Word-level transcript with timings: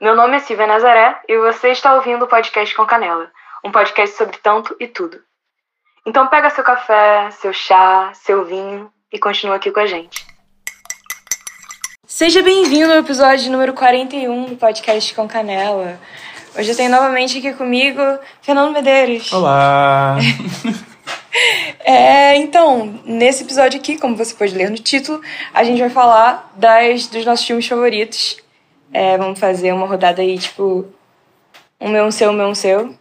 Meu 0.00 0.14
nome 0.14 0.36
é 0.36 0.38
Silvia 0.38 0.64
Nazaré 0.64 1.16
e 1.28 1.36
você 1.38 1.70
está 1.70 1.96
ouvindo 1.96 2.24
o 2.24 2.28
podcast 2.28 2.72
com 2.72 2.86
Canela, 2.86 3.32
um 3.64 3.72
podcast 3.72 4.16
sobre 4.16 4.36
tanto 4.36 4.76
e 4.78 4.86
tudo. 4.86 5.18
Então 6.06 6.28
pega 6.28 6.50
seu 6.50 6.62
café, 6.62 7.28
seu 7.32 7.52
chá, 7.52 8.12
seu 8.14 8.44
vinho 8.44 8.92
e 9.12 9.18
continua 9.18 9.56
aqui 9.56 9.72
com 9.72 9.80
a 9.80 9.86
gente. 9.86 10.24
Seja 12.06 12.40
bem-vindo 12.44 12.92
ao 12.92 13.00
episódio 13.00 13.50
número 13.50 13.72
41 13.74 14.44
do 14.44 14.56
podcast 14.56 15.12
com 15.16 15.26
Canela. 15.26 15.98
Hoje 16.56 16.70
eu 16.70 16.76
tenho 16.76 16.92
novamente 16.92 17.38
aqui 17.38 17.52
comigo 17.54 18.00
Fernando 18.40 18.72
Medeiros. 18.72 19.32
Olá! 19.32 20.16
É, 21.80 22.36
então, 22.36 23.00
nesse 23.04 23.44
episódio 23.44 23.78
aqui, 23.78 23.96
como 23.96 24.16
você 24.16 24.34
pode 24.34 24.54
ler 24.54 24.68
no 24.68 24.76
título, 24.76 25.22
a 25.54 25.64
gente 25.64 25.78
vai 25.78 25.88
falar 25.88 26.52
das, 26.54 27.06
dos 27.06 27.24
nossos 27.24 27.46
filmes 27.46 27.66
favoritos. 27.66 28.36
É, 28.92 29.16
vamos 29.18 29.38
fazer 29.38 29.72
uma 29.72 29.86
rodada 29.86 30.22
aí, 30.22 30.38
tipo, 30.38 30.86
um 31.80 31.88
meu, 31.88 32.04
um 32.04 32.10
seu, 32.10 32.30
um 32.30 32.34
meu, 32.34 32.48
um 32.48 32.54
seu. 32.54 32.94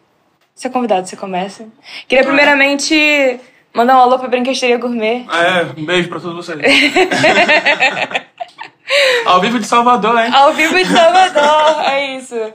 Você 0.53 0.67
é 0.67 0.69
convidado, 0.69 1.07
você 1.07 1.15
começa. 1.15 1.67
Queria 2.07 2.23
primeiramente 2.23 3.39
mandar 3.73 3.97
um 3.97 4.01
alô 4.01 4.17
pra 4.19 4.27
Brinquesteria 4.27 4.77
Gourmet. 4.77 5.25
É, 5.31 5.79
um 5.79 5.85
beijo 5.85 6.09
pra 6.09 6.19
todos 6.19 6.45
vocês. 6.45 6.59
Ao 9.25 9.41
vivo 9.41 9.59
de 9.59 9.67
Salvador, 9.67 10.17
hein? 10.17 10.31
Ao 10.33 10.53
vivo 10.53 10.75
de 10.75 10.85
Salvador, 10.85 11.83
é 11.85 12.17
isso. 12.17 12.35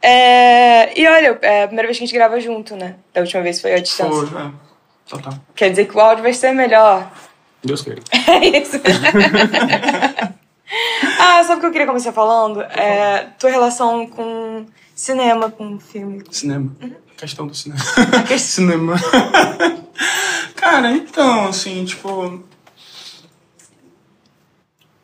É, 0.00 0.98
e 0.98 1.06
olha, 1.08 1.38
é 1.42 1.64
a 1.64 1.66
primeira 1.66 1.88
vez 1.88 1.98
que 1.98 2.04
a 2.04 2.06
gente 2.06 2.14
grava 2.14 2.40
junto, 2.40 2.76
né? 2.76 2.94
Da 3.12 3.20
última 3.20 3.42
vez 3.42 3.60
foi 3.60 3.74
a 3.74 3.80
distância. 3.80 4.26
Foi, 4.28 4.40
é. 4.40 4.50
Total. 5.08 5.34
Quer 5.56 5.70
dizer 5.70 5.86
que 5.88 5.96
o 5.96 6.00
áudio 6.00 6.22
vai 6.22 6.32
ser 6.32 6.52
melhor. 6.52 7.10
Deus 7.64 7.82
queira. 7.82 8.00
É 8.28 8.58
isso. 8.58 8.80
ah, 11.18 11.42
sabe 11.44 11.58
o 11.58 11.60
que 11.60 11.66
eu 11.66 11.72
queria 11.72 11.86
começar 11.86 12.12
falando? 12.12 12.60
É, 12.62 13.30
tua 13.38 13.50
relação 13.50 14.06
com 14.06 14.66
cinema, 14.94 15.50
com 15.50 15.78
filme. 15.78 16.22
Cinema. 16.30 16.70
Uhum. 16.82 16.94
Questão 17.16 17.46
do 17.46 17.54
cinema. 17.54 17.80
cinema. 18.38 18.94
Cara, 20.54 20.92
então, 20.92 21.46
assim, 21.46 21.84
tipo. 21.84 22.44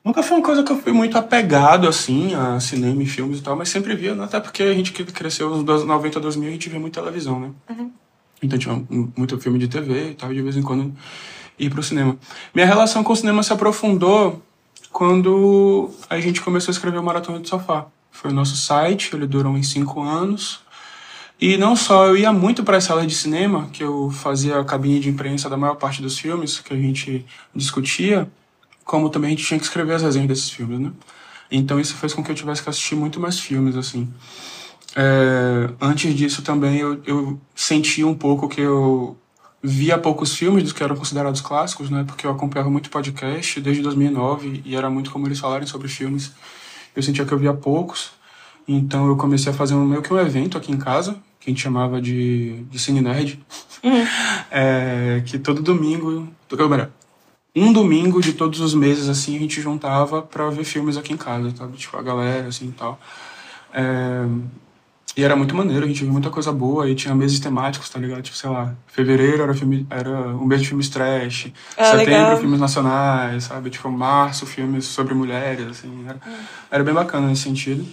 Nunca 0.04 0.22
foi 0.22 0.36
uma 0.36 0.44
coisa 0.44 0.62
que 0.62 0.70
eu 0.70 0.78
fui 0.78 0.92
muito 0.92 1.16
apegado, 1.16 1.88
assim, 1.88 2.34
a 2.34 2.60
cinema 2.60 3.02
e 3.02 3.06
filmes 3.06 3.38
e 3.38 3.42
tal, 3.42 3.56
mas 3.56 3.70
sempre 3.70 3.96
via, 3.96 4.14
né? 4.14 4.24
até 4.24 4.38
porque 4.38 4.62
a 4.62 4.74
gente 4.74 4.92
que 4.92 5.02
cresceu 5.02 5.48
nos 5.48 5.84
90, 5.84 6.20
2000, 6.20 6.46
a 6.46 6.52
gente 6.52 6.68
via 6.68 6.78
muita 6.78 7.00
televisão, 7.00 7.40
né? 7.40 7.50
Uhum. 7.70 7.90
Então 8.42 8.58
tinha 8.58 8.84
muito 9.16 9.40
filme 9.40 9.58
de 9.58 9.66
TV 9.66 10.10
e 10.10 10.14
tal, 10.14 10.30
e 10.30 10.34
de 10.34 10.42
vez 10.42 10.58
em 10.58 10.62
quando 10.62 10.94
ir 11.58 11.70
pro 11.70 11.82
cinema. 11.82 12.18
Minha 12.54 12.66
relação 12.66 13.02
com 13.02 13.14
o 13.14 13.16
cinema 13.16 13.42
se 13.42 13.52
aprofundou 13.54 14.42
quando 14.94 15.90
a 16.08 16.20
gente 16.20 16.40
começou 16.40 16.70
a 16.70 16.74
escrever 16.74 16.98
o 16.98 17.02
Maratona 17.02 17.40
de 17.40 17.48
Sofá. 17.48 17.86
Foi 18.12 18.30
o 18.30 18.32
nosso 18.32 18.56
site, 18.56 19.10
ele 19.12 19.26
durou 19.26 19.52
uns 19.52 19.68
cinco 19.68 20.00
anos. 20.00 20.60
E 21.40 21.56
não 21.56 21.74
só 21.74 22.06
eu 22.06 22.16
ia 22.16 22.32
muito 22.32 22.62
para 22.62 22.76
as 22.76 22.84
salas 22.84 23.04
de 23.04 23.12
cinema, 23.12 23.68
que 23.72 23.82
eu 23.82 24.08
fazia 24.12 24.60
a 24.60 24.64
cabine 24.64 25.00
de 25.00 25.08
imprensa 25.08 25.50
da 25.50 25.56
maior 25.56 25.74
parte 25.74 26.00
dos 26.00 26.16
filmes 26.16 26.60
que 26.60 26.72
a 26.72 26.76
gente 26.76 27.26
discutia, 27.52 28.30
como 28.84 29.10
também 29.10 29.30
a 29.30 29.30
gente 29.32 29.44
tinha 29.44 29.58
que 29.58 29.64
escrever 29.64 29.94
as 29.94 30.02
resenhas 30.02 30.28
desses 30.28 30.50
filmes, 30.50 30.78
né? 30.78 30.92
Então 31.50 31.80
isso 31.80 31.96
fez 31.96 32.14
com 32.14 32.22
que 32.22 32.30
eu 32.30 32.36
tivesse 32.36 32.62
que 32.62 32.70
assistir 32.70 32.94
muito 32.94 33.18
mais 33.18 33.40
filmes, 33.40 33.76
assim. 33.76 34.08
É, 34.94 35.70
antes 35.80 36.14
disso 36.14 36.40
também 36.40 36.76
eu, 36.76 37.02
eu 37.04 37.40
sentia 37.52 38.06
um 38.06 38.14
pouco 38.14 38.48
que 38.48 38.60
eu 38.60 39.16
via 39.66 39.96
poucos 39.96 40.34
filmes 40.36 40.62
dos 40.62 40.74
que 40.74 40.84
eram 40.84 40.94
considerados 40.94 41.40
clássicos, 41.40 41.88
né? 41.88 42.04
Porque 42.06 42.26
eu 42.26 42.30
acompanhava 42.30 42.70
muito 42.70 42.90
podcast 42.90 43.58
desde 43.62 43.82
2009 43.82 44.60
e 44.62 44.76
era 44.76 44.90
muito 44.90 45.10
como 45.10 45.26
eles 45.26 45.40
falarem 45.40 45.66
sobre 45.66 45.88
filmes. 45.88 46.32
Eu 46.94 47.02
sentia 47.02 47.24
que 47.24 47.32
eu 47.32 47.38
via 47.38 47.54
poucos. 47.54 48.10
Então 48.68 49.08
eu 49.08 49.16
comecei 49.16 49.50
a 49.50 49.54
fazer 49.54 49.74
um, 49.74 49.86
meio 49.86 50.02
que 50.02 50.12
um 50.12 50.18
evento 50.18 50.58
aqui 50.58 50.70
em 50.70 50.76
casa, 50.76 51.16
que 51.40 51.48
a 51.48 51.50
gente 51.50 51.62
chamava 51.62 52.00
de, 52.00 52.62
de 52.64 52.78
Cine 52.78 53.00
Nerd. 53.00 53.42
Uhum. 53.82 54.04
É, 54.56 55.20
que 55.26 55.36
todo 55.36 55.60
domingo, 55.60 56.28
um 57.56 57.72
domingo 57.72 58.20
de 58.20 58.34
todos 58.34 58.60
os 58.60 58.72
meses, 58.72 59.08
assim, 59.08 59.34
a 59.34 59.40
gente 59.40 59.60
juntava 59.60 60.22
pra 60.22 60.48
ver 60.48 60.62
filmes 60.62 60.96
aqui 60.96 61.12
em 61.12 61.16
casa, 61.16 61.52
sabe? 61.56 61.76
Tipo, 61.76 61.96
a 61.96 62.02
galera, 62.02 62.46
assim, 62.46 62.68
e 62.68 62.72
tal. 62.72 63.00
É, 63.72 64.24
e 65.16 65.22
era 65.22 65.36
muito 65.36 65.54
maneiro, 65.54 65.84
a 65.84 65.88
gente 65.88 66.02
viu 66.02 66.12
muita 66.12 66.28
coisa 66.28 66.50
boa, 66.50 66.90
e 66.90 66.94
tinha 66.94 67.14
meses 67.14 67.38
temáticos, 67.38 67.88
tá 67.88 68.00
ligado? 68.00 68.20
Tipo, 68.20 68.36
sei 68.36 68.50
lá, 68.50 68.74
fevereiro 68.88 69.44
era, 69.44 69.54
filme, 69.54 69.86
era 69.88 70.10
um 70.10 70.44
mês 70.44 70.60
de 70.60 70.68
filmes 70.68 70.88
trash, 70.88 71.52
ah, 71.78 71.84
setembro 71.84 72.10
legal. 72.10 72.36
filmes 72.38 72.58
nacionais, 72.58 73.44
sabe? 73.44 73.70
Tipo, 73.70 73.88
março 73.90 74.44
filmes 74.44 74.86
sobre 74.86 75.14
mulheres, 75.14 75.68
assim. 75.68 76.04
Era, 76.08 76.16
hum. 76.26 76.36
era 76.68 76.84
bem 76.84 76.92
bacana 76.92 77.28
nesse 77.28 77.42
sentido. 77.42 77.86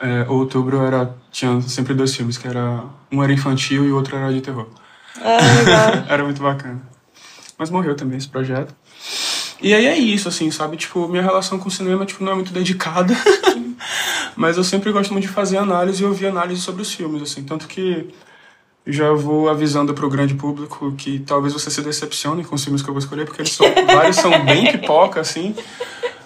É, 0.00 0.26
outubro 0.28 0.82
era, 0.82 1.14
tinha 1.30 1.60
sempre 1.60 1.92
dois 1.92 2.14
filmes, 2.14 2.38
que 2.38 2.48
era 2.48 2.84
um 3.12 3.22
era 3.22 3.32
infantil 3.32 3.84
e 3.84 3.92
o 3.92 3.96
outro 3.96 4.16
era 4.16 4.32
de 4.32 4.40
terror. 4.40 4.68
Ah, 5.20 5.38
legal. 5.58 6.04
era 6.08 6.24
muito 6.24 6.42
bacana. 6.42 6.80
Mas 7.58 7.68
morreu 7.68 7.94
também 7.94 8.16
esse 8.16 8.28
projeto. 8.28 8.74
E 9.60 9.74
aí 9.74 9.86
é 9.86 9.96
isso, 9.96 10.28
assim, 10.28 10.50
sabe? 10.50 10.76
Tipo, 10.78 11.06
minha 11.08 11.22
relação 11.22 11.58
com 11.58 11.68
o 11.68 11.70
cinema, 11.70 12.06
tipo, 12.06 12.24
não 12.24 12.32
é 12.32 12.34
muito 12.34 12.52
dedicada. 12.52 13.14
mas 14.36 14.58
eu 14.58 14.64
sempre 14.64 14.92
gosto 14.92 15.12
muito 15.12 15.26
de 15.26 15.32
fazer 15.32 15.56
análise 15.56 16.02
e 16.02 16.06
ouvir 16.06 16.26
análise 16.26 16.60
sobre 16.60 16.82
os 16.82 16.92
filmes, 16.92 17.22
assim. 17.22 17.42
Tanto 17.42 17.66
que 17.66 18.08
já 18.86 19.10
vou 19.12 19.48
avisando 19.48 19.94
para 19.94 20.06
o 20.06 20.10
grande 20.10 20.34
público 20.34 20.92
que 20.92 21.18
talvez 21.20 21.52
você 21.54 21.70
se 21.70 21.80
decepcione 21.80 22.44
com 22.44 22.54
os 22.54 22.62
filmes 22.62 22.82
que 22.82 22.88
eu 22.88 22.94
vou 22.94 23.00
escolher, 23.00 23.24
porque 23.24 23.40
eles 23.40 23.52
são, 23.52 23.66
vários 23.86 24.16
são 24.16 24.44
bem 24.44 24.70
pipoca, 24.70 25.20
assim. 25.20 25.56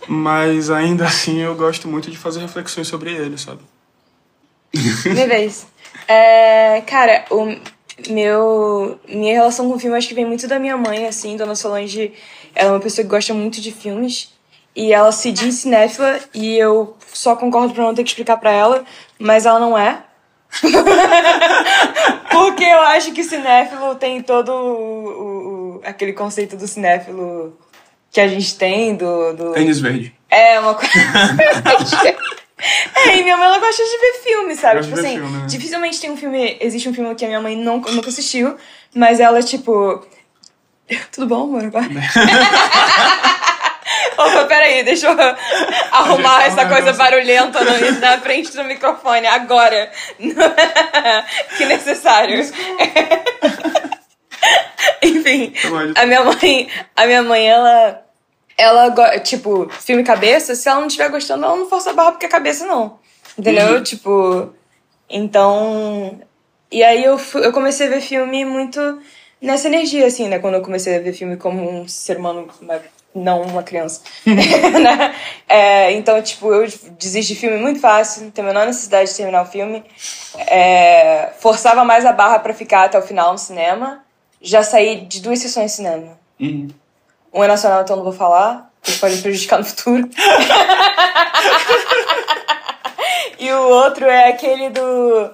Mas 0.09 0.71
ainda 0.71 1.07
assim 1.07 1.39
eu 1.39 1.55
gosto 1.55 1.87
muito 1.87 2.11
de 2.11 2.19
fazer 2.19 2.41
reflexões 2.41 2.89
sobre 2.89 3.15
eles, 3.15 3.43
sabe? 3.43 3.61
Minha 5.07 5.29
vez. 5.29 5.67
É, 6.09 6.83
cara, 6.83 7.25
o 7.31 7.57
meu 8.09 8.99
minha 9.09 9.35
relação 9.35 9.69
com 9.69 9.77
o 9.77 9.79
filme 9.79 9.97
acho 9.97 10.09
que 10.09 10.15
vem 10.15 10.27
muito 10.27 10.49
da 10.49 10.59
minha 10.59 10.77
mãe, 10.77 11.07
assim, 11.07 11.37
Dona 11.37 11.55
Solange, 11.55 12.13
ela 12.55 12.71
é 12.71 12.73
uma 12.73 12.81
pessoa 12.81 13.05
que 13.05 13.11
gosta 13.11 13.33
muito 13.33 13.61
de 13.61 13.71
filmes 13.71 14.30
e 14.75 14.93
ela 14.93 15.13
se 15.13 15.33
diz 15.33 15.57
cinéfila 15.57 16.21
e 16.33 16.57
eu 16.57 16.97
só 17.13 17.35
concordo 17.37 17.75
para 17.75 17.85
não 17.85 17.95
ter 17.95 18.05
que 18.05 18.11
explicar 18.11 18.37
para 18.37 18.53
ela, 18.53 18.85
mas 19.19 19.47
ela 19.47 19.59
não 19.59 19.77
é. 19.77 20.03
Porque 22.31 22.65
eu 22.65 22.81
acho 22.83 23.13
que 23.13 23.23
cinéfilo 23.23 23.95
tem 23.95 24.23
todo 24.23 24.51
o, 24.51 25.77
o, 25.77 25.81
aquele 25.85 26.13
conceito 26.13 26.57
do 26.57 26.67
cinéfilo 26.67 27.57
que 28.11 28.21
a 28.21 28.27
gente 28.27 28.57
tem 28.57 28.97
do. 28.97 29.33
do... 29.33 29.53
Tênis 29.53 29.81
verde. 29.81 30.15
É, 30.29 30.59
uma 30.61 30.75
coisa. 30.75 30.91
É, 32.95 33.17
e 33.17 33.23
minha 33.23 33.39
mãe 33.39 33.47
ela 33.47 33.59
gosta 33.59 33.83
de 33.83 33.91
ver 33.91 34.23
filme, 34.23 34.55
sabe? 34.55 34.83
Tipo 34.83 34.99
assim, 34.99 35.17
filme, 35.17 35.39
né? 35.39 35.47
dificilmente 35.47 35.99
tem 35.99 36.11
um 36.11 36.17
filme. 36.17 36.59
Existe 36.61 36.91
um 36.91 36.95
filme 36.95 37.15
que 37.15 37.25
a 37.25 37.29
minha 37.29 37.41
mãe 37.41 37.57
não, 37.57 37.81
nunca 37.81 38.11
assistiu, 38.11 38.57
mas 38.95 39.19
ela, 39.19 39.43
tipo. 39.43 40.07
Tudo 41.11 41.27
bom, 41.27 41.45
amor? 41.45 41.63
Opa, 44.21 44.45
peraí, 44.45 44.83
deixa 44.83 45.09
eu 45.09 45.17
arrumar 45.93 46.45
essa 46.45 46.69
coisa 46.69 46.93
barulhenta 46.93 47.65
no, 47.65 48.01
na 48.01 48.21
frente 48.21 48.55
do 48.55 48.65
microfone 48.65 49.27
agora. 49.27 49.91
que 51.57 51.65
necessário. 51.65 52.41
Enfim, 55.03 55.53
a 55.95 56.07
minha 56.07 56.25
mãe, 56.25 56.69
a 56.97 57.07
minha 57.07 57.23
mãe, 57.23 57.49
ela 57.49 58.05
ela, 58.61 59.19
tipo, 59.21 59.71
filme 59.71 60.05
cabeça, 60.05 60.55
se 60.55 60.69
ela 60.69 60.81
não 60.81 60.87
estiver 60.87 61.09
gostando, 61.09 61.45
ela 61.45 61.57
não 61.57 61.69
força 61.69 61.91
a 61.91 61.95
barra 61.95 62.13
porque 62.13 62.27
é 62.27 62.29
cabeça, 62.29 62.67
não. 62.67 62.99
Entendeu? 63.39 63.77
Uhum. 63.77 63.83
Tipo. 63.83 64.53
Então. 65.09 66.21
E 66.71 66.83
aí 66.83 67.03
eu, 67.03 67.19
eu 67.43 67.53
comecei 67.53 67.87
a 67.87 67.91
ver 67.91 68.03
filme 68.03 68.45
muito 68.45 69.01
nessa 69.41 69.67
energia, 69.67 70.07
assim, 70.07 70.29
né? 70.29 70.39
Quando 70.39 70.55
eu 70.55 70.63
comecei 70.63 70.95
a 70.95 71.01
ver 71.01 71.15
filme 71.15 71.37
como 71.37 71.69
um 71.69 71.89
ser 71.89 72.19
humano, 72.19 72.49
não 73.15 73.43
uma 73.43 73.63
criança. 73.63 74.01
né? 74.25 75.15
é, 75.49 75.93
então, 75.93 76.21
tipo, 76.23 76.53
eu 76.53 76.67
desisti 76.99 77.35
de 77.35 77.41
filme 77.41 77.59
muito 77.59 77.81
fácil, 77.81 78.25
não 78.25 78.31
tenho 78.31 78.49
a 78.49 78.53
menor 78.53 78.67
necessidade 78.67 79.11
de 79.11 79.17
terminar 79.17 79.43
o 79.43 79.47
filme. 79.47 79.85
É, 80.47 81.31
forçava 81.39 81.85
mais 81.85 82.07
a 82.07 82.13
barra 82.13 82.39
para 82.39 82.55
ficar 82.55 82.85
até 82.85 82.99
o 82.99 83.03
final 83.03 83.33
no 83.33 83.39
cinema. 83.39 84.05
Já 84.41 84.63
saí 84.63 85.03
de 85.03 85.21
duas 85.21 85.39
sessões 85.39 85.73
de 85.73 85.77
cinema. 85.77 86.19
Uhum. 86.39 86.69
Um 87.33 87.45
é 87.45 87.47
nacional, 87.47 87.83
então 87.83 87.97
não 87.97 88.05
vou 88.05 88.13
falar, 88.13 88.71
porque 88.81 88.99
pode 88.99 89.17
me 89.17 89.23
prejudicar 89.23 89.59
no 89.59 89.65
futuro. 89.65 90.09
e 93.39 93.53
o 93.53 93.69
outro 93.69 94.07
é 94.07 94.29
aquele 94.29 94.71
do. 94.71 95.31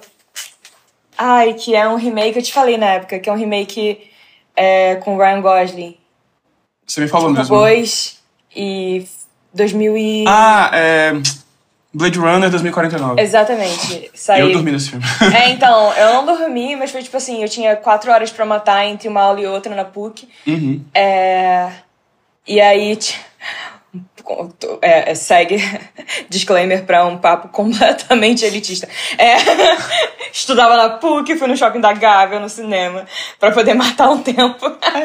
Ai, 1.17 1.53
que 1.53 1.75
é 1.75 1.87
um 1.87 1.95
remake, 1.95 2.37
eu 2.37 2.43
te 2.43 2.53
falei 2.53 2.77
na 2.77 2.93
época, 2.93 3.17
que 3.17 3.29
é 3.29 3.33
um 3.33 3.37
remake 3.37 4.11
é, 4.55 4.95
com 4.97 5.17
Ryan 5.17 5.41
Gosling. 5.41 5.97
Você 6.87 7.01
me 7.01 7.07
falou 7.09 7.29
mesmo. 7.29 7.43
Depois 7.43 8.17
e 8.55 9.05
2000 9.53 9.97
e... 9.97 10.25
Ah, 10.27 10.71
é... 10.73 11.13
Blade 11.93 12.19
Runner 12.19 12.49
2049. 12.49 13.21
Exatamente. 13.21 14.11
Saiu... 14.13 14.47
Eu 14.47 14.53
dormi 14.53 14.71
nesse 14.71 14.91
filme. 14.91 15.05
É, 15.35 15.49
então, 15.49 15.91
eu 15.93 16.13
não 16.13 16.25
dormi, 16.25 16.75
mas 16.75 16.91
foi 16.91 17.01
tipo 17.01 17.17
assim, 17.17 17.41
eu 17.41 17.49
tinha 17.49 17.75
quatro 17.75 18.11
horas 18.11 18.31
para 18.31 18.45
matar 18.45 18.85
entre 18.85 19.07
uma 19.07 19.21
aula 19.21 19.41
e 19.41 19.47
outra 19.47 19.75
na 19.75 19.83
PUC. 19.83 20.27
Uhum. 20.45 20.83
É... 20.93 21.71
E 22.47 22.61
aí, 22.61 22.97
é, 24.81 25.11
é, 25.11 25.15
segue 25.15 25.57
disclaimer 26.29 26.83
para 26.85 27.05
um 27.05 27.17
papo 27.17 27.49
completamente 27.55 28.45
elitista. 28.45 28.87
É, 29.17 29.35
estudava 30.31 30.75
na 30.75 30.89
PUC, 30.91 31.35
fui 31.37 31.47
no 31.47 31.57
shopping 31.57 31.79
da 31.79 31.93
Gávea, 31.93 32.39
no 32.39 32.49
cinema, 32.49 33.05
para 33.39 33.51
poder 33.51 33.73
matar 33.73 34.09
um 34.09 34.21
tempo. 34.21 34.65
É, 34.81 35.03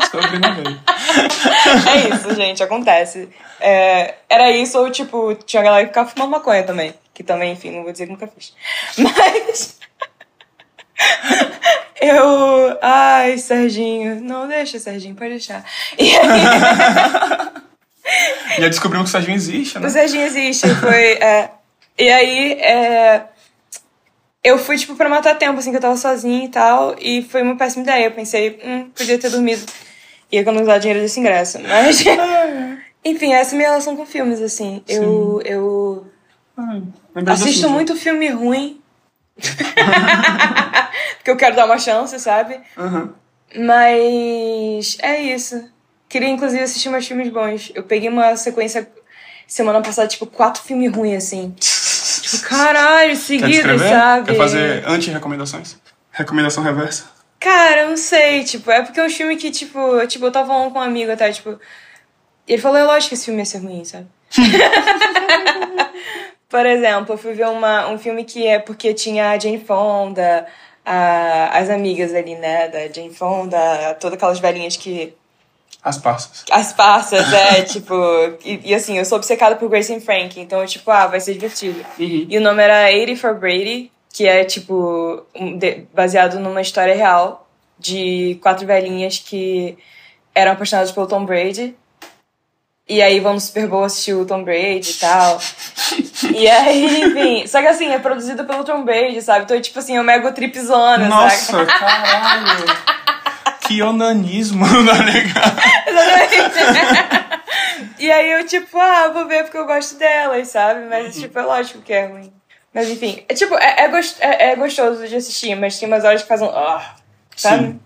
é 1.91 2.09
isso, 2.09 2.35
gente, 2.35 2.63
acontece. 2.63 3.29
É, 3.61 4.15
era 4.29 4.51
isso, 4.51 4.79
ou 4.79 4.91
tipo, 4.91 5.35
tinha 5.35 5.63
galera 5.63 5.85
que 5.85 5.91
ficava 5.91 6.09
fumando 6.09 6.31
maconha 6.31 6.63
também. 6.63 6.95
Que 7.15 7.23
também, 7.23 7.53
enfim, 7.53 7.71
não 7.71 7.83
vou 7.83 7.93
dizer 7.93 8.07
que 8.07 8.13
nunca 8.13 8.27
fiz. 8.27 8.55
Mas. 8.97 9.79
Eu. 12.01 12.79
Ai, 12.81 13.37
Serginho. 13.39 14.21
Não, 14.21 14.49
deixa, 14.49 14.79
Serginho, 14.79 15.15
pode 15.15 15.31
deixar. 15.31 15.65
E 15.99 16.17
aí. 16.17 17.63
Já 18.59 18.69
descobrimos 18.69 19.11
que 19.11 19.17
o 19.17 19.21
Serginho 19.21 19.37
existe, 19.37 19.79
né? 19.79 19.87
O 19.87 19.91
Serginho 19.91 20.25
existe, 20.25 20.69
foi. 20.77 21.13
É... 21.15 21.51
E 21.99 22.09
aí, 22.11 22.53
é... 22.53 23.25
eu 24.43 24.59
fui, 24.59 24.77
tipo, 24.77 24.97
pra 24.97 25.09
matar 25.09 25.37
tempo, 25.37 25.59
assim, 25.59 25.71
que 25.71 25.77
eu 25.77 25.81
tava 25.81 25.97
sozinha 25.97 26.45
e 26.45 26.49
tal, 26.49 26.97
e 27.01 27.23
foi 27.23 27.43
uma 27.43 27.57
péssima 27.57 27.83
ideia. 27.83 28.07
Eu 28.07 28.13
pensei, 28.13 28.61
hum, 28.65 28.91
podia 28.95 29.19
ter 29.19 29.31
dormido 29.31 29.63
e 30.31 30.39
economizar 30.39 30.81
dinheiro 30.81 31.01
desse 31.01 31.21
ingresso. 31.21 31.59
Mas. 31.61 32.05
Enfim, 33.05 33.33
essa 33.33 33.53
é 33.53 33.55
a 33.55 33.57
minha 33.57 33.69
relação 33.69 33.97
com 33.97 34.07
filmes, 34.07 34.41
assim. 34.41 34.83
Sim. 34.87 34.95
Eu. 34.95 35.43
eu... 35.45 36.07
assisto 37.27 37.69
muito 37.69 37.97
filme 37.97 38.29
ruim. 38.29 38.81
Porque 41.17 41.31
eu 41.31 41.37
quero 41.37 41.57
dar 41.57 41.67
uma 41.67 41.79
chance, 41.79 42.19
sabe? 42.19 42.61
Uhum. 42.77 43.13
Mas 43.57 44.99
é 45.01 45.21
isso. 45.21 45.72
Queria, 46.13 46.29
inclusive, 46.29 46.63
assistir 46.63 46.91
mais 46.91 47.09
filmes 47.09 47.31
bons. 47.31 47.73
Eu 47.75 47.85
peguei 47.85 48.11
uma 48.11 48.37
sequência 48.37 48.87
semana 49.47 49.81
passada, 49.81 50.07
tipo, 50.07 50.27
quatro 50.27 50.63
filmes 50.63 50.95
ruins, 50.95 51.25
assim. 51.25 51.57
tipo, 51.59 52.47
caralho, 52.47 53.17
seguidos, 53.17 53.81
sabe? 53.81 54.27
Quer 54.27 54.37
fazer 54.37 54.87
anti-recomendações? 54.87 55.79
Recomendação 56.11 56.63
reversa? 56.63 57.07
Cara, 57.41 57.85
eu 57.85 57.89
não 57.89 57.97
sei, 57.97 58.45
tipo, 58.45 58.71
é 58.71 58.83
porque 58.83 59.01
é 59.01 59.07
um 59.07 59.09
filme 59.09 59.37
que, 59.37 59.51
tipo, 59.51 60.07
tipo, 60.07 60.27
eu 60.27 60.31
tava 60.31 60.49
falando 60.49 60.71
com 60.71 60.81
um 60.81 60.83
amigo 60.83 61.11
até, 61.11 61.33
tipo. 61.33 61.59
Ele 62.47 62.61
falou, 62.61 62.77
é 62.77 62.85
lógico 62.85 63.09
que 63.09 63.15
esse 63.15 63.25
filme 63.25 63.41
ia 63.41 63.47
ser 63.47 63.61
ruim, 63.61 63.83
sabe? 63.83 64.07
Por 66.47 66.67
exemplo, 66.67 67.15
eu 67.15 67.19
fui 67.19 67.33
ver 67.33 67.47
uma, 67.47 67.89
um 67.89 67.97
filme 67.97 68.23
que 68.23 68.47
é 68.47 68.59
porque 68.59 68.93
tinha 68.93 69.31
a 69.31 69.39
Jane 69.39 69.65
Fonda, 69.65 70.47
a, 70.85 71.57
as 71.57 71.71
amigas 71.71 72.15
ali, 72.15 72.35
né, 72.35 72.69
da 72.69 72.87
Jane 72.89 73.15
Fonda, 73.15 73.97
todas 73.99 74.19
aquelas 74.19 74.39
velhinhas 74.39 74.77
que 74.77 75.17
as 75.83 75.99
passas. 75.99 76.45
As 76.51 76.73
passas, 76.73 77.33
é, 77.33 77.63
tipo. 77.67 77.95
E, 78.45 78.71
e, 78.71 78.75
assim, 78.75 78.99
eu 78.99 79.05
sou 79.05 79.19
obcecada 79.19 79.57
por 79.57 79.69
Grace 79.69 79.93
and 79.93 80.01
Frank, 80.01 80.39
então, 80.41 80.65
tipo, 80.65 80.91
ah, 80.91 81.07
vai 81.09 81.21
ser 81.21 81.33
divertido. 81.35 81.81
Uhum. 81.99 82.27
E 82.29 82.39
o 82.39 82.41
nome 82.41 82.63
era 82.63 82.87
80 82.87 83.17
for 83.21 83.35
Brady, 83.35 83.91
que 84.13 84.27
é, 84.27 84.45
tipo, 84.45 85.25
um, 85.35 85.59
de, 85.59 85.85
baseado 85.93 86.39
numa 86.39 86.61
história 86.61 86.95
real 86.95 87.49
de 87.79 88.39
quatro 88.41 88.65
velhinhas 88.65 89.19
que 89.19 89.77
eram 90.35 90.53
apaixonadas 90.53 90.93
pelo 90.93 91.09
Tom 91.09 91.25
Brady. 91.25 91.75
E 92.89 93.01
aí 93.01 93.21
vão 93.21 93.35
no 93.35 93.41
Super 93.41 93.67
Bowl 93.67 93.85
assistir 93.85 94.13
o 94.13 94.25
Tom 94.25 94.45
Brady 94.45 94.91
e 94.91 94.95
tal. 94.95 95.41
e 96.35 96.49
aí, 96.49 97.03
enfim. 97.03 97.47
Só 97.47 97.61
que 97.61 97.67
assim, 97.67 97.89
é 97.89 97.99
produzido 97.99 98.45
pelo 98.45 98.65
Tom 98.65 98.85
Brady, 98.85 99.21
sabe? 99.21 99.45
Então, 99.45 99.61
tipo 99.61 99.79
assim, 99.79 99.97
é 99.97 100.01
uma 100.01 100.13
ego 100.13 100.31
tripzona, 100.33 101.09
Nossa, 101.09 101.65
caralho! 101.65 102.93
que 103.73 103.83
onanismo, 103.83 104.65
tá 104.85 105.03
ligado? 105.03 105.59
Exatamente. 105.89 107.43
e 107.99 108.11
aí 108.11 108.33
eu, 108.33 108.47
tipo, 108.47 108.79
ah, 108.79 109.09
vou 109.09 109.27
ver 109.27 109.45
porque 109.45 109.57
eu 109.57 109.67
gosto 109.67 109.99
delas, 109.99 110.49
sabe? 110.49 110.87
Mas, 110.87 111.17
uhum. 111.17 111.23
tipo, 111.23 111.39
é 111.39 111.43
lógico 111.43 111.81
que 111.81 111.93
é 111.93 112.07
ruim. 112.07 112.33
Mas 112.75 112.89
enfim, 112.89 113.23
é 113.29 113.35
tipo, 113.35 113.55
é, 113.55 113.85
é, 113.85 113.89
gost, 113.89 114.17
é, 114.21 114.51
é 114.51 114.57
gostoso 114.57 115.07
de 115.07 115.17
assistir, 115.17 115.55
mas 115.55 115.79
tem 115.79 115.87
umas 115.87 116.05
horas 116.05 116.23
que 116.23 116.29
fazem. 116.29 116.49
Oh, 116.49 116.81
sabe? 117.37 117.67
Sim. 117.67 117.81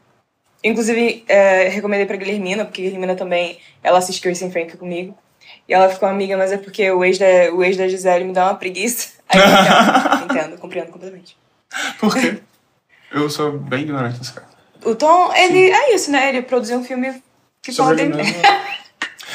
Inclusive, 0.63 1.25
é, 1.29 1.69
recomendei 1.69 2.07
pra 2.07 2.17
Guilhermina, 2.17 2.65
porque 2.65 2.83
Guilhermina 2.83 3.15
também, 3.15 3.59
ela 3.83 3.99
assiste 3.99 4.23
Grace 4.23 4.45
and 4.45 4.51
Frank 4.51 4.77
comigo. 4.77 5.17
E 5.69 5.75
ela 5.75 5.89
ficou 5.89 6.09
amiga, 6.09 6.37
mas 6.37 6.53
é 6.53 6.57
porque 6.57 6.91
o 6.91 7.05
ex 7.05 7.19
da, 7.19 7.53
o 7.53 7.63
ex 7.63 7.77
da 7.77 7.89
Gisele 7.89 8.25
me 8.25 8.33
dá 8.33 8.47
uma 8.47 8.55
preguiça. 8.55 9.15
Aí 9.29 9.41
eu 9.41 9.47
entendo, 9.47 10.25
entendo, 10.25 10.59
compreendo 10.59 10.93
completamente. 10.93 11.37
Por 11.99 12.15
quê? 12.15 12.39
Eu 13.13 13.29
sou 13.29 13.59
bem 13.59 13.83
ignorante 13.83 14.19
nessa 14.19 14.41
cara. 14.41 14.56
O 14.87 14.95
Tom, 14.95 15.33
ele 15.35 15.67
Sim. 15.67 15.73
é 15.73 15.95
isso, 15.95 16.11
né? 16.11 16.29
Ele 16.29 16.43
produziu 16.43 16.79
um 16.79 16.85
filme 16.85 17.23
que 17.61 17.73
sobre 17.73 18.07
dele. 18.07 18.23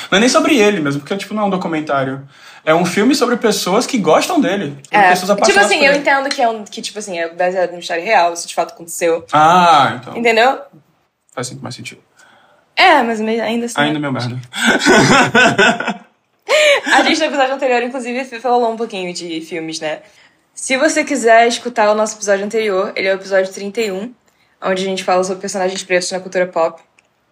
Não 0.09 0.18
é 0.18 0.19
nem 0.19 0.30
sobre 0.30 0.57
ele 0.57 0.80
mesmo, 0.81 1.01
porque 1.01 1.15
tipo, 1.15 1.33
não 1.33 1.44
é 1.44 1.45
um 1.45 1.50
documentário. 1.50 2.27
É 2.65 2.74
um 2.75 2.86
filme 2.86 3.15
sobre 3.15 3.38
pessoas 3.38 3.88
que 3.88 3.98
gostam 3.98 4.42
dele. 4.42 4.77
É. 4.89 5.09
Pessoas 5.09 5.38
tipo 5.45 5.59
assim, 5.59 5.86
eu 5.86 5.94
entendo 5.94 6.27
que 6.30 6.42
é 6.42 6.50
um. 6.50 6.65
Que, 6.65 6.81
tipo 6.81 7.00
assim, 7.00 7.18
é 7.18 7.30
baseado 7.30 7.69
numa 7.69 7.80
história 7.80 8.03
real, 8.03 8.33
isso 8.33 8.48
de 8.48 8.53
fato 8.53 8.74
aconteceu. 8.74 9.25
Ah, 9.31 10.00
então. 10.01 10.18
Entendeu? 10.18 10.59
Faz 11.31 11.51
mais 11.62 11.75
sentido. 11.75 12.01
É, 12.75 13.01
mas 13.04 13.21
ainda 13.21 13.65
assim. 13.65 13.80
Ainda 13.80 14.00
meu 14.00 14.12
merda. 14.12 14.38
a 16.94 17.04
gente 17.04 17.19
no 17.19 17.25
episódio 17.25 17.54
anterior, 17.56 17.81
inclusive, 17.81 18.39
falou 18.39 18.71
um 18.71 18.77
pouquinho 18.77 19.13
de 19.13 19.39
filmes, 19.42 19.80
né? 19.80 20.00
Se 20.54 20.77
você 20.77 21.04
quiser 21.04 21.47
escutar 21.47 21.89
o 21.89 21.95
nosso 21.95 22.18
episódio 22.18 22.45
anterior, 22.45 22.92
ele 22.95 23.07
é 23.07 23.13
o 23.13 23.15
episódio 23.15 23.51
31 23.51 24.13
onde 24.62 24.84
a 24.84 24.86
gente 24.86 25.04
fala 25.04 25.24
sobre 25.24 25.42
personagens 25.42 25.84
pretos 25.84 26.12
na 26.12 26.19
cultura 26.19 26.48
pop. 26.48 26.81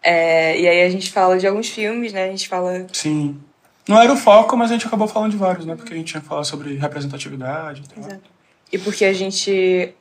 É, 0.01 0.59
e 0.59 0.67
aí 0.67 0.83
a 0.83 0.89
gente 0.89 1.11
fala 1.11 1.37
de 1.37 1.45
alguns 1.45 1.69
filmes, 1.69 2.13
né? 2.13 2.25
A 2.25 2.31
gente 2.31 2.47
fala. 2.47 2.87
Sim. 2.93 3.39
Não 3.87 4.01
era 4.01 4.13
o 4.13 4.17
foco, 4.17 4.55
mas 4.55 4.69
a 4.69 4.73
gente 4.73 4.87
acabou 4.87 5.07
falando 5.07 5.31
de 5.31 5.37
vários, 5.37 5.65
né? 5.65 5.75
Porque 5.75 5.93
a 5.93 5.97
gente 5.97 6.13
ia 6.13 6.21
falar 6.21 6.43
sobre 6.43 6.75
representatividade 6.75 7.81
e 7.81 7.89
tal. 7.89 8.03
Exato. 8.03 8.29
E 8.71 8.77
porque 8.77 9.03
a 9.05 9.13
gente. 9.13 9.93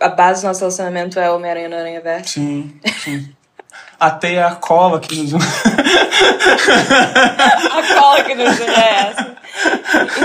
A 0.00 0.08
base 0.08 0.42
do 0.42 0.48
nosso 0.48 0.60
relacionamento 0.60 1.18
é 1.18 1.30
Homem-Aranha 1.30 1.68
no 1.68 1.76
Aranha 1.76 2.00
Verso. 2.00 2.34
Sim, 2.34 2.80
sim. 3.02 3.34
Até 3.98 4.42
a 4.42 4.54
cola 4.54 5.00
que 5.00 5.14
nos 5.16 5.32
une. 5.32 5.42
a 7.70 7.94
cola 8.00 8.24
que 8.24 8.34
nos 8.34 8.58
une 8.58 8.70
é 8.70 9.10
essa. 9.10 9.36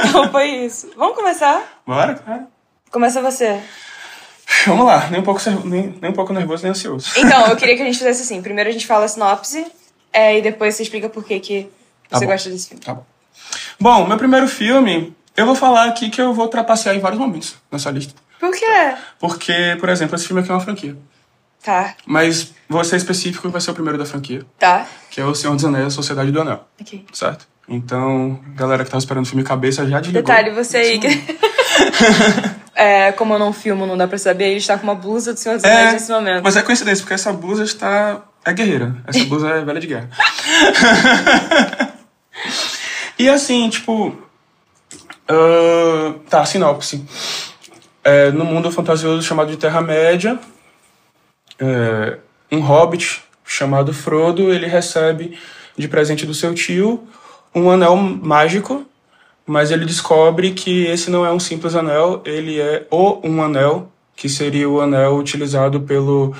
Então 0.07 0.31
foi 0.31 0.47
isso. 0.47 0.91
Vamos 0.95 1.15
começar? 1.15 1.61
Bora, 1.85 2.15
cara. 2.15 2.47
Começa 2.91 3.21
você. 3.21 3.61
Vamos 4.65 4.85
lá, 4.85 5.09
nem 5.09 5.19
um 5.19 5.23
pouco, 5.23 5.41
nem, 5.65 5.95
nem 6.01 6.11
um 6.11 6.13
pouco 6.13 6.33
nervoso, 6.33 6.63
nem 6.63 6.71
ansioso. 6.71 7.11
Então, 7.17 7.47
eu 7.47 7.55
queria 7.57 7.75
que 7.75 7.81
a 7.81 7.85
gente 7.85 7.97
fizesse 7.97 8.23
assim. 8.23 8.41
Primeiro 8.41 8.69
a 8.69 8.73
gente 8.73 8.87
fala 8.87 9.05
a 9.05 9.07
sinopse, 9.07 9.65
é, 10.11 10.37
e 10.37 10.41
depois 10.41 10.75
você 10.75 10.83
explica 10.83 11.07
por 11.07 11.23
que, 11.23 11.39
que 11.39 11.69
tá 12.09 12.17
você 12.17 12.25
gosta 12.25 12.49
desse 12.49 12.69
filme. 12.69 12.83
Tá 12.83 12.93
bom. 12.93 13.05
Bom, 13.79 14.07
meu 14.07 14.17
primeiro 14.17 14.47
filme, 14.47 15.15
eu 15.37 15.45
vou 15.45 15.55
falar 15.55 15.85
aqui 15.85 16.09
que 16.09 16.21
eu 16.21 16.33
vou 16.33 16.47
trapacear 16.47 16.95
em 16.95 16.99
vários 16.99 17.19
momentos 17.19 17.55
nessa 17.71 17.89
lista. 17.91 18.13
Por 18.39 18.51
quê? 18.51 18.95
Porque, 19.19 19.77
por 19.79 19.89
exemplo, 19.89 20.15
esse 20.15 20.27
filme 20.27 20.41
aqui 20.41 20.51
é 20.51 20.53
uma 20.53 20.61
franquia. 20.61 20.97
Tá. 21.63 21.95
Mas 22.05 22.53
vou 22.67 22.83
ser 22.83 22.95
específico 22.95 23.49
vai 23.49 23.59
ser 23.59 23.71
o 23.71 23.73
primeiro 23.73 23.97
da 23.97 24.05
franquia. 24.05 24.45
Tá. 24.57 24.87
Que 25.09 25.19
é 25.21 25.25
o 25.25 25.35
Senhor 25.35 25.55
dos 25.55 25.65
Anéis, 25.65 25.87
a 25.87 25.89
Sociedade 25.89 26.31
do 26.31 26.41
Anel. 26.41 26.65
Ok. 26.79 27.05
Certo? 27.11 27.47
Então, 27.67 28.39
galera 28.55 28.83
que 28.83 28.89
tava 28.89 28.99
esperando 28.99 29.25
o 29.25 29.27
filme 29.27 29.43
Cabeça 29.43 29.87
já 29.87 29.99
desligou. 29.99 30.23
Detalhe, 30.23 30.51
você 30.51 30.77
aí. 30.77 30.99
é, 32.79 33.11
como 33.11 33.33
eu 33.33 33.39
não 33.39 33.51
filmo, 33.51 33.85
não 33.85 33.97
dá 33.97 34.07
pra 34.07 34.17
saber, 34.17 34.45
ele 34.45 34.57
está 34.57 34.77
com 34.77 34.83
uma 34.83 34.95
blusa 34.95 35.33
do 35.33 35.39
Senhor 35.39 35.55
dos 35.55 35.65
Anéis 35.65 35.89
é, 35.89 35.91
nesse 35.91 36.11
momento. 36.11 36.41
Mas 36.41 36.55
é 36.55 36.61
coincidência, 36.61 37.03
porque 37.03 37.13
essa 37.13 37.33
blusa 37.33 37.65
está. 37.65 38.21
É 38.45 38.53
guerreira. 38.53 38.95
Essa 39.05 39.25
blusa 39.25 39.49
é 39.49 39.65
velha 39.65 39.81
de 39.81 39.87
guerra. 39.87 40.09
e 43.19 43.27
assim, 43.27 43.69
tipo. 43.69 44.17
Uh, 45.29 46.13
tá, 46.29 46.45
sinopse. 46.45 47.05
É, 48.01 48.31
no 48.31 48.45
mundo 48.45 48.71
fantasioso 48.71 49.21
chamado 49.21 49.51
de 49.51 49.57
Terra-média, 49.57 50.39
é, 51.59 52.17
um 52.49 52.61
hobbit 52.61 53.21
chamado 53.43 53.93
Frodo, 53.93 54.53
ele 54.53 54.67
recebe 54.67 55.37
de 55.77 55.87
presente 55.89 56.25
do 56.25 56.33
seu 56.33 56.55
tio 56.55 57.05
um 57.53 57.69
anel 57.69 57.97
mágico 57.97 58.85
mas 59.49 59.71
ele 59.71 59.83
descobre 59.83 60.51
que 60.51 60.85
esse 60.85 61.09
não 61.09 61.25
é 61.25 61.31
um 61.31 61.39
simples 61.39 61.73
anel, 61.73 62.21
ele 62.23 62.61
é 62.61 62.85
o 62.91 63.19
um 63.23 63.41
anel, 63.41 63.91
que 64.15 64.29
seria 64.29 64.69
o 64.69 64.79
anel 64.79 65.15
utilizado 65.15 65.81
pelo, 65.81 66.35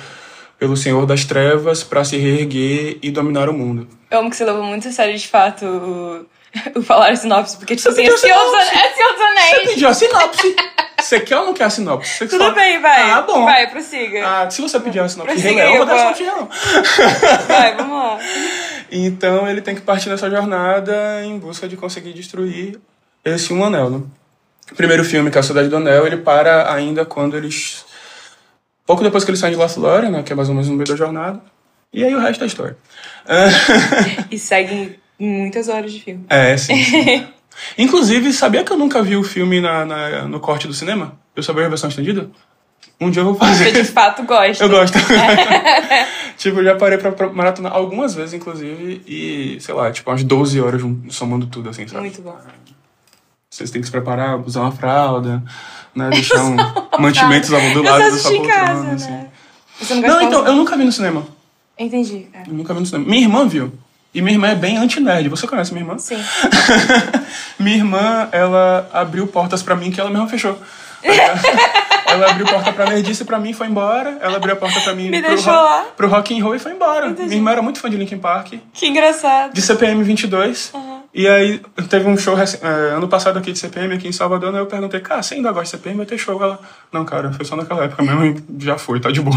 pelo 0.56 0.76
Senhor 0.76 1.04
das 1.06 1.24
Trevas 1.24 1.82
para 1.82 2.04
se 2.04 2.16
reerguer 2.16 2.98
e 3.02 3.10
dominar 3.10 3.48
o 3.48 3.52
mundo. 3.52 3.88
Eu 4.08 4.20
amo 4.20 4.30
que 4.30 4.36
você 4.36 4.44
levou 4.44 4.62
muito 4.62 4.86
a 4.86 4.92
sério, 4.92 5.18
de 5.18 5.26
fato, 5.26 5.66
o, 5.66 6.26
o 6.78 6.82
falar 6.84 7.16
sinopse, 7.16 7.56
porque, 7.56 7.74
tipo 7.74 7.88
assim, 7.88 8.06
é 8.06 8.16
Senhor, 8.16 8.38
dos, 8.38 8.54
é 8.54 9.24
Anéis. 9.24 9.50
Você 9.50 9.68
pediu 9.70 9.88
a 9.88 9.94
sinopse. 9.94 10.56
Você 11.00 11.20
quer 11.20 11.38
ou 11.38 11.46
não 11.46 11.54
quer 11.54 11.64
a 11.64 11.70
sinopse? 11.70 12.18
Você 12.18 12.28
Tudo 12.28 12.44
fala, 12.44 12.54
bem, 12.54 12.80
vai. 12.80 13.10
Ah, 13.10 13.22
bom. 13.22 13.44
Vai, 13.44 13.68
prossiga. 13.68 14.24
Ah, 14.24 14.48
se 14.48 14.62
você 14.62 14.78
pedir 14.78 15.00
a 15.00 15.08
sinopse 15.08 15.34
de 15.34 15.42
Rei 15.42 15.56
Leão, 15.56 15.70
eu 15.72 15.76
vou 15.78 15.86
dar 15.86 15.94
a 15.94 16.14
sinopse 16.14 16.22
de 16.22 16.28
Rei 16.28 16.34
Leão. 16.36 16.48
Vai, 17.48 17.74
vamos 17.74 17.96
lá. 17.96 18.18
Então 18.92 19.48
ele 19.48 19.60
tem 19.60 19.74
que 19.74 19.80
partir 19.80 20.08
nessa 20.08 20.30
jornada 20.30 21.24
em 21.24 21.36
busca 21.38 21.66
de 21.66 21.76
conseguir 21.76 22.12
destruir 22.12 22.78
esse 23.24 23.52
Um 23.52 23.64
Anel, 23.64 23.90
né? 23.90 24.02
O 24.70 24.74
primeiro 24.74 25.04
filme, 25.04 25.30
que 25.30 25.38
é 25.38 25.40
A 25.40 25.42
Cidade 25.42 25.68
do 25.68 25.76
Anel, 25.76 26.06
ele 26.06 26.18
para 26.18 26.72
ainda 26.72 27.04
quando 27.04 27.36
eles... 27.36 27.84
Pouco 28.86 29.02
depois 29.02 29.24
que 29.24 29.30
eles 29.30 29.40
saem 29.40 29.52
de 29.52 29.58
Lothlórien, 29.58 30.10
né? 30.10 30.22
Que 30.22 30.32
é 30.32 30.36
mais 30.36 30.48
ou 30.48 30.54
menos 30.54 30.68
no 30.68 30.76
meio 30.76 30.88
da 30.88 30.96
jornada. 30.96 31.40
E 31.92 32.04
aí 32.04 32.14
o 32.14 32.20
resto 32.20 32.44
é 32.44 32.46
história. 32.46 32.76
e 34.30 34.38
segue 34.38 34.98
muitas 35.18 35.68
horas 35.68 35.92
de 35.92 36.00
filme. 36.00 36.24
É, 36.28 36.56
sim. 36.56 36.82
sim. 36.82 37.26
Inclusive, 37.76 38.32
sabia 38.32 38.64
que 38.64 38.72
eu 38.72 38.78
nunca 38.78 39.02
vi 39.02 39.16
o 39.16 39.22
filme 39.22 39.60
na, 39.60 39.84
na, 39.84 40.22
no 40.24 40.40
corte 40.40 40.66
do 40.66 40.74
cinema? 40.74 41.18
Eu 41.34 41.42
vi 41.42 41.64
a 41.64 41.68
versão 41.68 41.88
estendida? 41.88 42.30
Um 43.00 43.10
dia 43.10 43.20
eu 43.22 43.26
vou 43.26 43.34
fazer. 43.34 43.72
Você 43.72 43.82
de 43.82 43.84
fato 43.88 44.22
gosta. 44.24 44.62
Eu 44.62 44.68
gosto. 44.68 44.98
tipo, 46.36 46.58
eu 46.58 46.64
já 46.64 46.76
parei 46.76 46.98
pra, 46.98 47.12
pra 47.12 47.30
maratonar 47.30 47.72
algumas 47.72 48.14
vezes, 48.14 48.34
inclusive, 48.34 49.02
e, 49.06 49.58
sei 49.60 49.74
lá, 49.74 49.90
tipo, 49.90 50.10
umas 50.10 50.22
12 50.22 50.60
horas 50.60 50.82
somando 51.08 51.46
tudo, 51.46 51.70
assim, 51.70 51.88
sabe? 51.88 52.02
Muito 52.02 52.20
bom. 52.20 52.38
Vocês 53.60 53.70
têm 53.70 53.82
que 53.82 53.86
se 53.86 53.92
preparar, 53.92 54.40
usar 54.40 54.62
uma 54.62 54.72
fralda, 54.72 55.42
né? 55.94 56.08
Deixar 56.08 56.42
um 56.42 56.56
mantimentos 56.98 57.50
do 57.50 57.82
lado 57.82 58.10
da 58.10 58.10
sua 58.16 58.32
poltrona, 58.32 58.82
né? 58.84 58.92
assim. 58.94 59.26
Você 59.78 59.94
não, 59.96 60.08
não 60.08 60.22
então, 60.22 60.46
eu 60.46 60.54
nunca 60.54 60.78
vi 60.78 60.84
no 60.84 60.92
cinema. 60.92 61.26
Entendi. 61.78 62.26
É. 62.32 62.48
Eu 62.48 62.54
nunca 62.54 62.72
vi 62.72 62.80
no 62.80 62.86
cinema. 62.86 63.04
Minha 63.06 63.22
irmã 63.22 63.46
viu. 63.46 63.70
E 64.14 64.22
minha 64.22 64.34
irmã 64.34 64.48
é 64.48 64.54
bem 64.54 64.78
anti-nerd. 64.78 65.28
Você 65.28 65.46
conhece 65.46 65.74
minha 65.74 65.84
irmã? 65.84 65.98
Sim. 65.98 66.16
minha 67.60 67.76
irmã, 67.76 68.28
ela 68.32 68.88
abriu 68.94 69.26
portas 69.26 69.62
para 69.62 69.76
mim 69.76 69.90
que 69.90 70.00
ela 70.00 70.08
mesma 70.08 70.26
fechou. 70.26 70.58
ela 72.06 72.30
abriu 72.30 72.46
a 72.46 72.50
porta 72.50 72.72
pra 72.72 72.86
nerdice 72.86 73.26
pra 73.26 73.38
mim 73.38 73.50
e 73.50 73.54
foi 73.54 73.66
embora. 73.66 74.16
Ela 74.22 74.36
abriu 74.36 74.54
a 74.54 74.56
porta 74.56 74.80
pra 74.80 74.94
mim 74.94 75.10
Me 75.10 75.20
pro, 75.20 75.28
deixou 75.28 75.52
ro 75.52 75.62
lá. 75.62 75.84
pro 75.94 76.08
rock 76.08 76.34
and 76.34 76.42
roll 76.42 76.54
e 76.54 76.58
foi 76.58 76.72
embora. 76.72 77.08
Entendi. 77.08 77.28
Minha 77.28 77.38
irmã 77.40 77.52
era 77.52 77.62
muito 77.62 77.78
fã 77.78 77.90
de 77.90 77.98
Linkin 77.98 78.18
Park. 78.18 78.54
Que 78.72 78.86
engraçado. 78.86 79.52
De 79.52 79.60
CPM 79.60 80.02
22. 80.02 80.70
Uhum. 80.72 80.99
E 81.12 81.26
aí 81.26 81.60
teve 81.88 82.08
um 82.08 82.16
show 82.16 82.36
é, 82.38 82.66
ano 82.94 83.08
passado 83.08 83.38
aqui 83.38 83.52
de 83.52 83.58
CPM, 83.58 83.94
aqui 83.94 84.06
em 84.06 84.12
Salvador, 84.12 84.52
né? 84.52 84.60
Eu 84.60 84.66
perguntei, 84.66 85.00
cara, 85.00 85.22
você 85.22 85.34
ainda 85.34 85.50
gosta 85.50 85.76
de 85.76 85.82
CPM? 85.82 85.96
Vai 85.96 86.06
ter 86.06 86.18
show? 86.18 86.40
Ela, 86.40 86.58
não, 86.92 87.04
cara, 87.04 87.32
foi 87.32 87.44
só 87.44 87.56
naquela 87.56 87.84
época 87.84 88.02
mesmo 88.02 88.24
e 88.24 88.64
já 88.64 88.78
foi, 88.78 89.00
tá 89.00 89.10
de 89.10 89.20
boa. 89.20 89.36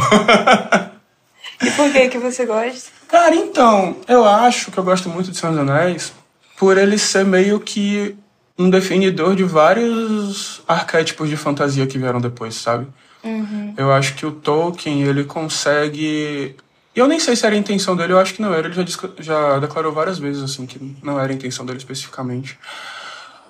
E 1.61 1.71
por 1.71 1.91
que 1.91 2.09
que 2.09 2.17
você 2.17 2.45
gosta? 2.45 2.91
Cara, 3.07 3.35
então, 3.35 3.97
eu 4.07 4.25
acho 4.25 4.71
que 4.71 4.77
eu 4.77 4.83
gosto 4.83 5.07
muito 5.09 5.31
de 5.31 5.37
Senhor 5.37 5.51
dos 5.53 5.61
Anéis 5.61 6.13
por 6.57 6.77
ele 6.77 6.97
ser 6.97 7.25
meio 7.25 7.59
que 7.59 8.15
um 8.57 8.69
definidor 8.69 9.35
de 9.35 9.43
vários 9.43 10.61
arquétipos 10.67 11.29
de 11.29 11.37
fantasia 11.37 11.87
que 11.87 11.97
vieram 11.97 12.21
depois, 12.21 12.55
sabe? 12.55 12.87
Uhum. 13.23 13.73
Eu 13.77 13.91
acho 13.91 14.15
que 14.15 14.25
o 14.25 14.31
Tolkien, 14.31 15.03
ele 15.03 15.23
consegue... 15.23 16.55
Eu 16.95 17.07
nem 17.07 17.19
sei 17.19 17.35
se 17.35 17.45
era 17.45 17.55
a 17.55 17.57
intenção 17.57 17.95
dele, 17.95 18.13
eu 18.13 18.19
acho 18.19 18.35
que 18.35 18.41
não 18.41 18.53
era. 18.53 18.67
Ele 18.67 18.75
já, 18.75 18.85
já 19.19 19.59
declarou 19.59 19.91
várias 19.91 20.19
vezes, 20.19 20.43
assim, 20.43 20.65
que 20.65 20.95
não 21.01 21.19
era 21.19 21.31
a 21.31 21.35
intenção 21.35 21.65
dele 21.65 21.79
especificamente. 21.79 22.57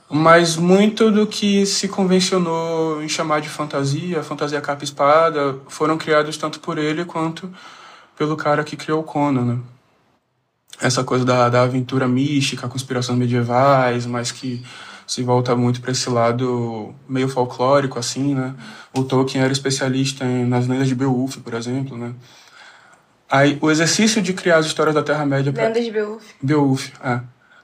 Mas 0.09 0.55
muito 0.55 1.09
do 1.11 1.25
que 1.25 1.65
se 1.65 1.87
convencionou 1.87 3.03
em 3.03 3.09
chamar 3.09 3.41
de 3.41 3.49
fantasia, 3.49 4.23
fantasia 4.23 4.61
capa 4.61 4.83
espada, 4.83 5.57
foram 5.67 5.97
criados 5.97 6.37
tanto 6.37 6.59
por 6.59 6.77
ele 6.77 7.03
quanto 7.03 7.51
pelo 8.17 8.37
cara 8.37 8.63
que 8.63 8.77
criou 8.77 9.01
o 9.01 9.03
Conan, 9.03 9.43
né? 9.43 9.59
Essa 10.79 11.03
coisa 11.03 11.25
da, 11.25 11.49
da 11.49 11.63
aventura 11.63 12.07
mística, 12.07 12.67
conspirações 12.67 13.17
medievais, 13.17 14.05
mas 14.05 14.31
que 14.31 14.63
se 15.05 15.23
volta 15.23 15.55
muito 15.55 15.81
para 15.81 15.91
esse 15.91 16.09
lado 16.09 16.93
meio 17.07 17.27
folclórico, 17.27 17.99
assim, 17.99 18.35
né? 18.35 18.55
O 18.95 19.03
Tolkien 19.03 19.43
era 19.43 19.51
especialista 19.51 20.25
em, 20.25 20.45
nas 20.45 20.67
lendas 20.67 20.87
de 20.87 20.95
Beowulf, 20.95 21.37
por 21.37 21.53
exemplo, 21.53 21.97
né? 21.97 22.13
Aí, 23.29 23.57
o 23.61 23.71
exercício 23.71 24.21
de 24.21 24.33
criar 24.33 24.57
as 24.57 24.65
histórias 24.65 24.93
da 24.93 25.01
Terra-média... 25.01 25.51
Lendas 25.55 25.83
de 25.83 25.91
Beowulf. 25.91 26.23
Beowulf, 26.41 26.89
é. 27.03 27.21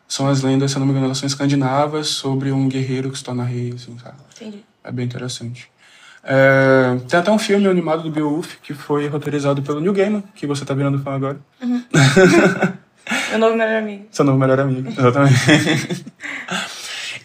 São 0.07 0.27
as 0.27 0.41
lendas, 0.41 0.71
se 0.71 0.77
eu 0.77 0.79
não 0.79 0.87
me 0.87 0.91
engano, 0.91 1.05
elas 1.05 1.19
são 1.19 1.27
escandinavas 1.27 2.07
sobre 2.07 2.51
um 2.51 2.67
guerreiro 2.67 3.11
que 3.11 3.17
se 3.17 3.23
torna 3.23 3.43
rei, 3.43 3.73
assim, 3.75 3.95
sabe? 3.99 4.17
Entendi. 4.35 4.65
É 4.83 4.91
bem 4.91 5.05
interessante. 5.05 5.69
É, 6.23 6.97
tem 7.07 7.19
até 7.19 7.31
um 7.31 7.39
filme 7.39 7.67
animado 7.67 8.03
do 8.03 8.11
Beowulf 8.11 8.55
que 8.61 8.73
foi 8.73 9.07
roteirizado 9.07 9.61
pelo 9.61 9.79
Neil 9.79 9.93
Gaiman, 9.93 10.23
que 10.35 10.45
você 10.45 10.65
tá 10.65 10.73
virando 10.73 10.99
fã 10.99 11.15
agora. 11.15 11.39
Uhum. 11.61 11.83
Meu 13.31 13.39
novo 13.39 13.55
melhor 13.55 13.77
amigo. 13.77 14.05
Seu 14.11 14.25
novo 14.25 14.37
melhor 14.37 14.59
amigo, 14.59 14.89
exatamente. 14.89 16.05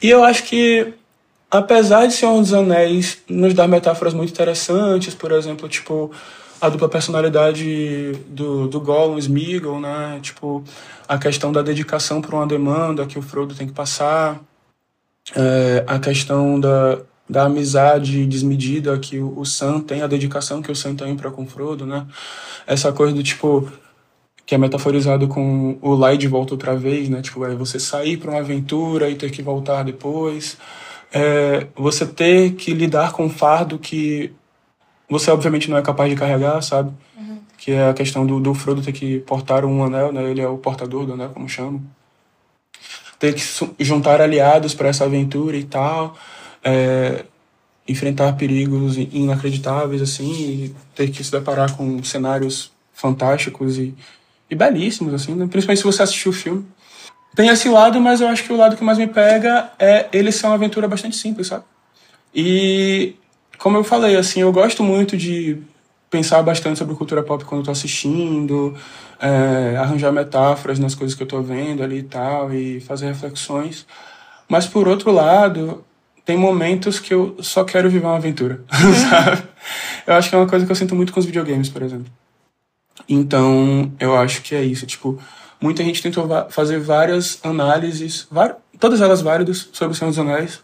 e 0.01 0.09
eu 0.09 0.23
acho 0.23 0.45
que, 0.45 0.95
apesar 1.51 2.07
de 2.07 2.15
Senhor 2.15 2.39
dos 2.39 2.55
Anéis 2.55 3.19
nos 3.29 3.53
dar 3.53 3.69
metáforas 3.69 4.15
muito 4.15 4.31
interessantes, 4.31 5.15
por 5.15 5.33
exemplo, 5.33 5.69
tipo, 5.69 6.11
a 6.65 6.69
dupla 6.71 6.89
personalidade 6.89 8.13
do, 8.27 8.67
do 8.67 8.81
Gollum, 8.81 9.19
Smeagol, 9.19 9.79
né? 9.79 10.19
Tipo, 10.23 10.65
a 11.07 11.19
questão 11.19 11.53
da 11.53 11.61
dedicação 11.61 12.23
para 12.23 12.35
uma 12.35 12.47
demanda 12.47 13.05
que 13.05 13.19
o 13.19 13.23
Frodo 13.23 13.55
tem 13.55 13.67
que 13.67 13.73
passar, 13.75 14.41
é, 15.37 15.85
a 15.87 15.99
questão 15.99 16.59
da, 16.59 17.01
da 17.29 17.45
amizade 17.45 18.25
desmedida 18.25 18.99
que 18.99 19.19
o, 19.19 19.39
o 19.39 19.45
Sam 19.45 19.81
tem, 19.81 20.01
a 20.01 20.07
dedicação 20.07 20.63
que 20.63 20.73
o 20.73 20.77
Sam 20.77 20.95
tem 20.95 21.15
para 21.15 21.31
com 21.31 21.43
o 21.43 21.47
Frodo, 21.47 21.85
né? 21.85 22.07
Essa 22.67 22.93
coisa 22.93 23.15
do 23.15 23.23
tipo 23.23 23.71
que 24.47 24.55
é 24.55 24.59
metaforizado 24.59 25.27
com 25.29 25.79
o 25.81 25.95
lá 25.95 26.15
de 26.15 26.29
volta 26.29 26.55
outra 26.55 26.75
vez, 26.77 27.11
né? 27.11 27.21
Tipo, 27.21 27.45
é 27.45 27.55
você 27.55 27.79
sair 27.79 28.17
para 28.17 28.31
uma 28.31 28.41
aventura 28.41 29.11
e 29.11 29.17
ter 29.17 29.31
que 29.31 29.43
voltar 29.43 29.83
depois, 29.83 30.57
é, 31.13 31.67
você 31.75 32.07
ter 32.07 32.53
que 32.55 32.73
lidar 32.73 33.13
com 33.13 33.25
um 33.25 33.31
fardo 33.31 33.79
que 33.79 34.33
você 35.15 35.31
obviamente 35.31 35.71
não 35.71 35.79
é 35.79 35.83
capaz 35.83 36.11
de 36.11 36.17
carregar, 36.17 36.61
sabe? 36.61 36.93
Uhum. 37.17 37.39
Que 37.57 37.71
é 37.71 37.89
a 37.89 37.95
questão 37.95 38.27
do, 38.27 38.41
do 38.41 38.53
Frodo 38.53 38.83
ter 38.83 38.91
que 38.91 39.21
portar 39.21 39.65
um 39.65 39.85
anel, 39.85 40.13
né? 40.13 40.29
Ele 40.29 40.41
é 40.41 40.49
o 40.49 40.59
portador 40.59 41.07
do 41.07 41.13
anel, 41.13 41.31
como 41.31 41.49
chama. 41.49 41.81
Ter 43.17 43.33
que 43.33 43.43
juntar 43.79 44.21
aliados 44.21 44.75
para 44.75 44.89
essa 44.89 45.05
aventura 45.05 45.57
e 45.57 45.63
tal. 45.63 46.17
É, 46.65 47.25
enfrentar 47.87 48.33
perigos 48.33 48.97
inacreditáveis, 48.97 50.03
assim, 50.03 50.33
e 50.33 50.75
ter 50.97 51.11
que 51.11 51.23
se 51.23 51.31
deparar 51.31 51.77
com 51.77 52.03
cenários 52.03 52.73
fantásticos 52.93 53.79
e, 53.79 53.95
e 54.51 54.55
belíssimos, 54.55 55.15
assim, 55.15 55.35
né? 55.35 55.47
principalmente 55.47 55.79
se 55.79 55.85
você 55.85 56.03
assistiu 56.03 56.33
o 56.33 56.35
filme. 56.35 56.67
Tem 57.37 57.49
esse 57.49 57.69
lado, 57.69 58.01
mas 58.01 58.21
eu 58.21 58.27
acho 58.27 58.43
que 58.43 58.53
o 58.53 58.57
lado 58.57 58.77
que 58.77 58.83
mais 58.83 58.99
me 58.99 59.07
pega 59.07 59.71
é 59.79 60.09
ele 60.13 60.33
ser 60.33 60.47
uma 60.47 60.55
aventura 60.55 60.89
bastante 60.89 61.17
simples, 61.17 61.47
sabe? 61.47 61.65
E 62.35 63.15
como 63.59 63.77
eu 63.77 63.85
falei, 63.85 64.17
assim, 64.17 64.41
eu 64.41 64.53
gosto 64.53 64.83
muito 64.83 65.17
de 65.17 65.59
pensar 66.11 66.43
bastante 66.43 66.79
sobre 66.79 66.95
cultura 66.95 67.23
pop 67.23 67.45
quando 67.45 67.63
eu 67.63 67.65
tô 67.65 67.71
assistindo, 67.71 68.75
é, 69.21 69.77
arranjar 69.77 70.13
metáforas 70.13 70.79
nas 70.79 70.95
coisas 70.95 71.17
que 71.17 71.23
eu 71.23 71.27
tô 71.27 71.43
vendo 71.43 71.83
ali 71.83 71.99
e 71.99 72.03
tal, 72.03 72.53
e 72.53 72.81
fazer 72.81 73.07
reflexões. 73.07 73.87
Mas 74.49 74.67
por 74.67 74.87
outro 74.87 75.11
lado, 75.11 75.85
tem 76.25 76.37
momentos 76.37 76.99
que 77.01 77.13
eu 77.13 77.37
só 77.41 77.65
quero 77.65 77.91
viver 77.91 78.07
uma 78.07 78.17
aventura, 78.17 78.63
sabe? 79.11 79.43
Eu 80.07 80.15
acho 80.15 80.29
que 80.29 80.35
é 80.35 80.39
uma 80.39 80.47
coisa 80.47 80.65
que 80.65 80.73
eu 80.73 80.77
sinto 80.77 80.95
muito 80.95 81.13
com 81.13 81.21
os 81.21 81.27
videogames, 81.27 81.69
por 81.69 81.83
exemplo. 81.83 82.07
Então, 83.09 83.93
eu 83.99 84.17
acho 84.17 84.43
que 84.43 84.55
é 84.55 84.63
isso. 84.63 84.87
Tipo, 84.87 85.19
muita 85.61 85.83
gente 85.83 86.03
tentou 86.03 86.29
fazer 86.51 86.79
várias 86.79 87.39
análises, 87.43 88.29
todas 88.79 89.01
elas 89.01 89.21
válidas, 89.21 89.69
sobre 89.73 89.95
o 89.95 89.99
Senhor 89.99 90.11
dos 90.11 90.19
Anéis, 90.19 90.61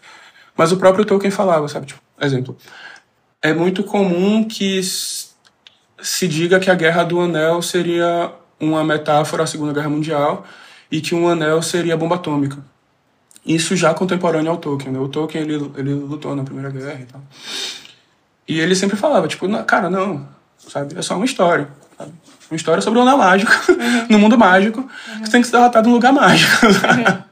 mas 0.55 0.71
o 0.71 0.77
próprio 0.77 1.05
Tolkien 1.05 1.31
falava, 1.31 1.67
sabe? 1.67 1.87
Tipo, 1.87 2.01
exemplo, 2.25 2.57
é 3.41 3.53
muito 3.53 3.83
comum 3.83 4.43
que 4.43 4.81
se 4.83 6.27
diga 6.27 6.59
que 6.59 6.69
a 6.69 6.75
Guerra 6.75 7.03
do 7.03 7.19
Anel 7.19 7.61
seria 7.61 8.31
uma 8.59 8.83
metáfora 8.83 9.43
à 9.43 9.47
Segunda 9.47 9.73
Guerra 9.73 9.89
Mundial 9.89 10.45
e 10.91 11.01
que 11.01 11.15
um 11.15 11.27
anel 11.27 11.61
seria 11.61 11.95
a 11.95 11.97
bomba 11.97 12.15
atômica. 12.15 12.57
Isso 13.45 13.75
já 13.75 13.93
contemporâneo 13.93 14.51
ao 14.51 14.57
Tolkien, 14.57 14.91
né? 14.91 14.99
O 14.99 15.07
Tolkien, 15.07 15.43
ele, 15.43 15.71
ele 15.75 15.93
lutou 15.93 16.35
na 16.35 16.43
Primeira 16.43 16.69
Guerra 16.69 16.99
e 17.01 17.05
tal. 17.05 17.21
E 18.47 18.59
ele 18.59 18.75
sempre 18.75 18.97
falava, 18.97 19.27
tipo, 19.27 19.47
cara, 19.63 19.89
não, 19.89 20.27
sabe? 20.57 20.97
É 20.97 21.01
só 21.01 21.15
uma 21.15 21.25
história, 21.25 21.67
sabe? 21.97 22.11
Uma 22.51 22.55
história 22.55 22.81
sobre 22.81 22.99
um 22.99 23.03
anel 23.03 23.17
mágico, 23.17 23.51
uhum. 23.69 24.07
no 24.11 24.19
mundo 24.19 24.37
mágico, 24.37 24.81
uhum. 24.81 25.23
que 25.23 25.31
tem 25.31 25.41
que 25.41 25.47
ser 25.47 25.57
derrotado 25.57 25.87
num 25.87 25.95
lugar 25.95 26.13
mágico, 26.13 26.65
uhum. 26.67 27.23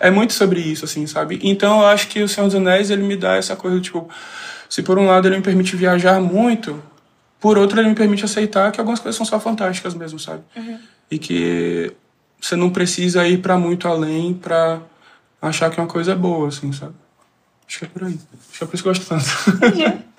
É 0.00 0.10
muito 0.10 0.32
sobre 0.32 0.60
isso, 0.60 0.84
assim, 0.84 1.06
sabe? 1.06 1.38
Então 1.42 1.80
eu 1.80 1.86
acho 1.86 2.08
que 2.08 2.22
o 2.22 2.28
Senhor 2.28 2.46
dos 2.46 2.54
Anéis, 2.54 2.90
ele 2.90 3.02
me 3.02 3.16
dá 3.16 3.36
essa 3.36 3.56
coisa, 3.56 3.80
tipo, 3.80 4.08
se 4.68 4.82
por 4.82 4.98
um 4.98 5.06
lado 5.06 5.26
ele 5.26 5.36
me 5.36 5.42
permite 5.42 5.74
viajar 5.76 6.20
muito, 6.20 6.82
por 7.40 7.58
outro 7.58 7.80
ele 7.80 7.88
me 7.88 7.94
permite 7.94 8.24
aceitar 8.24 8.70
que 8.70 8.80
algumas 8.80 9.00
coisas 9.00 9.16
são 9.16 9.26
só 9.26 9.40
fantásticas 9.40 9.94
mesmo, 9.94 10.18
sabe? 10.18 10.42
Uhum. 10.56 10.78
E 11.10 11.18
que 11.18 11.92
você 12.40 12.54
não 12.54 12.70
precisa 12.70 13.26
ir 13.26 13.38
para 13.38 13.56
muito 13.58 13.88
além 13.88 14.34
para 14.34 14.80
achar 15.40 15.70
que 15.70 15.80
uma 15.80 15.86
coisa 15.86 16.12
é 16.12 16.14
boa, 16.14 16.48
assim, 16.48 16.72
sabe? 16.72 16.94
Acho 17.68 17.80
que 17.80 17.84
é 17.84 17.88
por 17.88 18.04
aí. 18.04 18.18
Acho 18.50 18.58
que 18.58 18.64
é 18.64 18.66
por 18.66 18.74
isso 18.74 18.82
que 18.82 18.88
eu 18.88 18.94
gosto 18.94 19.06
tanto. 19.06 19.66
Entendi. 19.66 20.08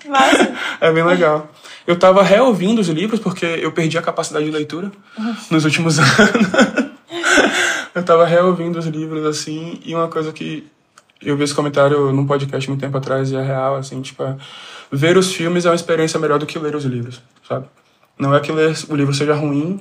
É 0.80 0.90
bem 0.90 1.04
legal. 1.04 1.52
Eu 1.86 1.98
tava 1.98 2.22
reouvindo 2.22 2.80
os 2.80 2.88
livros 2.88 3.20
porque 3.20 3.44
eu 3.44 3.70
perdi 3.70 3.98
a 3.98 4.02
capacidade 4.02 4.46
de 4.46 4.50
leitura 4.50 4.90
uhum. 5.18 5.36
nos 5.50 5.64
últimos 5.66 5.98
anos. 6.00 6.08
Eu 7.94 8.02
tava 8.02 8.24
reouvindo 8.24 8.78
os 8.78 8.86
livros, 8.86 9.24
assim, 9.26 9.80
e 9.84 9.94
uma 9.94 10.08
coisa 10.08 10.32
que 10.32 10.66
eu 11.22 11.36
vi 11.36 11.44
esse 11.44 11.54
comentário 11.54 12.12
num 12.12 12.26
podcast 12.26 12.68
muito 12.68 12.80
tempo 12.80 12.96
atrás 12.96 13.30
e 13.30 13.36
é 13.36 13.42
real, 13.42 13.76
assim, 13.76 14.00
tipo, 14.00 14.22
é, 14.22 14.36
ver 14.90 15.16
os 15.16 15.32
filmes 15.32 15.66
é 15.66 15.68
uma 15.68 15.74
experiência 15.74 16.18
melhor 16.18 16.38
do 16.38 16.46
que 16.46 16.58
ler 16.58 16.74
os 16.74 16.84
livros, 16.84 17.20
sabe? 17.46 17.66
Não 18.18 18.34
é 18.34 18.40
que 18.40 18.52
ler 18.52 18.76
o 18.88 18.96
livro 18.96 19.14
seja 19.14 19.34
ruim, 19.34 19.80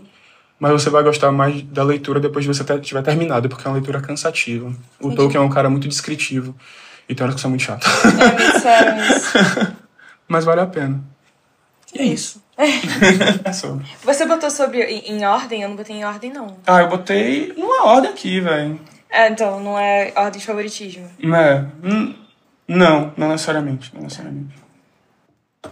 mas 0.59 0.71
você 0.71 0.89
vai 0.89 1.03
gostar 1.03 1.31
mais 1.31 1.61
da 1.63 1.83
leitura 1.83 2.19
depois 2.19 2.45
de 2.45 2.53
você 2.53 2.63
ter, 2.63 2.79
tiver 2.81 3.01
terminado, 3.01 3.47
porque 3.47 3.65
é 3.65 3.69
uma 3.69 3.75
leitura 3.75 4.01
cansativa. 4.01 4.67
O 4.67 4.71
Entendi. 5.07 5.15
Tolkien 5.15 5.41
é 5.41 5.45
um 5.45 5.49
cara 5.49 5.69
muito 5.69 5.87
descritivo, 5.87 6.55
e 7.07 7.15
tem 7.15 7.23
horas 7.23 7.35
que 7.35 7.41
são 7.41 7.49
muito 7.49 7.63
chato. 7.63 7.87
É 7.87 8.59
sério 8.59 9.15
isso. 9.15 9.75
mas 10.27 10.45
vale 10.45 10.61
a 10.61 10.67
pena. 10.67 11.01
E 11.93 12.01
é 12.01 12.03
isso. 12.03 12.43
É. 12.57 12.65
Você 14.03 14.25
botou 14.25 14.51
sobre 14.51 14.83
em, 14.83 15.17
em 15.17 15.25
ordem? 15.25 15.63
Eu 15.63 15.69
não 15.69 15.75
botei 15.75 15.95
em 15.95 16.03
ordem, 16.03 16.31
não. 16.31 16.57
Ah, 16.67 16.81
eu 16.81 16.89
botei 16.89 17.53
numa 17.57 17.85
ordem 17.85 18.11
aqui, 18.11 18.39
velho. 18.39 18.79
É, 19.09 19.27
então, 19.29 19.59
não 19.59 19.77
é 19.79 20.13
ordem 20.15 20.39
de 20.39 20.45
favoritismo. 20.45 21.09
É. 21.23 21.65
hum, 21.83 22.13
Não, 22.67 23.13
não 23.17 23.29
necessariamente. 23.29 23.93
Não 23.95 24.03
necessariamente. 24.03 24.53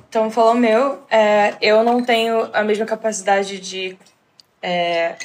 Então, 0.09 0.31
falou 0.31 0.53
meu, 0.55 1.03
é, 1.09 1.55
eu 1.61 1.83
não 1.83 2.03
tenho 2.03 2.49
a 2.53 2.63
mesma 2.63 2.85
capacidade 2.85 3.59
de 3.59 3.97
é, 4.61 5.15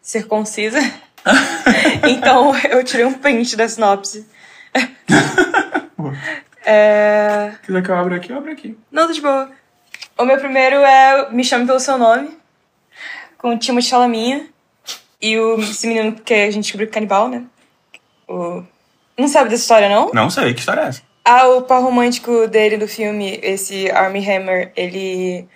ser 0.00 0.26
concisa. 0.26 0.78
então, 2.08 2.54
eu 2.70 2.84
tirei 2.84 3.06
um 3.06 3.14
print 3.14 3.56
da 3.56 3.68
sinopse. 3.68 4.26
Boa. 5.96 6.12
É... 6.64 7.52
Se 7.60 7.66
quiser 7.66 7.82
que 7.82 7.90
eu 7.90 7.96
abra 7.96 8.16
aqui, 8.16 8.30
eu 8.32 8.38
abro 8.38 8.52
aqui. 8.52 8.78
Não, 8.90 9.06
tá 9.06 9.12
de 9.12 9.20
boa. 9.20 9.50
O 10.18 10.24
meu 10.24 10.38
primeiro 10.38 10.76
é 10.76 11.30
Me 11.30 11.44
Chame 11.44 11.66
Pelo 11.66 11.80
Seu 11.80 11.98
Nome, 11.98 12.36
com 13.38 13.54
o 13.54 13.58
Timothée 13.58 13.88
Chalaminha. 13.90 14.46
E 15.20 15.38
o, 15.38 15.60
esse 15.60 15.86
menino 15.86 16.12
que 16.12 16.34
a 16.34 16.50
gente 16.50 16.64
descobriu 16.64 16.88
é 16.88 16.92
canibal, 16.92 17.28
né? 17.28 17.44
O... 18.28 18.62
Não 19.16 19.28
sabe 19.28 19.50
dessa 19.50 19.62
história, 19.62 19.88
não? 19.88 20.10
Não 20.12 20.30
sei, 20.30 20.52
que 20.52 20.60
história 20.60 20.80
é 20.82 20.88
essa? 20.88 21.02
Ah, 21.24 21.46
o 21.48 21.62
par 21.62 21.80
romântico 21.80 22.48
dele 22.48 22.76
do 22.76 22.88
filme, 22.88 23.38
esse 23.42 23.88
Armie 23.90 24.28
Hammer, 24.28 24.72
ele 24.74 25.46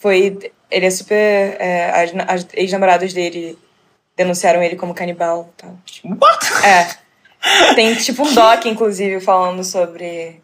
foi. 0.00 0.52
Ele 0.70 0.86
é 0.86 0.90
super. 0.90 1.16
é, 1.60 1.90
as, 1.90 2.12
as 2.28 2.48
ex-namoradas 2.54 3.12
dele 3.12 3.58
denunciaram 4.16 4.62
ele 4.62 4.76
como 4.76 4.94
canibal 4.94 5.50
e 5.52 5.62
tal. 5.62 5.78
What? 6.04 6.64
É. 6.64 7.74
Tem 7.74 7.94
tipo 7.96 8.22
um 8.22 8.32
doc, 8.34 8.64
inclusive, 8.66 9.20
falando 9.20 9.64
sobre. 9.64 10.40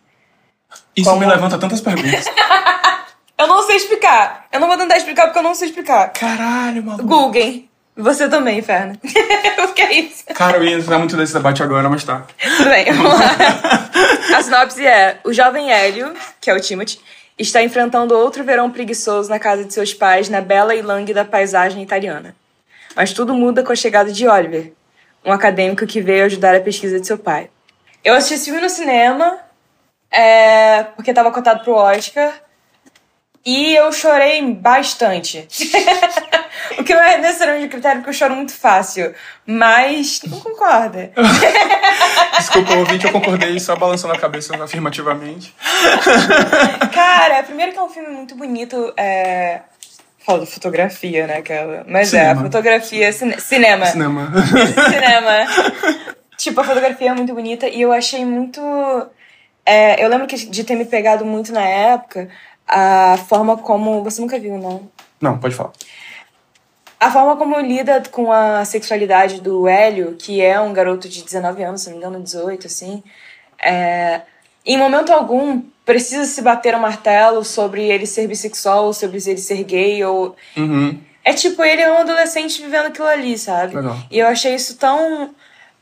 Isso 0.97 1.09
Como- 1.09 1.21
me 1.21 1.27
levanta 1.27 1.57
tantas 1.59 1.81
perguntas. 1.81 2.25
Eu 3.39 3.47
não 3.47 3.63
sei 3.63 3.77
explicar. 3.77 4.47
Eu 4.53 4.59
não 4.59 4.67
vou 4.67 4.77
tentar 4.77 4.97
explicar 4.97 5.27
porque 5.27 5.39
eu 5.39 5.43
não 5.45 5.55
sei 5.55 5.69
explicar. 5.69 6.13
Caralho, 6.13 6.83
maluco. 6.83 7.05
Google. 7.05 7.69
Você 7.97 8.29
também, 8.29 8.59
Inferno. 8.59 8.99
porque 9.57 9.83
é 9.83 9.93
isso. 10.01 10.25
Cara, 10.35 10.57
eu 10.57 10.65
ia 10.65 10.77
entrar 10.77 10.99
muito 10.99 11.17
nesse 11.17 11.33
debate 11.35 11.63
agora, 11.63 11.89
mas 11.89 12.05
tá. 12.05 12.27
Tudo 12.57 12.71
bem, 12.71 12.85
vamos 12.93 13.19
lá. 13.19 13.31
A 14.37 14.43
sinopse 14.43 14.87
é: 14.87 15.19
o 15.25 15.33
jovem 15.33 15.73
Hélio, 15.73 16.13
que 16.41 16.51
é 16.51 16.55
o 16.55 16.61
Timothy, 16.61 17.01
está 17.39 17.63
enfrentando 17.63 18.17
outro 18.17 18.45
verão 18.45 18.71
preguiçoso 18.71 19.31
na 19.31 19.39
casa 19.39 19.65
de 19.65 19.73
seus 19.73 19.95
pais 19.95 20.29
na 20.29 20.41
bela 20.41 20.75
e 20.75 20.83
lânguida 20.83 21.25
paisagem 21.25 21.83
italiana. 21.83 22.35
Mas 22.95 23.13
tudo 23.13 23.35
muda 23.35 23.63
com 23.63 23.73
a 23.73 23.77
chegada 23.77 24.13
de 24.13 24.27
Oliver, 24.27 24.73
um 25.25 25.33
acadêmico 25.33 25.87
que 25.87 26.01
veio 26.01 26.25
ajudar 26.25 26.55
a 26.55 26.61
pesquisa 26.61 27.01
de 27.01 27.07
seu 27.07 27.19
pai. 27.19 27.51
Eu 28.05 28.15
assisti 28.15 28.35
esse 28.35 28.45
filme 28.47 28.61
no 28.61 28.71
cinema, 28.71 29.39
é, 30.11 30.85
porque 30.97 31.11
estava 31.11 31.31
cotado 31.31 31.63
pro 31.63 31.75
Oscar, 31.75 32.33
e 33.45 33.75
eu 33.75 33.91
chorei 33.93 34.43
bastante. 34.53 35.47
o 36.79 36.85
que 36.85 36.95
não 36.95 37.03
é 37.03 37.19
necessariamente 37.19 37.67
um 37.67 37.71
critério, 37.71 37.99
porque 37.99 38.11
eu 38.11 38.15
choro 38.15 38.35
muito 38.35 38.53
fácil. 38.53 39.15
Mas 39.47 40.21
não 40.27 40.41
concorda. 40.41 41.13
Desculpa, 42.37 42.75
ouvinte, 42.75 43.07
eu 43.07 43.13
concordei 43.13 43.59
só 43.59 43.77
balançando 43.77 44.15
a 44.15 44.19
cabeça 44.19 44.55
afirmativamente. 44.63 45.55
Cara, 46.93 47.43
primeiro 47.43 47.73
que 47.73 47.79
é 47.79 47.83
um 47.83 47.89
filme 47.89 48.09
muito 48.11 48.35
bonito. 48.35 48.93
É... 48.97 49.61
Falo 50.19 50.45
fotografia, 50.45 51.27
né? 51.27 51.39
Aquela... 51.39 51.85
Mas 51.89 52.13
é, 52.13 52.21
a 52.21 52.23
Cinema. 52.31 52.43
fotografia. 52.43 53.13
Cine... 53.13 53.41
Cinema. 53.41 53.87
Cinema. 53.87 54.33
Cinema. 54.91 55.47
tipo, 56.37 56.61
a 56.61 56.65
fotografia 56.65 57.11
é 57.11 57.15
muito 57.15 57.33
bonita 57.33 57.67
e 57.67 57.81
eu 57.81 57.93
achei 57.93 58.25
muito. 58.27 58.61
é, 59.65 60.05
eu 60.05 60.09
lembro 60.09 60.27
que 60.27 60.37
de 60.37 60.65
ter 60.65 60.75
me 60.75 60.85
pegado 60.85 61.25
muito 61.25 61.51
na 61.51 61.63
época 61.63 62.29
a 62.69 63.17
forma 63.29 63.57
como. 63.57 64.03
Você 64.05 64.21
nunca 64.21 64.39
viu, 64.39 64.59
não? 64.59 64.89
Não, 65.21 65.39
pode 65.39 65.55
falar. 65.55 65.73
A 67.01 67.11
forma 67.11 67.37
como 67.37 67.59
lida 67.61 68.03
com 68.11 68.33
a 68.33 68.65
sexualidade 68.65 69.41
do 69.41 69.69
Hélio, 69.69 70.17
que 70.17 70.41
é 70.41 70.61
um 70.61 70.73
garoto 70.73 71.09
de 71.09 71.23
19 71.23 71.63
anos, 71.63 71.83
se 71.83 71.91
não 71.91 71.97
me 71.97 72.03
engano, 72.03 72.23
18, 72.23 72.67
assim, 72.67 73.03
é, 73.65 74.23
em 74.67 74.77
momento 74.77 75.13
algum 75.13 75.63
precisa 75.85 76.25
se 76.25 76.43
bater 76.43 76.75
o 76.75 76.81
martelo 76.81 77.45
sobre 77.45 77.85
ele 77.89 78.05
ser 78.05 78.27
bissexual, 78.27 78.87
ou 78.87 78.93
sobre 78.93 79.17
ele 79.17 79.39
ser 79.39 79.63
gay, 79.65 80.05
ou. 80.05 80.37
Uhum. 80.57 80.99
É 81.25 81.33
tipo, 81.33 81.63
ele 81.63 81.83
é 81.83 81.93
um 81.93 81.99
adolescente 81.99 82.61
vivendo 82.61 82.87
aquilo 82.87 83.07
ali, 83.07 83.39
sabe? 83.39 83.77
Legal. 83.77 83.97
E 84.11 84.19
eu 84.19 84.27
achei 84.27 84.55
isso 84.55 84.77
tão 84.77 85.35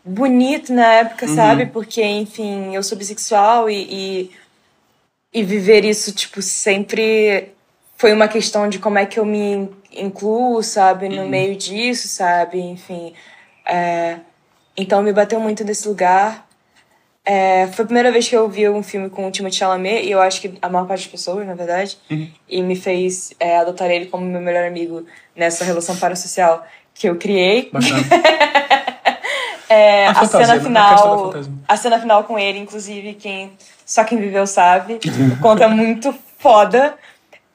bonito 0.05 0.73
na 0.73 0.87
época, 0.87 1.27
sabe? 1.29 1.67
Porque, 1.67 2.03
enfim, 2.03 2.75
eu 2.75 2.83
sou 2.83 2.97
bissexual 2.97 3.69
e, 3.69 3.83
e, 3.91 4.31
e 5.37 5.45
viver 5.45 5.85
isso, 5.85 6.15
tipo, 6.15 6.41
sempre 6.41 7.53
foi 7.99 8.11
uma 8.15 8.27
questão 8.27 8.71
de 8.71 8.79
como 8.79 8.97
é 8.99 9.05
que 9.05 9.21
eu 9.21 9.25
me 9.27 9.69
incluo, 9.93 10.63
sabe? 10.63 11.11
No 11.11 11.29
meio 11.29 11.55
disso, 11.55 12.09
sabe? 12.09 12.59
Enfim. 12.59 13.13
é, 13.67 14.17
Então 14.75 15.03
me 15.03 15.13
bateu 15.13 15.39
muito 15.39 15.63
nesse 15.63 15.87
lugar. 15.87 16.49
É, 17.23 17.67
foi 17.67 17.83
a 17.83 17.87
primeira 17.87 18.11
vez 18.11 18.27
que 18.27 18.35
eu 18.35 18.49
vi 18.49 18.67
um 18.67 18.83
filme 18.83 19.11
com 19.11 19.27
o 19.27 19.31
Timothée 19.31 19.59
Chalamet, 19.59 20.07
e 20.07 20.11
eu 20.11 20.23
acho 20.23 20.41
que 20.41 20.55
a 20.63 20.71
maior 20.71 20.87
parte 20.87 21.03
das 21.03 21.11
pessoas, 21.11 21.47
na 21.47 21.55
verdade, 21.55 21.99
e 22.49 22.63
me 22.63 22.75
fez 22.75 23.35
é, 23.39 23.59
adotar 23.59 23.91
ele 23.91 24.07
como 24.07 24.25
meu 24.25 24.41
melhor 24.41 24.65
amigo 24.65 25.05
nessa 25.37 25.67
relação 25.67 25.97
parasocial 25.99 26.67
que 26.95 27.11
eu 27.11 27.17
criei. 27.17 27.69
Bacana. 27.71 27.99
É, 29.69 30.07
A 30.07 30.11
a, 30.11 30.15
fantasia, 30.15 30.47
cena 30.47 30.55
né? 30.55 30.59
A 30.59 30.63
final, 30.63 31.33
fantasia. 31.33 31.53
a 31.67 31.77
cena 31.77 32.01
final 32.01 32.25
com 32.25 32.39
ele, 32.39 32.59
inclusive, 32.59 33.15
quem 33.15 33.57
só 33.85 34.05
quem 34.05 34.19
viveu 34.19 34.47
sabe, 34.47 34.99
conta 35.41 35.69
muito 35.69 36.15
foda. 36.39 36.95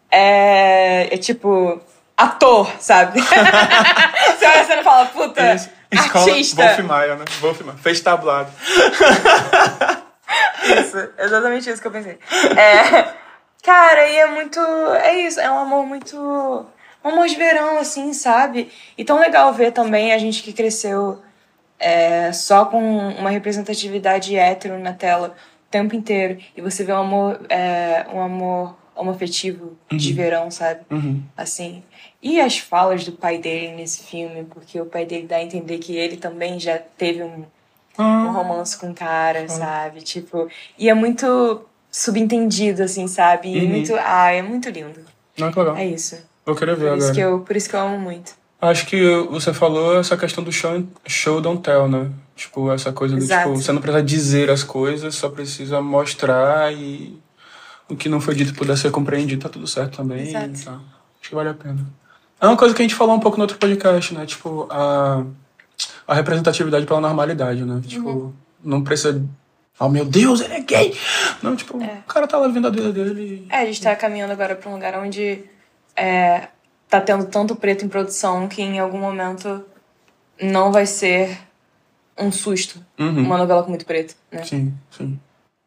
É, 0.09 1.13
é 1.13 1.17
tipo 1.17 1.81
ator, 2.17 2.69
sabe? 2.79 3.21
Você 3.23 4.45
olha 4.45 4.61
a 4.61 4.65
cena 4.65 4.81
e 4.81 4.83
fala, 4.83 5.05
puta, 5.05 5.55
Isso. 5.55 5.69
Escola 5.91 6.25
artista. 6.25 6.63
Wolf 6.63 6.79
Maia, 6.79 7.15
né? 7.15 7.25
Wolf 7.39 7.61
Maia. 7.61 7.77
Fez 7.77 7.99
tablado. 8.01 8.49
Isso, 10.63 11.09
exatamente 11.17 11.69
isso 11.69 11.81
que 11.81 11.87
eu 11.87 11.91
pensei. 11.91 12.17
É, 12.55 13.13
cara, 13.63 14.07
e 14.07 14.15
é 14.15 14.27
muito. 14.27 14.59
É 15.03 15.15
isso, 15.19 15.39
é 15.39 15.49
um 15.51 15.59
amor 15.59 15.85
muito. 15.85 16.15
Um 17.03 17.09
amor 17.09 17.27
de 17.27 17.35
verão, 17.35 17.79
assim, 17.79 18.13
sabe? 18.13 18.71
E 18.97 19.03
tão 19.03 19.19
legal 19.19 19.51
ver 19.53 19.71
também 19.71 20.13
a 20.13 20.17
gente 20.17 20.43
que 20.43 20.53
cresceu 20.53 21.21
é, 21.81 22.31
só 22.31 22.65
com 22.65 22.79
uma 23.09 23.29
representatividade 23.29 24.35
hétero 24.35 24.79
na 24.79 24.93
tela 24.93 25.29
o 25.67 25.71
tempo 25.71 25.95
inteiro. 25.95 26.37
E 26.55 26.61
você 26.61 26.83
vê 26.83 26.93
um 26.93 26.97
amor, 26.97 27.41
é, 27.49 28.05
um 28.13 28.21
amor 28.21 28.75
homoafetivo 28.95 29.77
de 29.91 30.13
verão, 30.13 30.51
sabe? 30.51 30.81
Uhum. 30.91 31.23
Assim. 31.35 31.81
E 32.21 32.39
as 32.39 32.59
falas 32.59 33.03
do 33.03 33.13
pai 33.13 33.37
dele 33.39 33.75
nesse 33.75 34.03
filme, 34.03 34.43
porque 34.43 34.79
o 34.79 34.85
pai 34.85 35.05
dele 35.05 35.25
dá 35.27 35.37
a 35.37 35.43
entender 35.43 35.79
que 35.79 35.95
ele 35.95 36.17
também 36.17 36.59
já 36.59 36.77
teve 36.77 37.23
um, 37.23 37.39
um 37.39 37.45
Ah, 37.97 38.31
romance 38.31 38.77
com 38.77 38.91
o 38.91 38.93
cara, 38.93 39.47
sabe? 39.49 40.01
Tipo, 40.01 40.47
e 40.77 40.87
é 40.89 40.93
muito 40.93 41.65
subentendido, 41.89 42.83
assim, 42.83 43.07
sabe? 43.07 43.49
E 43.49 43.61
Uhum. 43.61 43.67
muito. 43.69 43.93
Ah, 43.97 44.31
é 44.31 44.41
muito 44.41 44.69
lindo. 44.69 45.01
não, 45.37 45.51
que 45.51 45.59
legal. 45.59 45.75
É 45.77 45.85
isso. 45.85 46.17
Vou 46.45 46.55
querer 46.55 46.75
ver 46.75 46.89
Por 46.89 46.97
isso, 46.97 47.07
agora. 47.09 47.13
que 47.15 47.21
eu, 47.21 47.39
por 47.41 47.55
isso 47.55 47.69
que 47.69 47.75
eu 47.75 47.79
amo 47.79 47.99
muito. 47.99 48.33
Acho 48.61 48.85
que 48.85 49.03
você 49.31 49.51
falou 49.53 49.99
essa 49.99 50.15
questão 50.15 50.43
do 50.43 50.51
show, 50.51 50.83
show 51.07 51.41
don't 51.41 51.61
tell, 51.63 51.87
né? 51.87 52.11
Tipo, 52.35 52.71
essa 52.71 52.91
coisa 52.93 53.15
do 53.15 53.21
Exato. 53.23 53.49
tipo, 53.49 53.61
você 53.61 53.71
não 53.71 53.81
precisa 53.81 54.03
dizer 54.03 54.49
as 54.51 54.63
coisas, 54.63 55.15
só 55.15 55.29
precisa 55.29 55.81
mostrar 55.81 56.71
e 56.73 57.19
o 57.89 57.95
que 57.95 58.07
não 58.07 58.21
foi 58.21 58.35
dito 58.35 58.53
puder 58.53 58.77
ser 58.77 58.91
compreendido, 58.91 59.41
tá 59.41 59.49
tudo 59.49 59.65
certo 59.67 59.97
também. 59.97 60.27
Exato. 60.29 60.63
Tá. 60.63 60.71
Acho 61.19 61.29
que 61.29 61.35
vale 61.35 61.49
a 61.49 61.53
pena. 61.55 61.85
É 62.39 62.45
uma 62.47 62.55
coisa 62.57 62.73
que 62.75 62.81
a 62.81 62.85
gente 62.85 62.95
falou 62.95 63.15
um 63.15 63.19
pouco 63.19 63.37
no 63.37 63.43
outro 63.43 63.57
podcast, 63.57 64.13
né? 64.13 64.25
Tipo, 64.25 64.67
a, 64.69 65.23
a 66.07 66.13
representatividade 66.13 66.85
pela 66.85 67.01
normalidade, 67.01 67.63
né? 67.65 67.81
Tipo, 67.85 68.09
Uhum. 68.09 68.33
não 68.63 68.83
precisa. 68.83 69.23
Oh 69.79 69.89
meu 69.89 70.05
Deus, 70.05 70.41
ele 70.41 70.53
é 70.53 70.59
gay! 70.59 70.95
Não, 71.41 71.55
tipo, 71.55 71.77
o 71.77 72.03
cara 72.07 72.27
tá 72.27 72.37
lá 72.37 72.45
vivendo 72.47 72.67
a 72.67 72.69
vida 72.71 72.91
dele. 72.91 73.47
É, 73.49 73.57
a 73.61 73.65
gente 73.65 73.81
tá 73.81 73.95
caminhando 73.95 74.31
agora 74.31 74.55
pra 74.55 74.69
um 74.69 74.73
lugar 74.73 74.95
onde 74.99 75.43
é, 75.95 76.47
tá 76.91 76.99
tendo 76.99 77.25
tanto 77.25 77.55
preto 77.55 77.85
em 77.85 77.87
produção 77.87 78.49
que 78.49 78.61
em 78.61 78.77
algum 78.77 78.99
momento 78.99 79.63
não 80.41 80.73
vai 80.73 80.85
ser 80.85 81.37
um 82.19 82.31
susto 82.31 82.85
Uhum. 82.99 83.23
uma 83.23 83.37
novela 83.37 83.63
com 83.63 83.69
muito 83.69 83.85
preto, 83.85 84.13
né? 84.29 84.43
Sim, 84.43 84.73
sim. 84.95 85.17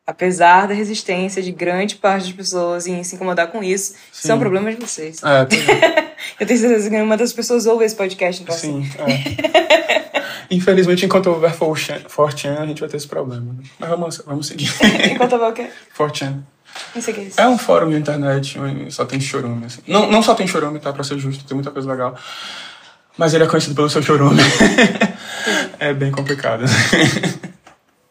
Apesar 0.06 0.68
da 0.68 0.74
resistência 0.74 1.42
de 1.42 1.50
grande 1.50 1.96
parte 1.96 2.24
das 2.26 2.32
pessoas 2.32 2.86
em 2.86 3.02
se 3.02 3.14
incomodar 3.16 3.48
com 3.50 3.64
isso, 3.64 3.94
isso 4.12 4.30
é 4.30 4.34
um 4.34 4.36
Sim. 4.36 4.40
problema 4.40 4.70
de 4.70 4.78
vocês. 4.78 5.22
É, 5.22 5.46
pois 5.46 5.66
é. 5.68 6.14
Eu 6.38 6.46
tenho 6.46 6.60
certeza 6.60 6.84
que 6.90 6.94
nenhuma 6.94 7.16
das 7.16 7.32
pessoas 7.32 7.64
ouve 7.64 7.86
esse 7.86 7.96
podcast, 7.96 8.42
então 8.42 8.54
assim. 8.54 8.84
Sim, 8.84 8.90
é. 8.98 10.04
Infelizmente, 10.50 11.06
enquanto 11.06 11.28
houver 11.28 11.54
4chan, 11.56 12.58
a 12.58 12.66
gente 12.66 12.80
vai 12.80 12.88
ter 12.88 12.98
esse 12.98 13.08
problema. 13.08 13.54
Né? 13.54 13.62
Mas 13.78 13.90
vamos, 13.90 14.18
vamos 14.26 14.46
seguir. 14.46 14.70
Enquanto 15.10 15.38
vou 15.38 15.48
o 15.48 15.52
quê? 15.52 15.70
4chan. 15.96 16.42
É 16.94 16.98
isso. 16.98 17.40
É 17.40 17.48
um 17.48 17.58
fórum 17.58 17.90
de 17.90 17.96
internet, 17.96 18.56
só 18.90 19.04
tem 19.04 19.20
chorume. 19.20 19.66
Assim. 19.66 19.80
Não, 19.86 20.10
não 20.10 20.22
só 20.22 20.34
tem 20.34 20.46
chorume, 20.46 20.78
tá? 20.78 20.92
Pra 20.92 21.02
ser 21.02 21.18
justo, 21.18 21.44
tem 21.44 21.54
muita 21.54 21.70
coisa 21.70 21.90
legal. 21.90 22.16
Mas 23.16 23.34
ele 23.34 23.44
é 23.44 23.46
conhecido 23.46 23.74
pelo 23.74 23.90
seu 23.90 24.02
chorume. 24.02 24.40
é 25.78 25.92
bem 25.92 26.10
complicado. 26.10 26.64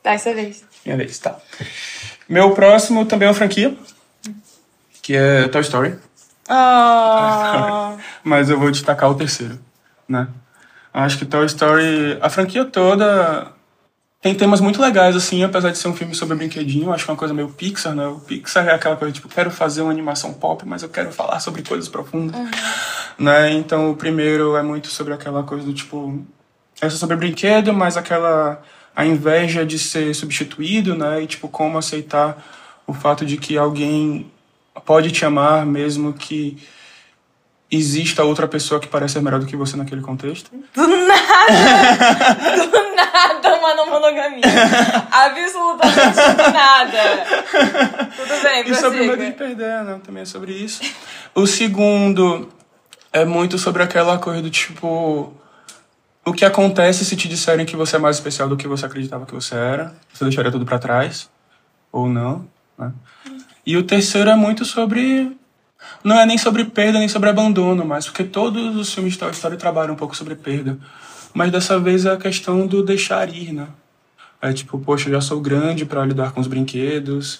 Tá, 0.01 0.13
essa 0.13 0.33
vez. 0.33 0.65
Minha 0.85 0.97
vez, 0.97 1.17
tá. 1.17 1.37
Meu 2.27 2.51
próximo 2.51 3.05
também 3.05 3.25
é 3.25 3.29
uma 3.29 3.35
franquia, 3.35 3.73
que 5.01 5.15
é 5.15 5.47
Toy 5.47 5.61
Story. 5.61 5.95
Ah. 6.49 7.95
Mas 8.21 8.49
eu 8.49 8.59
vou 8.59 8.69
destacar 8.69 9.09
o 9.09 9.15
terceiro, 9.15 9.57
né? 10.07 10.27
Acho 10.93 11.17
que 11.17 11.25
Toy 11.25 11.45
Story, 11.45 12.17
a 12.21 12.29
franquia 12.29 12.65
toda 12.65 13.52
tem 14.23 14.33
temas 14.33 14.61
muito 14.61 14.81
legais, 14.81 15.17
assim, 15.17 15.43
apesar 15.43 15.69
de 15.69 15.77
ser 15.77 15.89
um 15.89 15.93
filme 15.93 16.15
sobre 16.15 16.37
brinquedinho, 16.37 16.93
acho 16.93 17.03
que 17.03 17.11
é 17.11 17.13
uma 17.13 17.19
coisa 17.19 17.33
meio 17.33 17.49
Pixar, 17.49 17.93
né? 17.93 18.07
O 18.07 18.21
Pixar 18.21 18.65
é 18.69 18.71
aquela 18.73 18.95
coisa, 18.95 19.13
tipo, 19.13 19.27
quero 19.27 19.51
fazer 19.51 19.81
uma 19.81 19.91
animação 19.91 20.33
pop, 20.33 20.65
mas 20.65 20.81
eu 20.81 20.87
quero 20.87 21.11
falar 21.11 21.41
sobre 21.41 21.61
coisas 21.61 21.89
profundas, 21.89 22.33
uhum. 22.39 22.49
né? 23.19 23.51
Então, 23.51 23.91
o 23.91 23.97
primeiro 23.97 24.55
é 24.55 24.63
muito 24.63 24.87
sobre 24.87 25.13
aquela 25.13 25.43
coisa 25.43 25.65
do, 25.65 25.73
tipo, 25.73 26.25
é 26.81 26.89
sobre 26.89 27.17
brinquedo, 27.17 27.73
mas 27.73 27.97
aquela, 27.97 28.63
a 28.95 29.05
inveja 29.05 29.65
de 29.65 29.77
ser 29.77 30.15
substituído, 30.15 30.95
né? 30.95 31.21
E, 31.21 31.27
tipo, 31.27 31.49
como 31.49 31.77
aceitar 31.77 32.41
o 32.87 32.93
fato 32.93 33.25
de 33.25 33.35
que 33.35 33.57
alguém 33.57 34.31
pode 34.85 35.11
te 35.11 35.25
amar 35.25 35.65
mesmo 35.65 36.13
que 36.13 36.57
exista 37.75 38.23
outra 38.23 38.47
pessoa 38.47 38.79
que 38.79 38.87
parece 38.87 39.13
ser 39.13 39.21
melhor 39.21 39.39
do 39.39 39.45
que 39.45 39.55
você 39.55 39.75
naquele 39.75 40.01
contexto? 40.01 40.51
Do 40.73 40.87
nada! 40.87 41.15
do 42.71 42.95
nada 42.95 43.57
uma 43.57 43.73
não 43.75 43.89
monogamia. 43.89 44.43
Absolutamente 45.11 46.15
do 46.15 46.51
nada. 46.51 47.25
Tudo 48.15 48.43
bem, 48.43 48.69
E 48.69 48.75
sobre 48.75 49.01
o 49.01 49.07
medo 49.07 49.25
de 49.25 49.31
perder, 49.31 49.83
né? 49.83 49.99
Também 50.03 50.23
é 50.23 50.25
sobre 50.25 50.51
isso. 50.53 50.83
O 51.33 51.47
segundo 51.47 52.49
é 53.11 53.25
muito 53.25 53.57
sobre 53.57 53.81
aquela 53.81 54.17
coisa 54.17 54.41
do 54.41 54.49
tipo... 54.49 55.33
O 56.25 56.31
que 56.31 56.45
acontece 56.45 57.03
se 57.03 57.15
te 57.17 57.27
disserem 57.27 57.65
que 57.65 57.75
você 57.75 57.97
é 57.97 57.99
mais 57.99 58.15
especial 58.15 58.47
do 58.47 58.55
que 58.55 58.67
você 58.67 58.85
acreditava 58.85 59.25
que 59.25 59.33
você 59.33 59.55
era? 59.55 59.93
Você 60.13 60.23
deixaria 60.23 60.51
tudo 60.51 60.65
para 60.65 60.79
trás? 60.79 61.29
Ou 61.91 62.07
não? 62.07 62.47
Né? 62.77 62.93
E 63.65 63.75
o 63.75 63.83
terceiro 63.83 64.29
é 64.29 64.35
muito 64.35 64.63
sobre 64.63 65.35
não 66.03 66.19
é 66.19 66.25
nem 66.25 66.37
sobre 66.37 66.65
perda 66.65 66.99
nem 66.99 67.07
sobre 67.07 67.29
abandono, 67.29 67.85
mas 67.85 68.05
porque 68.05 68.23
todos 68.23 68.75
os 68.75 68.93
filmes 68.93 69.13
de 69.13 69.19
Toy 69.19 69.31
Story 69.31 69.57
trabalham 69.57 69.93
um 69.93 69.97
pouco 69.97 70.15
sobre 70.15 70.35
perda. 70.35 70.77
Mas 71.33 71.51
dessa 71.51 71.79
vez 71.79 72.05
é 72.05 72.11
a 72.11 72.17
questão 72.17 72.67
do 72.67 72.83
deixar 72.83 73.33
ir, 73.33 73.53
né? 73.53 73.67
É 74.41 74.51
tipo, 74.53 74.77
poxa, 74.79 75.09
eu 75.09 75.13
já 75.13 75.21
sou 75.21 75.39
grande 75.39 75.85
para 75.85 76.05
lidar 76.05 76.31
com 76.31 76.41
os 76.41 76.47
brinquedos, 76.47 77.39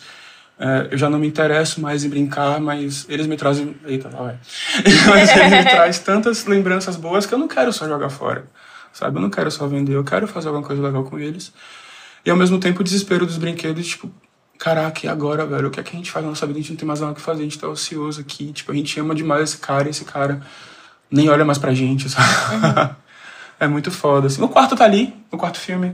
é, 0.58 0.90
eu 0.92 0.98
já 0.98 1.10
não 1.10 1.20
me 1.20 1.28
interesso 1.28 1.82
mais 1.82 2.04
em 2.04 2.10
brincar, 2.10 2.60
mas 2.60 3.06
eles 3.10 3.28
me 3.28 3.36
trazem. 3.36 3.76
Eita, 3.86 4.10
vai. 4.10 4.38
mas 5.10 5.36
eles 5.36 5.52
me 5.52 5.64
trazem 5.64 6.04
tantas 6.04 6.46
lembranças 6.46 6.96
boas 6.96 7.26
que 7.26 7.34
eu 7.34 7.38
não 7.38 7.48
quero 7.48 7.74
só 7.74 7.88
jogar 7.88 8.10
fora, 8.10 8.46
sabe? 8.92 9.18
Eu 9.18 9.22
não 9.22 9.30
quero 9.30 9.50
só 9.52 9.68
vender, 9.68 9.94
eu 9.94 10.04
quero 10.04 10.28
fazer 10.28 10.48
alguma 10.48 10.66
coisa 10.66 10.82
legal 10.82 11.04
com 11.04 11.20
eles. 11.20 11.52
E 12.26 12.30
ao 12.30 12.38
mesmo 12.38 12.60
tempo 12.60 12.82
o 12.82 12.84
desespero 12.84 13.26
dos 13.26 13.38
brinquedos, 13.38 13.86
tipo, 13.86 14.10
caraca, 14.64 15.06
e 15.06 15.10
agora, 15.10 15.46
velho? 15.46 15.68
O 15.68 15.72
que 15.72 15.82
é 15.82 15.84
que 15.84 15.94
a 15.94 15.98
gente 15.98 16.10
faz 16.10 16.24
na 16.24 16.30
nossa 16.30 16.48
vida? 16.48 16.58
A 16.58 16.62
gente 16.62 16.72
não 16.72 16.78
tem 16.78 16.88
mais 16.88 17.02
nada 17.02 17.12
o 17.12 17.16
que 17.16 17.20
fazer, 17.20 17.42
a 17.42 17.44
gente 17.44 17.60
tá 17.60 17.68
ocioso 17.68 18.22
aqui. 18.22 18.54
Tipo, 18.54 18.72
a 18.72 18.76
gente 18.76 18.98
ama 18.98 19.14
demais 19.14 19.50
esse 19.50 19.58
cara 19.58 19.88
e 19.88 19.92
esse 19.92 20.06
cara 20.06 20.42
nem 21.12 21.28
olha 21.30 21.44
mais 21.44 21.58
pra 21.58 21.74
gente, 21.74 22.08
sabe? 22.10 22.26
Uhum. 22.56 22.96
é 23.60 23.68
muito 23.68 23.92
foda, 23.92 24.28
assim. 24.28 24.42
O 24.42 24.48
quarto 24.48 24.74
tá 24.74 24.86
ali, 24.86 25.14
o 25.30 25.38
quarto 25.38 25.60
filme. 25.60 25.92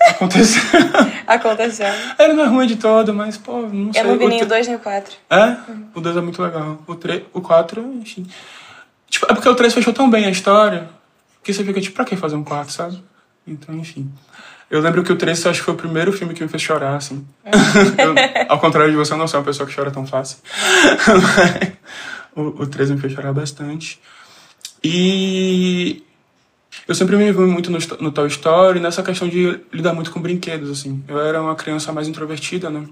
Aconteceu. 0.00 0.60
Aconteceu. 1.24 1.86
Não 2.18 2.42
é 2.42 2.46
ruim 2.48 2.66
de 2.66 2.76
todo, 2.76 3.14
mas, 3.14 3.38
pô, 3.38 3.60
não 3.60 3.92
sei. 3.92 4.02
Eu 4.02 4.08
não 4.08 4.18
vi 4.18 4.26
nem 4.26 4.42
o 4.42 4.46
2 4.46 4.66
nem 4.66 4.76
o 4.76 4.80
4. 4.80 5.16
É? 5.30 5.44
Uhum. 5.70 5.86
O 5.94 6.00
2 6.00 6.16
é 6.16 6.20
muito 6.20 6.42
legal. 6.42 6.82
O 6.88 6.94
3, 6.96 7.22
o 7.32 7.40
4, 7.40 7.80
enfim. 8.00 8.26
Tipo, 9.08 9.26
é 9.30 9.34
porque 9.34 9.48
o 9.48 9.54
3 9.54 9.72
fechou 9.72 9.92
tão 9.92 10.10
bem 10.10 10.24
a 10.24 10.30
história 10.30 10.88
que 11.44 11.54
você 11.54 11.62
fica, 11.62 11.80
tipo, 11.80 11.94
pra 11.94 12.04
que 12.04 12.16
fazer 12.16 12.34
um 12.34 12.42
4, 12.42 12.72
sabe? 12.72 13.04
Então, 13.46 13.72
enfim. 13.76 14.10
Eu 14.70 14.80
lembro 14.80 15.02
que 15.02 15.12
o 15.12 15.16
3 15.16 15.46
acho 15.46 15.58
que 15.58 15.64
foi 15.64 15.74
o 15.74 15.76
primeiro 15.76 16.12
filme 16.12 16.32
que 16.32 16.42
me 16.42 16.48
fez 16.48 16.62
chorar, 16.62 16.96
assim. 16.96 17.26
É. 17.44 17.50
eu, 18.04 18.14
ao 18.48 18.60
contrário 18.60 18.92
de 18.92 18.96
você, 18.96 19.12
eu 19.12 19.18
não 19.18 19.26
sou 19.26 19.40
uma 19.40 19.46
pessoa 19.46 19.68
que 19.68 19.74
chora 19.74 19.90
tão 19.90 20.06
fácil. 20.06 20.38
o, 22.36 22.62
o 22.62 22.66
3 22.66 22.92
me 22.92 22.98
fez 22.98 23.12
chorar 23.12 23.32
bastante. 23.32 24.00
E 24.82 26.04
eu 26.86 26.94
sempre 26.94 27.16
me 27.16 27.28
envolvi 27.28 27.50
muito 27.50 27.70
no, 27.70 27.78
no 28.00 28.12
Toy 28.12 28.28
Story, 28.28 28.78
nessa 28.78 29.02
questão 29.02 29.28
de 29.28 29.60
lidar 29.72 29.92
muito 29.92 30.12
com 30.12 30.20
brinquedos, 30.20 30.70
assim. 30.70 31.02
Eu 31.08 31.20
era 31.20 31.42
uma 31.42 31.56
criança 31.56 31.92
mais 31.92 32.06
introvertida, 32.06 32.70
né? 32.70 32.86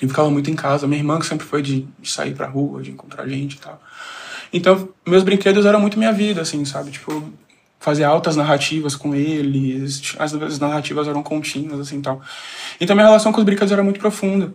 E 0.00 0.08
ficava 0.08 0.30
muito 0.30 0.50
em 0.50 0.56
casa. 0.56 0.86
Minha 0.86 1.00
irmã 1.00 1.18
que 1.18 1.26
sempre 1.26 1.46
foi 1.46 1.60
de, 1.60 1.86
de 1.98 2.10
sair 2.10 2.34
pra 2.34 2.46
rua, 2.46 2.82
de 2.82 2.90
encontrar 2.90 3.28
gente 3.28 3.56
e 3.56 3.58
tal. 3.58 3.80
Então, 4.52 4.88
meus 5.06 5.22
brinquedos 5.22 5.66
eram 5.66 5.80
muito 5.80 5.98
minha 5.98 6.12
vida, 6.12 6.40
assim, 6.40 6.64
sabe? 6.64 6.90
Tipo, 6.90 7.30
fazer 7.80 8.04
altas 8.04 8.36
narrativas 8.36 8.94
com 8.94 9.14
eles, 9.14 10.14
as, 10.18 10.34
as 10.34 10.58
narrativas 10.58 11.08
eram 11.08 11.22
contínuas, 11.22 11.80
assim, 11.80 12.00
tal. 12.00 12.20
Então 12.78 12.94
minha 12.94 13.06
relação 13.06 13.32
com 13.32 13.38
os 13.38 13.44
brinquedos 13.44 13.72
era 13.72 13.82
muito 13.82 13.98
profunda. 13.98 14.52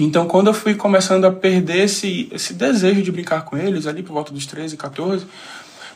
Então 0.00 0.26
quando 0.26 0.46
eu 0.46 0.54
fui 0.54 0.74
começando 0.76 1.24
a 1.24 1.32
perder 1.32 1.84
esse, 1.84 2.28
esse 2.32 2.54
desejo 2.54 3.02
de 3.02 3.10
brincar 3.10 3.44
com 3.44 3.58
eles, 3.58 3.88
ali 3.88 4.04
por 4.04 4.12
volta 4.12 4.32
dos 4.32 4.46
13, 4.46 4.76
14, 4.76 5.26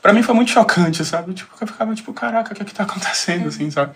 para 0.03 0.13
mim 0.13 0.23
foi 0.23 0.35
muito 0.35 0.51
chocante, 0.51 1.05
sabe? 1.05 1.33
Tipo, 1.33 1.55
eu 1.61 1.67
ficava 1.67 1.95
tipo, 1.95 2.13
caraca, 2.13 2.53
o 2.53 2.57
que 2.57 2.63
é 2.63 2.65
que 2.65 2.75
tá 2.75 2.83
acontecendo, 2.83 3.49
assim, 3.49 3.71
sabe? 3.71 3.93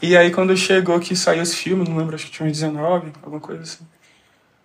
E 0.00 0.16
aí 0.16 0.30
quando 0.30 0.56
chegou 0.56 0.98
que 1.00 1.16
saiu 1.16 1.42
esse 1.42 1.56
filme, 1.56 1.86
não 1.86 1.96
lembro, 1.96 2.14
acho 2.14 2.26
que 2.26 2.30
tinha 2.30 2.48
uns 2.48 2.52
19, 2.52 3.12
alguma 3.20 3.40
coisa 3.40 3.62
assim. 3.62 3.84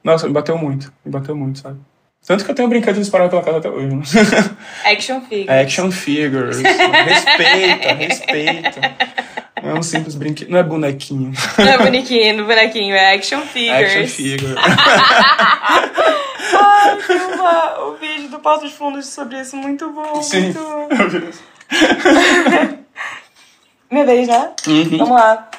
Nossa, 0.04 0.28
me 0.28 0.34
bateu 0.34 0.56
muito, 0.60 0.94
me 1.04 1.12
bateu 1.12 1.36
muito, 1.36 1.58
sabe? 1.60 1.80
Tanto 2.26 2.44
que 2.44 2.50
eu 2.52 2.56
tenho 2.56 2.68
brinquedos 2.68 3.00
espalhados 3.00 3.32
pela 3.32 3.44
casa 3.44 3.58
até 3.60 3.70
hoje. 3.70 3.96
Né? 3.96 4.02
Action 4.92 5.22
figures. 5.22 5.50
Action 5.50 5.92
figures. 5.92 6.58
respeita, 6.60 7.94
respeita. 7.94 8.96
Não 9.62 9.72
é 9.72 9.74
um 9.80 9.84
simples 9.84 10.16
brinquedo. 10.16 10.50
Não 10.50 10.58
é 10.60 10.64
bonequinho. 10.64 11.34
Não 11.58 11.68
é 11.68 11.78
bonequinho, 11.78 12.46
bonequinho, 12.46 12.96
é 12.96 13.16
action 13.16 13.42
figures. 13.42 13.92
Action 13.92 14.08
figure. 14.08 14.56
Ai, 16.54 16.98
uma, 17.34 17.80
o 17.86 17.96
vídeo 17.96 18.30
do 18.30 18.40
Porto 18.40 18.64
dos 18.64 18.74
Fundos 18.74 19.08
sobre 19.08 19.40
isso. 19.40 19.56
Muito 19.56 19.90
bom. 19.92 20.22
Sim. 20.22 20.54
Muito 20.54 20.60
bom. 20.60 20.88
Minha 23.90 24.06
vez, 24.06 24.28
né? 24.28 24.52
Uhum. 24.68 24.98
Vamos 24.98 25.16
lá. 25.16 25.50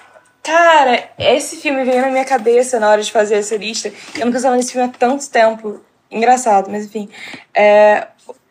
Cara, 0.43 1.11
esse 1.19 1.57
filme 1.57 1.85
veio 1.85 2.03
na 2.03 2.11
minha 2.11 2.25
cabeça 2.25 2.79
na 2.79 2.89
hora 2.91 3.03
de 3.03 3.11
fazer 3.11 3.37
essa 3.37 3.57
lista. 3.57 3.93
Eu 4.15 4.27
não 4.27 4.33
pensava 4.33 4.55
nesse 4.55 4.73
filme 4.73 4.87
há 4.87 4.91
tanto 4.97 5.29
tempo 5.29 5.81
engraçado, 6.11 6.71
mas 6.71 6.87
enfim. 6.87 7.09
É, 7.55 8.09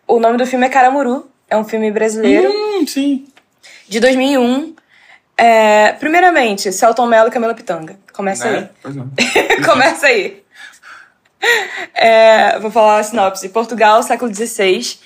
o 0.08 0.20
nome 0.20 0.38
do 0.38 0.46
filme 0.46 0.66
é 0.66 0.70
Caramuru. 0.70 1.30
É 1.50 1.56
um 1.58 1.64
filme 1.64 1.92
brasileiro. 1.92 2.50
Hum, 2.50 2.86
sim. 2.88 3.28
De 3.88 4.00
2001. 4.00 4.76
É, 5.38 5.92
primeiramente, 5.94 6.72
Celton 6.72 7.06
Mello 7.06 7.28
e 7.28 7.32
Camila 7.32 7.54
Pitanga. 7.54 7.98
Começa 8.14 8.50
né? 8.50 8.58
aí. 8.58 8.70
Pois 8.82 8.96
não. 8.96 9.12
Começa 9.66 10.08
aí. 10.08 10.44
É, 11.94 12.58
vou 12.60 12.72
falar 12.72 13.00
a 13.00 13.04
sinopse. 13.04 13.50
Portugal, 13.50 14.02
século 14.02 14.34
XVI. 14.34 14.98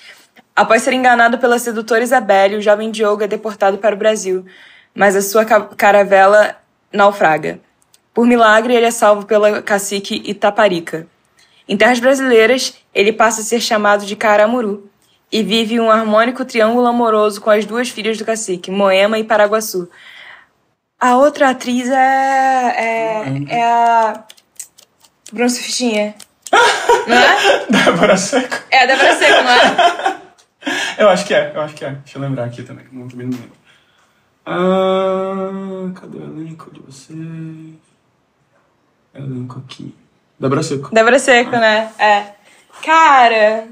Após 0.54 0.82
ser 0.82 0.92
enganado 0.92 1.38
pela 1.38 1.58
sedutora 1.58 2.02
Isabelle, 2.02 2.56
o 2.56 2.62
jovem 2.62 2.90
Diogo 2.90 3.22
é 3.24 3.26
deportado 3.26 3.78
para 3.78 3.94
o 3.94 3.98
Brasil, 3.98 4.44
mas 4.94 5.16
a 5.16 5.22
sua 5.22 5.44
caravela 5.44 6.56
naufraga. 6.92 7.60
Por 8.12 8.26
milagre, 8.26 8.74
ele 8.74 8.86
é 8.86 8.90
salvo 8.90 9.24
pela 9.24 9.62
cacique 9.62 10.22
Itaparica. 10.24 11.06
Em 11.70 11.76
terras 11.76 12.00
brasileiras, 12.00 12.74
ele 12.92 13.12
passa 13.12 13.42
a 13.42 13.44
ser 13.44 13.60
chamado 13.60 14.04
de 14.04 14.16
Caramuru 14.16 14.90
e 15.30 15.40
vive 15.40 15.78
um 15.78 15.88
harmônico 15.88 16.44
triângulo 16.44 16.84
amoroso 16.84 17.40
com 17.40 17.48
as 17.48 17.64
duas 17.64 17.88
filhas 17.88 18.18
do 18.18 18.24
cacique, 18.24 18.72
Moema 18.72 19.20
e 19.20 19.22
Paraguaçu. 19.22 19.88
A 20.98 21.16
outra 21.16 21.50
atriz 21.50 21.88
é. 21.88 21.94
é, 21.94 23.54
é 23.54 23.62
a. 23.62 24.24
Bruno 25.32 25.48
Sufistinha. 25.48 26.16
Não 27.06 27.16
é? 27.16 27.66
Débora 27.70 28.16
Seco. 28.16 28.64
É 28.68 28.82
a 28.82 28.86
Débora 28.86 29.14
Seco, 29.14 29.42
não 29.44 29.50
é? 29.52 30.20
Eu 30.98 31.08
acho 31.08 31.24
que 31.24 31.32
é, 31.32 31.52
eu 31.54 31.60
acho 31.62 31.74
que 31.74 31.84
é. 31.84 31.92
Deixa 31.92 32.18
eu 32.18 32.22
lembrar 32.22 32.44
aqui 32.44 32.62
também, 32.62 32.84
não 32.92 33.08
também 33.08 33.28
não 33.28 33.38
lembro. 33.38 33.56
Ah, 34.44 35.90
cadê 35.98 36.18
o 36.18 36.24
elenco 36.24 36.70
de 36.70 36.80
vocês? 36.80 37.78
Elenco 39.14 39.62
aqui. 39.64 39.94
Débora 40.40 40.62
Seco. 40.62 40.88
Débora 40.90 41.18
Seco, 41.18 41.50
né? 41.50 41.92
É. 41.98 42.24
Cara, 42.82 43.68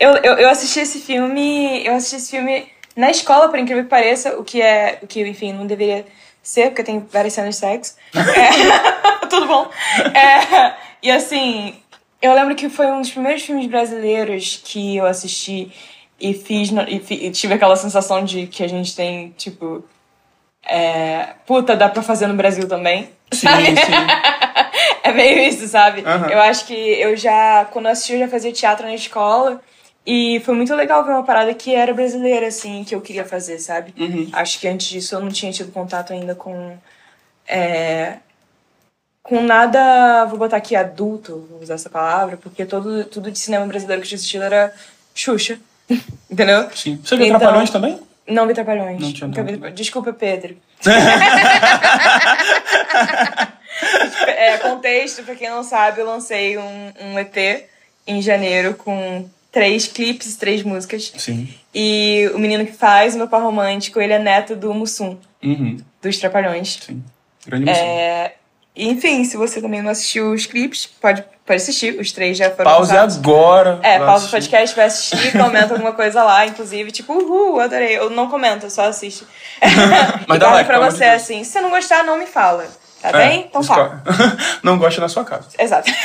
eu, 0.00 0.12
eu, 0.16 0.34
eu 0.38 0.48
assisti 0.48 0.80
esse 0.80 0.98
filme. 0.98 1.84
Eu 1.84 1.94
assisti 1.94 2.16
esse 2.16 2.30
filme 2.30 2.66
na 2.96 3.10
escola, 3.10 3.50
por 3.50 3.58
incrível 3.58 3.84
que 3.84 3.90
pareça, 3.90 4.38
o 4.38 4.44
que 4.44 4.62
é. 4.62 4.98
O 5.02 5.06
que, 5.06 5.20
enfim, 5.20 5.52
não 5.52 5.66
deveria 5.66 6.06
ser, 6.42 6.68
porque 6.70 6.82
tem 6.82 7.06
várias 7.12 7.34
cenas 7.34 7.56
de 7.56 7.60
sexo. 7.60 7.96
É, 8.14 9.26
tudo 9.28 9.46
bom. 9.46 9.70
É, 10.14 10.74
e 11.02 11.10
assim, 11.10 11.74
eu 12.22 12.32
lembro 12.34 12.54
que 12.54 12.70
foi 12.70 12.86
um 12.86 13.02
dos 13.02 13.10
primeiros 13.10 13.42
filmes 13.42 13.66
brasileiros 13.66 14.62
que 14.64 14.96
eu 14.96 15.04
assisti 15.04 15.70
e 16.18 16.32
fiz. 16.32 16.70
E, 16.70 17.26
e 17.26 17.30
tive 17.30 17.52
aquela 17.52 17.76
sensação 17.76 18.24
de 18.24 18.46
que 18.46 18.64
a 18.64 18.68
gente 18.68 18.96
tem, 18.96 19.34
tipo. 19.36 19.84
É, 20.66 21.34
puta, 21.46 21.76
dá 21.76 21.90
pra 21.90 22.02
fazer 22.02 22.26
no 22.26 22.34
Brasil 22.34 22.66
também. 22.66 23.10
Sim, 23.32 23.46
sim. 23.46 23.92
é 25.08 25.12
meio 25.12 25.48
isso, 25.48 25.66
sabe? 25.68 26.02
Uhum. 26.02 26.30
Eu 26.30 26.40
acho 26.40 26.66
que 26.66 26.74
eu 26.74 27.16
já, 27.16 27.64
quando 27.66 27.86
eu 27.86 27.92
assisti, 27.92 28.14
eu 28.14 28.20
já 28.20 28.28
fazia 28.28 28.52
teatro 28.52 28.86
na 28.86 28.94
escola. 28.94 29.60
E 30.06 30.40
foi 30.40 30.54
muito 30.54 30.74
legal 30.74 31.04
ver 31.04 31.12
uma 31.12 31.22
parada 31.22 31.52
que 31.52 31.74
era 31.74 31.92
brasileira, 31.92 32.46
assim, 32.46 32.82
que 32.82 32.94
eu 32.94 33.00
queria 33.00 33.26
fazer, 33.26 33.58
sabe? 33.58 33.92
Uhum. 33.98 34.30
Acho 34.32 34.58
que 34.58 34.66
antes 34.66 34.88
disso 34.88 35.14
eu 35.14 35.20
não 35.20 35.28
tinha 35.28 35.52
tido 35.52 35.70
contato 35.70 36.14
ainda 36.14 36.34
com. 36.34 36.78
É, 37.46 38.14
com 39.22 39.42
nada, 39.42 40.24
vou 40.24 40.38
botar 40.38 40.56
aqui 40.56 40.74
adulto, 40.74 41.46
vou 41.50 41.60
usar 41.60 41.74
essa 41.74 41.90
palavra, 41.90 42.38
porque 42.38 42.64
todo, 42.64 43.04
tudo 43.04 43.30
de 43.30 43.38
cinema 43.38 43.66
brasileiro 43.66 44.00
que 44.00 44.06
eu 44.06 44.08
tinha 44.08 44.16
assistido 44.16 44.44
era 44.44 44.72
Xuxa. 45.14 45.58
Entendeu? 46.30 46.70
Sim. 46.74 46.98
Você 47.04 47.14
viu 47.14 47.26
então, 47.26 47.38
Trapalhões 47.38 47.68
também? 47.68 48.00
Não 48.26 48.46
vi 48.46 48.54
Trapalhões. 48.54 49.00
Não 49.00 49.12
tinha. 49.12 49.70
Desculpa, 49.72 50.14
Pedro. 50.14 50.56
é, 54.26 54.56
contexto, 54.58 55.22
pra 55.22 55.34
quem 55.34 55.48
não 55.48 55.62
sabe, 55.62 56.00
eu 56.00 56.06
lancei 56.06 56.58
um, 56.58 56.92
um 57.00 57.18
EP 57.18 57.68
em 58.06 58.22
janeiro 58.22 58.74
com 58.74 59.28
três 59.52 59.86
clipes, 59.86 60.36
três 60.36 60.62
músicas. 60.62 61.12
Sim. 61.16 61.48
E 61.74 62.30
o 62.34 62.38
menino 62.38 62.64
que 62.64 62.72
faz, 62.72 63.14
o 63.14 63.18
meu 63.18 63.28
par 63.28 63.42
romântico, 63.42 64.00
ele 64.00 64.12
é 64.12 64.18
neto 64.18 64.56
do 64.56 64.72
Mussum, 64.72 65.16
uhum. 65.42 65.78
dos 66.02 66.18
Trapalhões. 66.18 66.78
Sim. 66.80 67.02
Grande 67.46 67.66
Mussum. 67.66 67.82
É... 67.82 68.34
Enfim, 68.78 69.24
se 69.24 69.36
você 69.36 69.60
também 69.60 69.82
não 69.82 69.90
assistiu 69.90 70.30
os 70.32 70.46
clipes, 70.46 70.86
pode, 70.86 71.24
pode 71.44 71.60
assistir. 71.60 71.98
Os 71.98 72.12
três 72.12 72.38
já 72.38 72.48
foram 72.48 72.70
Pause 72.70 72.92
lançados. 72.92 73.16
agora. 73.16 73.80
É, 73.82 73.98
pausa 73.98 74.28
o 74.28 74.30
podcast, 74.30 74.76
vai 74.76 74.84
assistir, 74.84 75.32
comenta 75.36 75.74
alguma 75.74 75.92
coisa 75.92 76.22
lá, 76.22 76.46
inclusive, 76.46 76.92
tipo, 76.92 77.12
uhul, 77.12 77.58
adorei. 77.58 77.98
Eu 77.98 78.08
não 78.08 78.28
comenta, 78.28 78.70
só 78.70 78.84
assiste. 78.84 79.26
Mas 80.28 80.38
dá 80.38 80.52
like, 80.52 80.68
pra 80.68 80.78
você, 80.78 81.04
assim. 81.04 81.42
Se 81.42 81.50
você 81.50 81.60
não 81.60 81.70
gostar, 81.70 82.04
não 82.04 82.16
me 82.16 82.26
fala. 82.26 82.68
Tá 83.00 83.10
é, 83.10 83.12
bem? 83.12 83.46
Então 83.48 83.62
tá. 83.62 84.02
não 84.62 84.78
gosta 84.78 85.00
na 85.00 85.08
sua 85.08 85.24
casa. 85.24 85.48
Exato. 85.58 85.90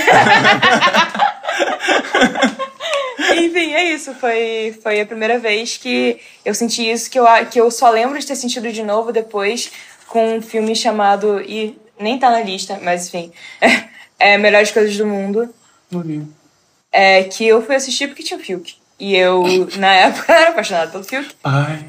Enfim, 3.36 3.73
é 3.73 3.84
isso. 3.93 4.13
Foi, 4.15 4.77
foi 4.82 5.01
a 5.01 5.06
primeira 5.06 5.39
vez 5.39 5.77
que 5.77 6.19
eu 6.45 6.53
senti 6.53 6.89
isso, 6.89 7.10
que 7.10 7.19
eu, 7.19 7.25
que 7.49 7.60
eu 7.60 7.71
só 7.71 7.89
lembro 7.89 8.19
de 8.19 8.27
ter 8.27 8.36
sentido 8.36 8.71
de 8.71 8.84
novo 8.84 9.12
depois 9.12 9.71
com 10.08 10.38
um 10.38 10.41
filme 10.41 10.75
chamado. 10.75 11.41
E 11.41 11.77
nem 11.99 12.19
tá 12.19 12.29
na 12.29 12.41
lista, 12.41 12.79
mas 12.82 13.08
enfim. 13.08 13.32
É 14.19 14.38
Melhores 14.38 14.71
Coisas 14.71 14.95
do 14.95 15.06
Mundo. 15.06 15.53
É, 16.89 17.23
que 17.23 17.45
eu 17.45 17.62
fui 17.65 17.75
assistir 17.75 18.08
porque 18.08 18.23
tinha 18.23 18.39
o 18.39 18.41
Fiuk. 18.41 18.75
E 18.97 19.17
eu, 19.17 19.43
na 19.77 19.93
época, 19.93 20.32
era 20.32 20.51
apaixonada 20.51 20.91
pelo 20.91 21.03
Fiuk. 21.03 21.36
Ai. 21.43 21.84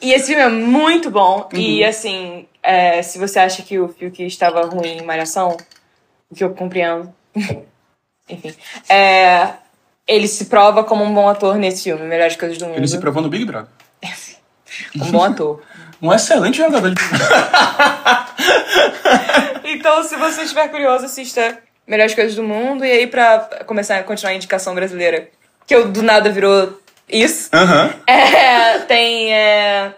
E 0.00 0.12
esse 0.12 0.26
filme 0.26 0.42
é 0.42 0.48
muito 0.48 1.10
bom. 1.10 1.48
Uhum. 1.52 1.58
E, 1.58 1.84
assim, 1.84 2.46
é, 2.62 3.02
se 3.02 3.18
você 3.18 3.38
acha 3.38 3.62
que 3.62 3.78
o 3.78 3.88
Fiuk 3.88 4.24
estava 4.24 4.62
ruim 4.62 4.98
em 4.98 5.02
Malhação, 5.02 5.56
o 6.30 6.34
que 6.34 6.42
eu 6.42 6.50
compreendo, 6.50 7.12
enfim, 8.28 8.54
é, 8.88 9.54
ele 10.06 10.28
se 10.28 10.46
prova 10.46 10.84
como 10.84 11.04
um 11.04 11.12
bom 11.12 11.28
ator 11.28 11.56
nesse 11.56 11.84
filme, 11.84 12.04
Melhores 12.04 12.36
Coisas 12.36 12.58
do 12.58 12.66
Mundo. 12.66 12.78
Ele 12.78 12.88
se 12.88 12.98
provou 12.98 13.22
no 13.22 13.28
Big 13.28 13.44
Brother. 13.44 13.70
um 14.96 15.10
bom 15.10 15.24
ator. 15.24 15.62
um 16.00 16.12
excelente 16.12 16.58
jogador 16.58 16.94
de 16.94 17.00
Então, 19.64 20.02
se 20.02 20.16
você 20.16 20.42
estiver 20.42 20.68
curioso, 20.68 21.04
assista 21.04 21.58
Melhores 21.86 22.14
Coisas 22.14 22.34
do 22.34 22.42
Mundo. 22.42 22.84
E 22.84 22.90
aí, 22.90 23.06
pra 23.06 23.64
começar 23.66 23.98
a 23.98 24.02
continuar 24.02 24.32
a 24.32 24.36
indicação 24.36 24.74
brasileira, 24.74 25.28
que 25.66 25.74
eu 25.74 25.88
do 25.88 26.02
nada 26.02 26.30
virou 26.30 26.79
isso. 27.12 27.50
Uhum. 27.54 27.92
É, 28.06 28.78
tem. 28.80 29.32
É... 29.32 29.94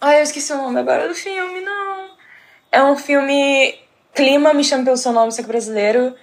Ai, 0.00 0.18
eu 0.18 0.22
esqueci 0.22 0.52
o 0.52 0.56
nome 0.56 0.78
agora 0.80 1.08
do 1.08 1.14
filme, 1.14 1.60
não. 1.60 2.06
É 2.70 2.82
um 2.82 2.96
filme. 2.96 3.74
Clima, 4.14 4.52
me 4.52 4.64
chama 4.64 4.84
pelo 4.84 4.96
seu 4.96 5.12
nome, 5.12 5.30
só 5.32 5.42
que 5.42 5.48
brasileiro. 5.48 6.14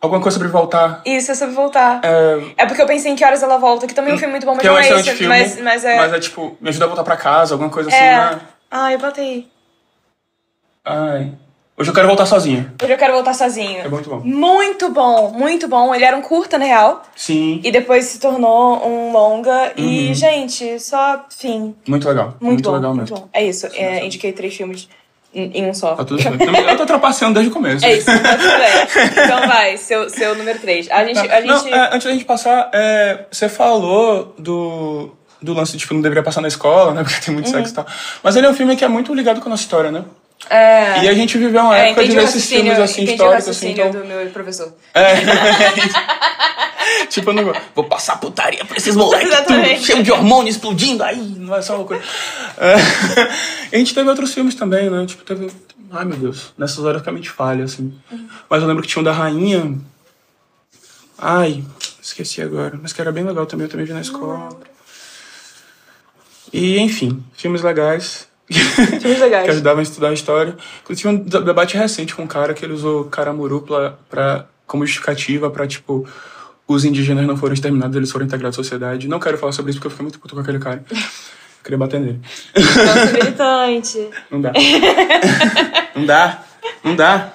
Alguma 0.00 0.20
coisa 0.20 0.36
sobre 0.38 0.52
voltar. 0.52 1.02
Isso, 1.04 1.32
é 1.32 1.34
sobre 1.34 1.54
voltar. 1.54 2.00
É, 2.04 2.62
é 2.62 2.66
porque 2.66 2.80
eu 2.80 2.86
pensei 2.86 3.10
em 3.10 3.16
que 3.16 3.24
horas 3.24 3.42
ela 3.42 3.58
volta, 3.58 3.86
que 3.86 3.94
também 3.94 4.12
é 4.12 4.14
um 4.14 4.18
filme 4.18 4.32
muito 4.32 4.46
bom, 4.46 4.54
mas 4.54 4.62
que 4.62 4.68
não 4.68 4.78
é, 4.78 4.94
um 4.94 4.98
esse. 4.98 5.10
Filme, 5.14 5.26
mas, 5.26 5.60
mas, 5.60 5.84
é... 5.84 5.96
mas 5.96 6.12
é 6.12 6.20
tipo, 6.20 6.56
me 6.60 6.68
ajuda 6.68 6.84
a 6.84 6.88
voltar 6.88 7.04
pra 7.04 7.16
casa, 7.16 7.54
alguma 7.54 7.70
coisa 7.70 7.90
é. 7.90 7.94
assim, 7.94 8.36
né? 8.36 8.40
Ai, 8.70 8.96
botei. 8.96 9.48
Ai. 10.84 11.32
Hoje 11.78 11.90
eu 11.90 11.94
quero 11.94 12.08
voltar 12.08 12.26
sozinho. 12.26 12.72
Hoje 12.82 12.92
eu 12.92 12.98
quero 12.98 13.12
voltar 13.12 13.34
sozinho. 13.34 13.82
É 13.82 13.88
muito 13.88 14.10
bom. 14.10 14.20
Muito 14.24 14.90
bom, 14.90 15.30
muito 15.30 15.68
bom. 15.68 15.94
Ele 15.94 16.04
era 16.04 16.16
um 16.16 16.22
curta, 16.22 16.58
na 16.58 16.64
real. 16.64 17.04
Sim. 17.14 17.60
E 17.62 17.70
depois 17.70 18.04
se 18.06 18.18
tornou 18.18 18.84
um 18.84 19.12
longa. 19.12 19.72
Uhum. 19.78 19.84
E, 19.84 20.12
gente, 20.12 20.80
só 20.80 21.24
fim. 21.30 21.76
Muito 21.86 22.08
legal. 22.08 22.34
Muito, 22.40 22.44
muito 22.44 22.68
bom, 22.68 22.74
legal 22.74 22.94
mesmo. 22.94 23.16
Muito 23.16 23.26
bom. 23.26 23.30
É 23.32 23.44
isso. 23.44 23.68
É, 23.74 24.04
indiquei 24.04 24.32
três 24.32 24.56
filmes 24.56 24.88
em 25.32 25.70
um 25.70 25.72
só. 25.72 25.94
Tá 25.94 26.04
tudo 26.04 26.20
certo. 26.20 26.42
Eu 26.42 26.76
tô 26.76 26.84
trapaceando 26.84 27.34
desde 27.34 27.50
o 27.50 27.54
começo. 27.54 27.86
É 27.86 27.96
isso, 27.96 28.06
tá 28.06 28.36
tudo 28.36 28.48
bem. 28.48 29.24
Então 29.24 29.46
vai, 29.46 29.76
seu, 29.76 30.10
seu 30.10 30.34
número 30.34 30.58
3. 30.58 30.90
A 30.90 31.04
gente. 31.04 31.28
Tá. 31.28 31.36
A 31.36 31.40
gente... 31.40 31.70
Não, 31.70 31.76
é, 31.76 31.94
antes 31.94 32.04
da 32.04 32.12
gente 32.12 32.24
passar, 32.24 32.70
é, 32.74 33.24
você 33.30 33.48
falou 33.48 34.34
do, 34.36 35.10
do 35.40 35.54
lance 35.54 35.72
de 35.72 35.78
tipo, 35.78 35.94
não 35.94 36.00
deveria 36.00 36.24
passar 36.24 36.40
na 36.40 36.48
escola, 36.48 36.92
né? 36.92 37.04
Porque 37.04 37.20
tem 37.24 37.32
muito 37.32 37.46
uhum. 37.46 37.52
sexo 37.52 37.72
e 37.72 37.74
tal. 37.76 37.86
Mas 38.20 38.34
ele 38.34 38.48
é 38.48 38.50
um 38.50 38.54
filme 38.54 38.74
que 38.74 38.84
é 38.84 38.88
muito 38.88 39.14
ligado 39.14 39.40
com 39.40 39.48
a 39.48 39.50
nossa 39.50 39.62
história, 39.62 39.92
né? 39.92 40.02
É... 40.48 41.04
E 41.04 41.08
a 41.08 41.14
gente 41.14 41.36
viveu 41.36 41.60
uma 41.62 41.76
é, 41.76 41.90
época 41.90 42.06
de 42.06 42.14
ver 42.14 42.24
esses 42.24 42.46
filmes 42.46 42.78
assim 42.78 43.04
históricos 43.04 43.48
assim. 43.48 43.70
Então... 43.70 43.90
do 43.90 44.04
meu 44.04 44.26
professor. 44.30 44.72
É. 44.94 45.14
tipo, 47.10 47.30
eu 47.30 47.34
não 47.34 47.44
vou, 47.44 47.56
vou 47.74 47.84
passar 47.84 48.18
putaria 48.18 48.64
pra 48.64 48.76
esses 48.76 48.94
moleques, 48.94 49.28
tudo 49.46 49.84
cheio 49.84 50.02
de 50.02 50.12
hormônio 50.12 50.50
explodindo, 50.50 51.02
aí 51.02 51.16
não 51.16 51.56
é 51.56 51.62
só 51.62 51.76
uma 51.76 51.84
coisa. 51.84 52.02
É. 52.56 52.74
a 53.76 53.78
gente 53.78 53.94
teve 53.94 54.08
outros 54.08 54.32
filmes 54.32 54.54
também, 54.54 54.88
né? 54.88 55.04
Tipo, 55.06 55.24
teve. 55.24 55.50
Ai 55.90 56.04
meu 56.04 56.16
Deus, 56.16 56.52
nessas 56.56 56.84
horas 56.84 57.02
que 57.02 57.08
a 57.08 57.12
mente 57.12 57.30
falha, 57.30 57.64
assim. 57.64 57.98
Uhum. 58.10 58.28
Mas 58.48 58.62
eu 58.62 58.68
lembro 58.68 58.82
que 58.82 58.88
tinha 58.88 59.00
um 59.00 59.04
da 59.04 59.12
rainha. 59.12 59.74
Ai, 61.18 61.64
esqueci 62.00 62.40
agora. 62.40 62.78
Mas 62.80 62.92
que 62.92 63.00
era 63.00 63.10
bem 63.10 63.24
legal 63.24 63.46
também, 63.46 63.66
eu 63.66 63.70
também 63.70 63.86
vi 63.86 63.92
na 63.92 64.00
escola. 64.00 64.50
E 66.52 66.78
enfim, 66.78 67.22
filmes 67.34 67.62
legais. 67.62 68.27
Legais. 69.20 69.44
que 69.44 69.50
ajudavam 69.50 69.80
a 69.80 69.82
estudar 69.82 70.08
a 70.08 70.12
história. 70.12 70.56
Inclusive, 70.82 71.08
um 71.08 71.18
debate 71.18 71.76
recente 71.76 72.14
com 72.14 72.22
um 72.22 72.26
cara 72.26 72.54
que 72.54 72.64
ele 72.64 72.72
usou 72.72 73.04
Caramuru 73.04 73.62
pra, 73.62 73.98
pra, 74.08 74.46
como 74.66 74.86
justificativa 74.86 75.50
para 75.50 75.66
tipo, 75.66 76.06
os 76.66 76.84
indígenas 76.84 77.26
não 77.26 77.36
foram 77.36 77.54
exterminados, 77.54 77.96
eles 77.96 78.10
foram 78.10 78.26
integrados 78.26 78.58
à 78.58 78.62
sociedade. 78.62 79.08
Não 79.08 79.20
quero 79.20 79.38
falar 79.38 79.52
sobre 79.52 79.70
isso 79.70 79.78
porque 79.78 79.88
eu 79.88 79.90
fiquei 79.90 80.04
muito 80.04 80.18
puto 80.18 80.34
com 80.34 80.40
aquele 80.40 80.58
cara. 80.58 80.84
Eu 80.90 80.96
queria 81.62 81.78
bater 81.78 82.00
nele. 82.00 82.20
Nossa, 82.56 83.12
militante. 83.12 84.08
Não 84.30 84.40
dá. 84.40 84.52
não 85.94 86.06
dá. 86.06 86.44
Não 86.84 86.96
dá. 86.96 87.32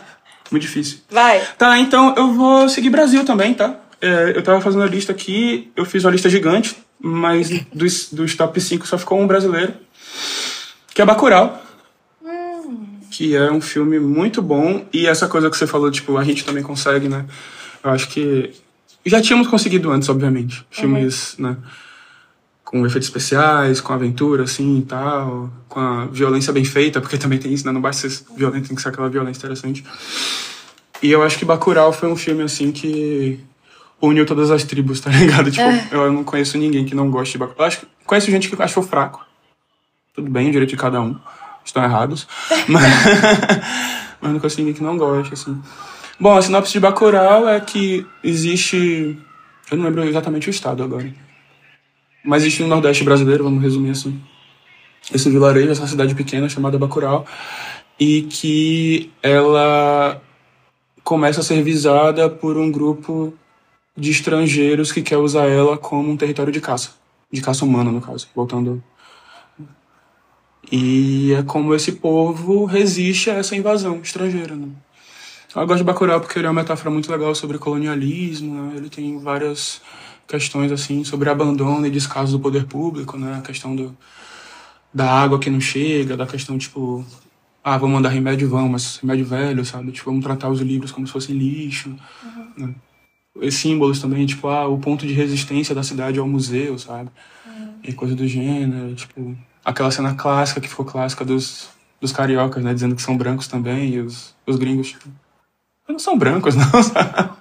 Muito 0.50 0.64
difícil. 0.64 1.00
Vai. 1.10 1.42
Tá, 1.58 1.78
então 1.80 2.16
eu 2.16 2.34
vou 2.34 2.70
seguir 2.70 2.90
Brasil 2.90 3.24
também, 3.26 3.54
tá? 3.54 3.76
É, 4.02 4.34
eu 4.36 4.44
tava 4.44 4.62
fazendo 4.62 4.84
a 4.84 4.88
lista 4.88 5.12
aqui, 5.12 5.72
eu 5.76 5.86
fiz 5.86 6.04
uma 6.04 6.12
lista 6.12 6.30
gigante, 6.30 6.76
mas 7.00 7.50
dos, 7.74 8.12
dos 8.12 8.36
top 8.36 8.60
5 8.60 8.86
só 8.86 8.98
ficou 8.98 9.20
um 9.20 9.26
brasileiro 9.26 9.74
que 10.94 11.02
é 11.02 11.06
Bacurau. 11.06 11.62
Hum. 12.24 13.00
Que 13.10 13.36
é 13.36 13.52
um 13.52 13.62
filme 13.62 14.00
muito 14.00 14.42
bom. 14.42 14.86
E 14.94 15.08
essa 15.08 15.28
coisa 15.28 15.50
que 15.50 15.58
você 15.58 15.66
falou, 15.66 15.90
tipo, 15.90 16.18
a 16.18 16.24
gente 16.24 16.46
também 16.46 16.64
consegue, 16.64 17.10
né? 17.10 17.26
Eu 17.84 17.92
acho 17.92 18.08
que. 18.10 18.52
Já 19.06 19.22
tínhamos 19.22 19.48
conseguido 19.48 19.92
antes, 19.92 20.08
obviamente. 20.08 20.66
Filmes, 20.70 21.38
uhum. 21.38 21.50
né? 21.50 21.58
Com 22.64 22.86
efeitos 22.86 23.08
especiais, 23.08 23.82
com 23.82 23.92
aventura, 23.92 24.44
assim 24.44 24.80
e 24.80 24.82
tal. 24.84 25.52
Com 25.68 25.80
a 25.80 26.06
violência 26.06 26.54
bem 26.54 26.64
feita, 26.64 27.02
porque 27.02 27.18
também 27.18 27.40
tem 27.40 27.52
isso, 27.52 27.66
né? 27.66 27.72
Não 27.72 27.82
basta 27.82 28.08
ser 28.08 28.24
violento, 28.36 28.68
tem 28.68 28.76
que 28.76 28.82
ser 28.82 28.90
aquela 28.90 29.10
violência 29.10 29.40
interessante. 29.40 29.84
E 31.02 31.12
eu 31.12 31.22
acho 31.22 31.38
que 31.38 31.44
Bacurau 31.44 31.92
foi 31.92 32.10
um 32.10 32.16
filme, 32.16 32.44
assim, 32.44 32.72
que 32.72 33.40
uniu 34.02 34.26
todas 34.26 34.52
as 34.52 34.64
tribos, 34.64 35.02
tá 35.02 35.10
ligado? 35.12 35.52
Tipo, 35.52 35.64
é. 35.64 35.90
eu 35.92 36.12
não 36.14 36.24
conheço 36.24 36.58
ninguém 36.58 36.86
que 36.86 36.96
não 36.96 37.12
goste 37.12 37.34
de 37.34 37.40
Bacurau. 37.40 37.66
Eu 37.66 37.66
acho 37.66 37.80
que 37.82 37.88
conheço 38.06 38.32
gente 38.32 38.50
que 38.50 38.62
achou 38.62 38.82
fraco. 38.82 39.33
Tudo 40.14 40.30
bem, 40.30 40.50
o 40.50 40.52
direito 40.52 40.70
de 40.70 40.78
cada 40.78 41.02
um. 41.02 41.18
Estão 41.66 41.84
errados. 41.84 42.28
mas, 42.70 42.84
mas 44.22 44.32
não 44.32 44.40
consigo 44.40 44.62
ninguém 44.62 44.76
que 44.76 44.84
não 44.84 44.98
goste, 44.98 45.34
assim. 45.34 45.60
Bom, 46.20 46.38
a 46.38 46.42
sinopse 46.42 46.72
de 46.72 46.80
Bacurau 46.80 47.50
é 47.50 47.60
que 47.60 48.06
existe... 48.24 49.18
Eu 49.72 49.78
não 49.78 49.86
lembro 49.86 50.04
exatamente 50.04 50.50
o 50.50 50.52
estado 50.52 50.84
agora. 50.84 51.12
Mas 52.24 52.44
existe 52.44 52.62
no 52.62 52.68
Nordeste 52.68 53.04
brasileiro, 53.04 53.44
vamos 53.44 53.64
resumir 53.64 53.90
assim. 53.90 54.22
Esse 55.14 55.30
vilarejo, 55.30 55.72
essa 55.72 55.88
cidade 55.88 56.14
pequena 56.14 56.48
chamada 56.48 56.78
Bacurau. 56.78 57.26
E 58.00 58.24
que 58.24 59.12
ela 59.22 60.22
começa 61.04 61.42
a 61.42 61.44
ser 61.44 61.62
visada 61.64 62.30
por 62.30 62.56
um 62.56 62.72
grupo 62.72 63.34
de 63.98 64.12
estrangeiros 64.12 64.92
que 64.92 65.02
quer 65.02 65.18
usar 65.18 65.48
ela 65.48 65.78
como 65.78 66.12
um 66.12 66.18
território 66.18 66.54
de 66.54 66.62
caça. 66.62 66.92
De 67.32 67.42
caça 67.42 67.66
humana, 67.66 67.92
no 67.92 68.00
caso. 68.00 68.28
Voltando 68.36 68.84
e 70.76 71.32
é 71.34 71.44
como 71.44 71.76
esse 71.76 71.92
povo 71.92 72.66
resiste 72.66 73.30
a 73.30 73.36
essa 73.36 73.56
invasão 73.56 74.00
estrangeira. 74.02 74.56
Né? 74.56 74.70
Eu 75.56 75.68
gosto 75.68 75.78
de 75.78 75.84
Bacurau 75.84 76.20
porque 76.20 76.40
ele 76.40 76.48
é 76.48 76.50
uma 76.50 76.62
metáfora 76.62 76.90
muito 76.90 77.12
legal 77.12 77.36
sobre 77.36 77.60
colonialismo, 77.60 78.56
né? 78.60 78.78
ele 78.78 78.90
tem 78.90 79.20
várias 79.20 79.84
questões 80.28 80.72
assim 80.72 81.04
sobre 81.04 81.30
abandono 81.30 81.86
e 81.86 81.92
descaso 81.92 82.36
do 82.36 82.42
poder 82.42 82.66
público, 82.66 83.20
né? 83.20 83.38
a 83.38 83.42
questão 83.42 83.76
do, 83.76 83.96
da 84.92 85.08
água 85.12 85.38
que 85.38 85.48
não 85.48 85.62
chega, 85.62 86.18
da 86.18 86.26
questão 86.26 86.58
tipo, 86.58 87.06
ah, 87.64 87.78
vamos 87.78 87.94
mandar 87.94 88.10
remédio, 88.10 88.50
vamos, 88.50 88.72
mas 88.72 88.98
remédio 88.98 89.28
velho, 89.28 89.64
sabe? 89.64 89.92
Tipo, 89.92 90.10
vamos 90.10 90.26
tratar 90.26 90.50
os 90.50 90.60
livros 90.60 90.92
como 90.92 91.06
se 91.06 91.14
fossem 91.14 91.38
lixo. 91.38 91.90
Uhum. 92.24 92.48
Né? 92.58 92.76
E 93.42 93.52
símbolos 93.52 94.02
também, 94.02 94.26
tipo, 94.26 94.48
ah, 94.48 94.68
o 94.68 94.80
ponto 94.80 95.06
de 95.06 95.14
resistência 95.14 95.76
da 95.76 95.84
cidade 95.84 96.18
ao 96.18 96.28
museu, 96.28 96.80
sabe? 96.80 97.12
Uhum. 97.46 97.74
E 97.84 97.94
coisa 97.94 98.16
do 98.16 98.28
gênero, 98.28 98.96
tipo, 98.96 99.38
aquela 99.64 99.92
cena 99.92 100.16
clássica 100.16 100.62
que 100.62 100.68
ficou 100.68 100.86
clássica 100.86 101.24
dos, 101.24 101.70
dos 102.02 102.12
cariocas, 102.12 102.64
né? 102.64 102.74
Dizendo 102.74 102.96
que 102.96 103.02
são 103.02 103.18
brancos 103.18 103.48
também, 103.48 103.90
e 103.90 104.00
os, 104.00 104.36
os 104.46 104.58
gringos, 104.58 104.90
tipo, 104.90 105.08
não 105.88 106.00
são 106.00 106.18
brancos, 106.18 106.56
não, 106.56 106.84
sabe? 106.84 107.32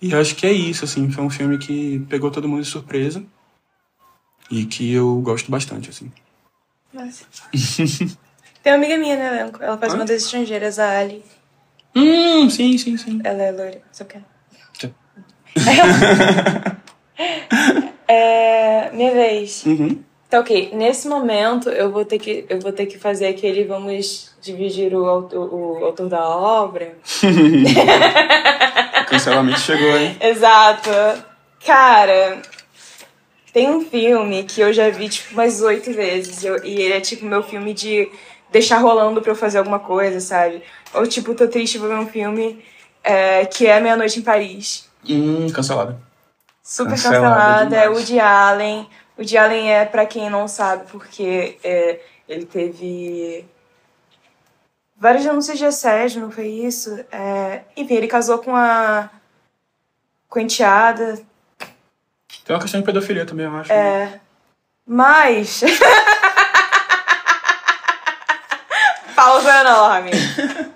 E 0.00 0.14
acho 0.14 0.34
que 0.34 0.46
é 0.46 0.52
isso, 0.52 0.84
assim, 0.84 1.10
foi 1.10 1.24
um 1.24 1.30
filme 1.30 1.58
que 1.58 2.00
pegou 2.08 2.30
todo 2.30 2.48
mundo 2.48 2.62
de 2.62 2.68
surpresa 2.68 3.22
e 4.50 4.64
que 4.64 4.92
eu 4.92 5.20
gosto 5.20 5.50
bastante, 5.50 5.90
assim. 5.90 6.10
Nossa. 6.92 7.24
Tem 8.62 8.72
uma 8.72 8.78
amiga 8.78 8.98
minha 8.98 9.16
no 9.16 9.22
elenco, 9.22 9.62
ela 9.62 9.78
faz 9.78 9.92
ah? 9.92 9.96
uma 9.96 10.04
das 10.04 10.22
estrangeiras, 10.22 10.78
a 10.78 10.98
Ali. 10.98 11.24
Hum, 11.94 12.48
sim, 12.48 12.78
sim, 12.78 12.96
sim. 12.96 13.20
Ela 13.24 13.42
é 13.42 13.52
loira, 13.52 13.82
só 13.92 14.04
que... 14.04 14.18
é, 18.06 18.92
minha 18.92 19.12
vez. 19.12 19.64
Uhum. 19.66 20.00
Tá 20.30 20.38
ok. 20.38 20.70
Nesse 20.72 21.08
momento 21.08 21.68
eu 21.68 21.90
vou 21.90 22.04
ter 22.04 22.18
que 22.20 22.46
eu 22.48 22.60
vou 22.60 22.70
ter 22.72 22.86
que 22.86 22.96
fazer 22.98 23.26
aquele 23.26 23.64
vamos 23.64 24.30
dividir 24.40 24.94
o 24.94 25.04
autor, 25.04 25.52
o 25.52 25.84
autor 25.84 26.08
da 26.08 26.28
obra. 26.28 26.94
o 29.02 29.04
cancelamento 29.10 29.58
chegou, 29.58 29.96
hein? 29.96 30.16
Exato. 30.20 30.88
Cara, 31.66 32.40
tem 33.52 33.68
um 33.68 33.84
filme 33.84 34.44
que 34.44 34.60
eu 34.60 34.72
já 34.72 34.88
vi 34.88 35.08
tipo 35.08 35.34
umas 35.34 35.60
oito 35.62 35.92
vezes 35.92 36.44
eu, 36.44 36.64
e 36.64 36.80
ele 36.80 36.94
é 36.94 37.00
tipo 37.00 37.26
meu 37.26 37.42
filme 37.42 37.74
de 37.74 38.08
deixar 38.52 38.78
rolando 38.78 39.20
pra 39.20 39.32
eu 39.32 39.36
fazer 39.36 39.58
alguma 39.58 39.80
coisa, 39.80 40.20
sabe? 40.20 40.62
Ou 40.94 41.06
tipo, 41.08 41.34
tô 41.34 41.48
triste, 41.48 41.76
vou 41.78 41.88
ver 41.88 41.96
um 41.96 42.06
filme 42.06 42.62
é, 43.02 43.44
que 43.46 43.66
é 43.66 43.80
Meia 43.80 43.96
Noite 43.96 44.20
em 44.20 44.22
Paris. 44.22 44.88
Hum, 45.08 45.48
cancelada. 45.52 45.98
Super 46.62 46.90
cancelada, 46.90 47.24
cancelada 47.24 47.76
é 47.76 47.88
Woody 47.88 48.20
Allen. 48.20 48.86
O 49.20 49.24
de 49.24 49.36
Allen 49.36 49.70
é, 49.70 49.84
para 49.84 50.06
quem 50.06 50.30
não 50.30 50.48
sabe, 50.48 50.90
porque 50.90 51.58
é, 51.62 52.00
ele 52.26 52.46
teve 52.46 53.44
várias 54.96 55.22
denúncias 55.24 55.58
de 55.58 55.66
assédio, 55.66 56.22
não 56.22 56.30
foi 56.30 56.46
isso? 56.48 56.98
É, 57.12 57.60
enfim, 57.76 57.96
ele 57.96 58.08
casou 58.08 58.38
com 58.38 58.56
a, 58.56 59.10
com 60.26 60.38
a 60.38 60.42
enteada. 60.42 61.20
Tem 62.46 62.56
uma 62.56 62.62
questão 62.62 62.80
de 62.80 62.86
pedofilia 62.86 63.26
também, 63.26 63.44
eu 63.44 63.54
acho. 63.56 63.70
É. 63.70 64.06
Né? 64.06 64.20
Mas. 64.86 65.60
Pausa 69.14 69.60
enorme. 69.60 70.12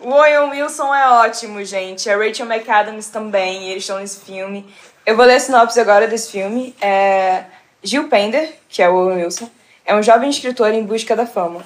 O 0.00 0.10
Owen 0.10 0.50
Wilson 0.50 0.94
é 0.94 1.08
ótimo, 1.08 1.64
gente. 1.64 2.10
A 2.10 2.18
Rachel 2.18 2.44
McAdams 2.44 3.08
também, 3.08 3.70
eles 3.70 3.84
estão 3.84 4.00
nesse 4.00 4.20
filme. 4.20 4.70
Eu 5.06 5.16
vou 5.16 5.24
ler 5.24 5.36
a 5.36 5.40
sinopse 5.40 5.80
agora 5.80 6.06
desse 6.06 6.30
filme. 6.30 6.76
É. 6.78 7.46
Gil 7.84 8.08
Pender, 8.08 8.50
que 8.68 8.82
é 8.82 8.88
o 8.88 8.94
Owen 8.94 9.24
Wilson, 9.24 9.48
é 9.84 9.94
um 9.94 10.02
jovem 10.02 10.30
escritor 10.30 10.72
em 10.72 10.82
busca 10.82 11.14
da 11.14 11.26
fama. 11.26 11.62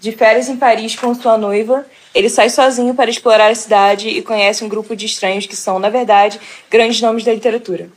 De 0.00 0.10
férias 0.10 0.48
em 0.48 0.56
Paris 0.56 0.96
com 0.96 1.14
sua 1.14 1.36
noiva, 1.36 1.86
ele 2.14 2.30
sai 2.30 2.48
sozinho 2.48 2.94
para 2.94 3.10
explorar 3.10 3.50
a 3.50 3.54
cidade 3.54 4.08
e 4.08 4.22
conhece 4.22 4.64
um 4.64 4.68
grupo 4.68 4.96
de 4.96 5.04
estranhos 5.04 5.46
que 5.46 5.54
são, 5.54 5.78
na 5.78 5.90
verdade, 5.90 6.40
grandes 6.70 7.00
nomes 7.02 7.24
da 7.24 7.32
literatura. 7.34 7.90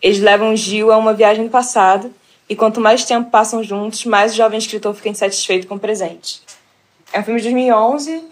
Eles 0.00 0.20
levam 0.20 0.56
Gil 0.56 0.90
a 0.90 0.96
uma 0.96 1.12
viagem 1.12 1.44
no 1.44 1.50
passado, 1.50 2.12
e 2.48 2.56
quanto 2.56 2.80
mais 2.80 3.04
tempo 3.04 3.30
passam 3.30 3.62
juntos, 3.62 4.06
mais 4.06 4.32
o 4.32 4.36
jovem 4.36 4.58
escritor 4.58 4.94
fica 4.94 5.10
insatisfeito 5.10 5.66
com 5.66 5.74
o 5.74 5.80
presente. 5.80 6.40
É 7.12 7.20
um 7.20 7.24
filme 7.24 7.40
de 7.40 7.44
2011, 7.44 8.24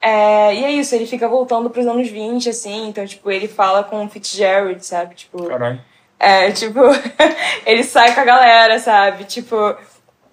é, 0.00 0.54
e 0.54 0.64
é 0.64 0.72
isso, 0.72 0.94
ele 0.94 1.06
fica 1.06 1.28
voltando 1.28 1.68
para 1.68 1.80
os 1.80 1.86
anos 1.86 2.08
20, 2.08 2.48
assim, 2.48 2.88
então, 2.88 3.04
tipo, 3.06 3.30
ele 3.30 3.48
fala 3.48 3.84
com 3.84 4.04
o 4.04 4.08
Fitzgerald, 4.08 4.84
sabe? 4.86 5.16
Tipo, 5.16 5.44
Caralho. 5.44 5.80
É, 6.18 6.50
tipo, 6.50 6.80
ele 7.66 7.84
sai 7.84 8.14
com 8.14 8.20
a 8.20 8.24
galera, 8.24 8.78
sabe? 8.78 9.24
Tipo. 9.24 9.76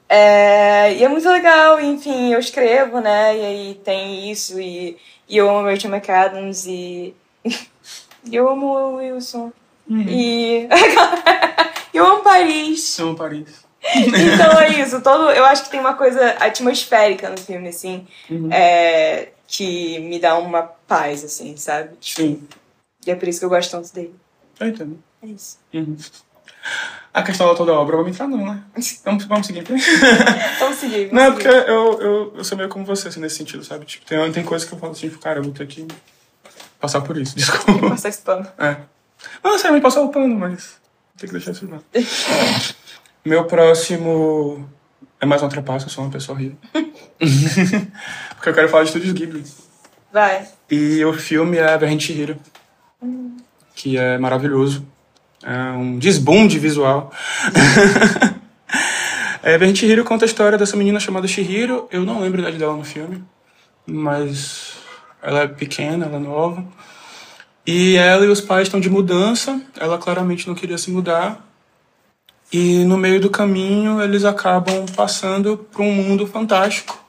É, 0.07 0.93
e 0.93 1.03
é 1.03 1.07
muito 1.07 1.27
legal, 1.27 1.79
enfim, 1.81 2.31
eu 2.31 2.39
escrevo, 2.39 2.99
né? 2.99 3.35
E 3.35 3.45
aí 3.45 3.81
tem 3.83 4.29
isso, 4.29 4.59
e, 4.59 4.95
e 5.27 5.37
eu 5.37 5.49
amo 5.49 5.67
Rachel 5.67 5.89
McAdams, 5.89 6.67
e, 6.67 7.15
e 7.43 8.35
eu 8.35 8.47
amo 8.47 8.67
o 8.67 8.95
Wilson. 8.97 9.51
Uhum. 9.89 10.05
E 11.93 11.97
eu 11.97 12.07
amo 12.07 12.23
Paris. 12.23 12.97
Eu 12.97 13.09
amo 13.09 13.17
Paris. 13.17 13.65
então 13.83 14.59
é 14.59 14.81
isso, 14.81 15.01
todo, 15.01 15.29
eu 15.31 15.45
acho 15.45 15.63
que 15.63 15.69
tem 15.69 15.79
uma 15.79 15.93
coisa 15.93 16.29
atmosférica 16.39 17.29
no 17.29 17.37
filme, 17.37 17.69
assim, 17.69 18.07
uhum. 18.29 18.49
é, 18.51 19.29
que 19.47 19.99
me 19.99 20.19
dá 20.19 20.37
uma 20.37 20.63
paz, 20.63 21.23
assim, 21.23 21.57
sabe? 21.57 21.95
Sim. 22.01 22.47
E 23.05 23.11
é 23.11 23.15
por 23.15 23.27
isso 23.27 23.39
que 23.39 23.45
eu 23.45 23.49
gosto 23.49 23.71
tanto 23.71 23.93
dele. 23.93 24.15
Eu 24.59 24.67
entendo. 24.67 25.03
É 25.23 25.27
isso. 25.27 25.57
Uhum. 25.73 25.95
A 27.13 27.23
questão 27.23 27.47
da 27.47 27.55
toda 27.55 27.71
a 27.71 27.79
obra, 27.79 27.95
vamos 27.95 28.11
entrar 28.11 28.27
não, 28.27 28.45
né? 28.45 28.63
Vamos, 29.05 29.25
vamos 29.25 29.47
seguir. 29.47 29.63
vamos 30.59 30.77
seguir. 30.77 31.09
Vamos 31.09 31.11
não, 31.11 31.31
seguir. 31.31 31.33
porque 31.33 31.47
eu, 31.47 32.01
eu, 32.01 32.33
eu 32.37 32.43
sou 32.43 32.57
meio 32.57 32.69
como 32.69 32.85
você, 32.85 33.07
assim, 33.07 33.19
nesse 33.19 33.35
sentido, 33.35 33.63
sabe? 33.63 33.85
Tipo, 33.85 34.05
tem, 34.05 34.31
tem 34.31 34.43
coisas 34.43 34.67
que 34.67 34.73
eu 34.73 34.79
falo 34.79 34.91
assim, 34.91 35.09
tipo, 35.09 35.19
cara, 35.19 35.39
eu 35.39 35.43
vou 35.43 35.53
ter 35.53 35.67
que 35.67 35.87
passar 36.79 37.01
por 37.01 37.17
isso, 37.17 37.35
desculpa. 37.37 37.89
Passar 37.89 38.09
esse 38.09 38.21
pano. 38.21 38.47
É. 38.57 38.77
Não 39.43 39.51
necessariamente 39.51 39.83
passar 39.83 40.01
o 40.01 40.09
pano, 40.09 40.35
mas 40.35 40.75
tem 41.17 41.27
que 41.27 41.33
deixar 41.33 41.51
isso 41.51 41.69
lá. 41.69 41.79
Meu 43.23 43.45
próximo 43.45 44.67
é 45.21 45.25
mais 45.25 45.41
um 45.41 45.49
trapaço, 45.49 45.85
eu 45.85 45.89
sou 45.89 46.03
uma 46.03 46.11
pessoa 46.11 46.37
horrível. 46.37 46.57
porque 48.35 48.49
eu 48.49 48.53
quero 48.53 48.69
falar 48.69 48.83
de 48.83 48.89
Estúdios 48.89 49.13
Ghibli. 49.13 49.45
Vai. 50.11 50.47
E 50.69 51.03
o 51.05 51.13
filme 51.13 51.57
é 51.57 51.77
Verrente 51.77 52.07
Chihiro, 52.07 52.37
hum. 53.01 53.37
que 53.75 53.97
é 53.97 54.17
maravilhoso. 54.17 54.85
É 55.43 55.71
um 55.71 55.99
desbunde 55.99 56.57
visual. 56.57 57.11
é, 59.43 59.57
Ben 59.57 59.75
Chihiro 59.75 60.03
conta 60.03 60.23
a 60.23 60.27
história 60.27 60.57
dessa 60.57 60.77
menina 60.77 60.99
chamada 60.99 61.27
Chihiro. 61.27 61.87
Eu 61.91 62.05
não 62.05 62.21
lembro 62.21 62.39
a 62.39 62.43
idade 62.43 62.57
dela 62.57 62.75
no 62.75 62.83
filme, 62.83 63.23
mas 63.85 64.77
ela 65.21 65.41
é 65.41 65.47
pequena, 65.47 66.05
ela 66.05 66.15
é 66.15 66.19
nova. 66.19 66.65
E 67.65 67.95
ela 67.95 68.25
e 68.25 68.29
os 68.29 68.41
pais 68.41 68.67
estão 68.67 68.79
de 68.79 68.89
mudança. 68.89 69.61
Ela 69.77 69.97
claramente 69.97 70.47
não 70.47 70.55
queria 70.55 70.77
se 70.77 70.89
mudar. 70.89 71.45
E 72.51 72.85
no 72.85 72.97
meio 72.97 73.19
do 73.19 73.29
caminho 73.29 74.01
eles 74.01 74.23
acabam 74.23 74.85
passando 74.95 75.57
para 75.57 75.81
um 75.81 75.91
mundo 75.91 76.27
fantástico, 76.27 77.03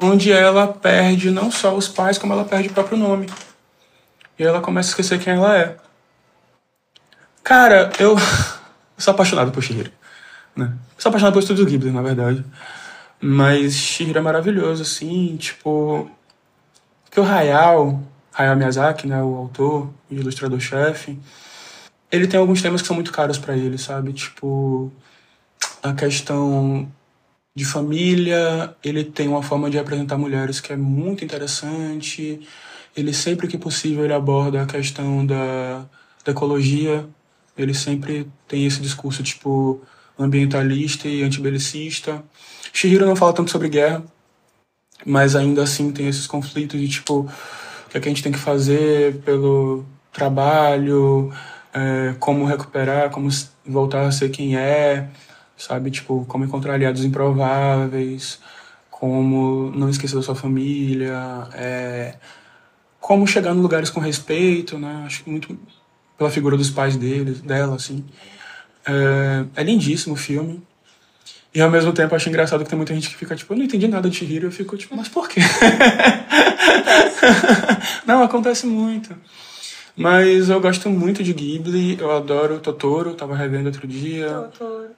onde 0.00 0.32
ela 0.32 0.66
perde 0.66 1.30
não 1.30 1.48
só 1.48 1.74
os 1.74 1.86
pais, 1.86 2.18
como 2.18 2.32
ela 2.32 2.44
perde 2.44 2.68
o 2.68 2.72
próprio 2.72 2.98
nome. 2.98 3.26
E 4.36 4.42
ela 4.42 4.60
começa 4.60 4.88
a 4.88 4.90
esquecer 4.90 5.20
quem 5.20 5.34
ela 5.34 5.56
é. 5.56 5.76
Cara, 7.44 7.92
eu 8.00 8.16
sou 8.96 9.12
apaixonado 9.12 9.52
por 9.52 9.62
Shihiro. 9.62 9.92
Né? 10.56 10.72
Sou 10.96 11.10
apaixonado 11.10 11.34
por 11.34 11.40
Estúdio 11.40 11.66
Ghibli, 11.66 11.90
na 11.90 12.00
verdade. 12.00 12.42
Mas 13.20 13.74
Shihiro 13.74 14.18
é 14.18 14.22
maravilhoso, 14.22 14.80
assim, 14.80 15.36
tipo... 15.36 16.10
Porque 17.04 17.20
o 17.20 17.22
Hayao, 17.22 18.02
Hayao 18.32 18.56
Miyazaki, 18.56 19.06
né, 19.06 19.22
o 19.22 19.36
autor 19.36 19.92
e 20.10 20.16
ilustrador-chefe, 20.16 21.18
ele 22.10 22.26
tem 22.26 22.40
alguns 22.40 22.62
temas 22.62 22.80
que 22.80 22.88
são 22.88 22.96
muito 22.96 23.12
caros 23.12 23.36
para 23.36 23.54
ele, 23.54 23.76
sabe? 23.76 24.14
Tipo, 24.14 24.90
a 25.82 25.92
questão 25.92 26.90
de 27.54 27.64
família, 27.66 28.74
ele 28.82 29.04
tem 29.04 29.28
uma 29.28 29.42
forma 29.42 29.68
de 29.70 29.78
apresentar 29.78 30.16
mulheres 30.16 30.60
que 30.60 30.72
é 30.72 30.76
muito 30.76 31.24
interessante. 31.24 32.40
Ele 32.96 33.12
sempre 33.12 33.46
que 33.46 33.58
possível 33.58 34.02
ele 34.04 34.14
aborda 34.14 34.62
a 34.62 34.66
questão 34.66 35.26
da, 35.26 35.84
da 36.24 36.32
ecologia, 36.32 37.06
ele 37.56 37.74
sempre 37.74 38.30
tem 38.48 38.66
esse 38.66 38.80
discurso 38.80 39.22
tipo 39.22 39.80
ambientalista 40.18 41.08
e 41.08 41.22
antibelicista. 41.22 42.22
Shihiro 42.72 43.06
não 43.06 43.16
fala 43.16 43.32
tanto 43.32 43.50
sobre 43.50 43.68
guerra, 43.68 44.02
mas 45.04 45.36
ainda 45.36 45.62
assim 45.62 45.92
tem 45.92 46.08
esses 46.08 46.26
conflitos 46.26 46.80
de 46.80 46.88
tipo 46.88 47.20
o 47.20 47.88
que, 47.90 47.98
é 47.98 48.00
que 48.00 48.08
a 48.08 48.10
gente 48.10 48.22
tem 48.22 48.32
que 48.32 48.38
fazer 48.38 49.20
pelo 49.22 49.84
trabalho, 50.12 51.32
é, 51.72 52.14
como 52.18 52.44
recuperar, 52.44 53.10
como 53.10 53.28
voltar 53.66 54.06
a 54.06 54.12
ser 54.12 54.30
quem 54.30 54.56
é, 54.56 55.08
sabe? 55.56 55.90
Tipo, 55.90 56.24
como 56.26 56.44
encontrar 56.44 56.74
aliados 56.74 57.04
improváveis, 57.04 58.40
como 58.90 59.70
não 59.72 59.88
esquecer 59.88 60.16
da 60.16 60.22
sua 60.22 60.34
família, 60.34 61.48
é, 61.52 62.14
como 63.00 63.26
chegar 63.26 63.54
em 63.54 63.60
lugares 63.60 63.90
com 63.90 64.00
respeito, 64.00 64.78
né? 64.78 65.02
Acho 65.04 65.24
que 65.24 65.30
muito 65.30 65.58
pela 66.16 66.30
figura 66.30 66.56
dos 66.56 66.70
pais 66.70 66.96
dele, 66.96 67.32
dela, 67.32 67.76
assim. 67.76 68.04
É, 68.86 69.44
é 69.56 69.62
lindíssimo 69.62 70.14
o 70.14 70.18
filme. 70.18 70.62
E 71.54 71.60
ao 71.60 71.70
mesmo 71.70 71.92
tempo 71.92 72.14
acho 72.14 72.28
engraçado 72.28 72.64
que 72.64 72.70
tem 72.70 72.76
muita 72.76 72.92
gente 72.92 73.08
que 73.08 73.14
fica 73.14 73.36
tipo, 73.36 73.52
eu 73.52 73.56
não 73.56 73.64
entendi 73.64 73.86
nada 73.86 74.10
de 74.10 74.16
Chihiro. 74.16 74.48
Eu 74.48 74.52
fico 74.52 74.76
tipo, 74.76 74.96
mas 74.96 75.08
por 75.08 75.28
quê? 75.28 75.40
não, 78.04 78.22
acontece 78.22 78.66
muito. 78.66 79.14
Mas 79.96 80.48
eu 80.48 80.60
gosto 80.60 80.90
muito 80.90 81.22
de 81.22 81.32
Ghibli, 81.32 81.96
eu 82.00 82.10
adoro 82.10 82.58
Totoro, 82.58 83.14
tava 83.14 83.36
revendo 83.36 83.66
outro 83.66 83.86
dia. 83.86 84.28
Totoro. 84.28 84.90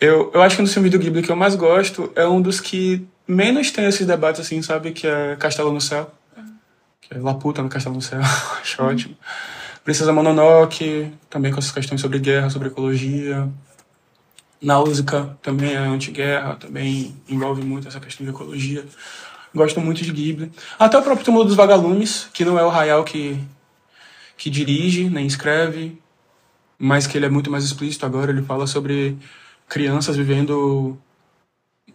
Eu, 0.00 0.30
eu 0.32 0.40
acho 0.40 0.56
que 0.56 0.62
um 0.62 0.64
dos 0.64 0.72
filmes 0.72 0.90
do 0.90 0.98
Ghibli 0.98 1.22
que 1.22 1.30
eu 1.30 1.36
mais 1.36 1.54
gosto 1.54 2.10
é 2.16 2.26
um 2.26 2.40
dos 2.40 2.58
que 2.58 3.06
menos 3.28 3.70
tem 3.70 3.84
esses 3.84 4.06
debates 4.06 4.40
assim, 4.40 4.62
sabe? 4.62 4.92
Que 4.92 5.06
é 5.06 5.36
Castelo 5.36 5.70
no 5.70 5.80
Céu. 5.80 6.10
Uhum. 6.34 6.54
Que 7.02 7.14
é 7.14 7.18
Laputa 7.18 7.62
no 7.62 7.68
Castelo 7.68 7.96
no 7.96 8.00
Céu. 8.00 8.20
acho 8.62 8.80
uhum. 8.80 8.88
ótimo. 8.88 9.16
Princesa 9.84 10.12
Mononoke, 10.12 11.12
também 11.28 11.52
com 11.52 11.58
essas 11.58 11.72
questões 11.72 12.00
sobre 12.00 12.18
guerra, 12.18 12.50
sobre 12.50 12.68
ecologia. 12.68 13.48
Náusea 14.60 15.04
também 15.40 15.72
é 15.72 15.78
anti-guerra, 15.78 16.56
também 16.56 17.16
envolve 17.28 17.62
muito 17.62 17.88
essa 17.88 17.98
questão 17.98 18.24
de 18.24 18.30
ecologia. 18.30 18.84
Gosto 19.54 19.80
muito 19.80 20.02
de 20.02 20.12
Ghibli. 20.12 20.52
Até 20.78 20.98
o 20.98 21.02
próprio 21.02 21.24
Túmulo 21.24 21.44
dos 21.44 21.56
Vagalumes, 21.56 22.28
que 22.32 22.44
não 22.44 22.58
é 22.58 22.64
o 22.64 22.70
Hayao 22.70 23.02
que, 23.04 23.38
que 24.36 24.50
dirige, 24.50 25.08
nem 25.08 25.26
escreve, 25.26 25.98
mas 26.78 27.06
que 27.06 27.16
ele 27.16 27.26
é 27.26 27.30
muito 27.30 27.50
mais 27.50 27.64
explícito 27.64 28.06
agora. 28.06 28.30
Ele 28.30 28.42
fala 28.42 28.66
sobre 28.66 29.16
crianças 29.68 30.16
vivendo 30.16 30.98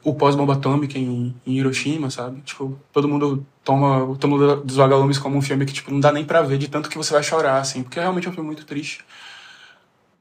o 0.03 0.13
pós-bomba 0.13 0.53
atômica 0.53 0.97
em, 0.97 1.35
em, 1.45 1.57
Hiroshima, 1.57 2.09
sabe? 2.09 2.41
Tipo, 2.41 2.77
todo 2.91 3.07
mundo 3.07 3.45
toma 3.65 4.03
o 4.03 4.15
Túmulo 4.15 4.57
dos 4.57 4.75
Vagalumes 4.77 5.17
como 5.17 5.35
um 5.35 5.41
filme 5.41 5.65
que, 5.65 5.73
tipo, 5.73 5.91
não 5.91 5.99
dá 5.99 6.11
nem 6.11 6.23
pra 6.23 6.43
ver 6.43 6.59
de 6.59 6.69
tanto 6.69 6.87
que 6.87 6.97
você 6.97 7.11
vai 7.11 7.23
chorar, 7.23 7.57
assim. 7.57 7.81
Porque 7.83 7.99
realmente 7.99 8.27
é 8.27 8.29
um 8.29 8.33
filme 8.33 8.47
muito 8.47 8.63
triste. 8.63 9.03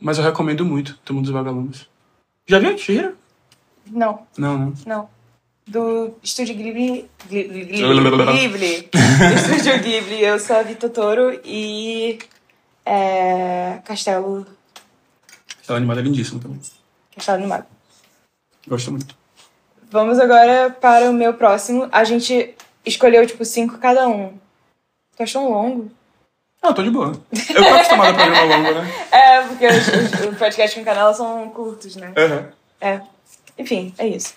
Mas 0.01 0.19
eu 0.19 0.25
recomendo 0.25 0.65
muito 0.65 0.99
Túmulo 1.05 1.25
dos 1.25 1.33
Vagalumes. 1.33 1.87
Já 2.47 2.59
viu? 2.59 2.77
Já 2.77 3.13
Não. 3.91 4.27
Não, 4.37 4.59
não. 4.59 4.75
Não. 4.87 5.09
Do 5.67 6.15
Estúdio 6.23 6.55
Ghibli... 6.55 7.09
Ghibli... 7.29 7.65
Ghibli. 7.67 8.91
do 8.91 9.35
Estúdio 9.35 9.79
Ghibli, 9.83 10.23
eu 10.23 10.39
sou 10.39 10.57
a 10.57 10.63
vi 10.63 10.75
Totoro 10.75 11.39
e... 11.45 12.19
É... 12.85 13.81
Castelo... 13.85 14.47
Castelo 15.59 15.77
Animado 15.77 16.01
é 16.01 16.03
lindíssimo 16.03 16.41
também. 16.41 16.61
Castelo 17.15 17.39
Animado. 17.39 17.67
Gosto 18.67 18.91
muito. 18.91 19.15
Vamos 19.91 20.19
agora 20.19 20.71
para 20.71 21.11
o 21.11 21.15
meu 21.15 21.35
próximo. 21.35 21.89
A 21.93 22.05
gente 22.05 22.55
escolheu, 22.85 23.27
tipo, 23.27 23.45
cinco 23.45 23.79
cada 23.79 24.09
um. 24.09 24.39
Tu 25.17 25.23
achou 25.23 25.43
um 25.43 25.51
longo? 25.51 25.91
Ah, 26.63 26.73
tô 26.73 26.83
de 26.83 26.91
boa. 26.91 27.13
Eu 27.51 27.63
tô 27.63 27.75
acostumada 27.75 28.11
a 28.11 28.15
programa 28.15 28.57
longo, 28.57 28.81
né? 28.81 28.95
É, 29.13 29.43
porque 29.43 29.67
os, 29.67 30.31
os, 30.31 30.39
podcasts 30.39 30.75
com 30.75 30.85
canela 30.85 31.13
são 31.13 31.51
curtos, 31.51 31.95
né? 31.97 32.13
Uhum. 32.17 32.49
É. 32.81 33.01
Enfim, 33.59 33.95
é 33.99 34.07
isso. 34.07 34.35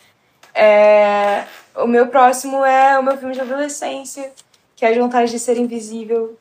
É... 0.53 1.45
O 1.75 1.87
meu 1.87 2.07
próximo 2.07 2.65
é 2.65 2.99
o 2.99 3.03
meu 3.03 3.17
filme 3.17 3.33
de 3.33 3.41
adolescência, 3.41 4.31
que 4.75 4.85
é 4.85 4.89
As 4.89 4.97
Vantagens 4.97 5.31
de 5.31 5.39
Ser 5.39 5.57
Invisível, 5.57 6.37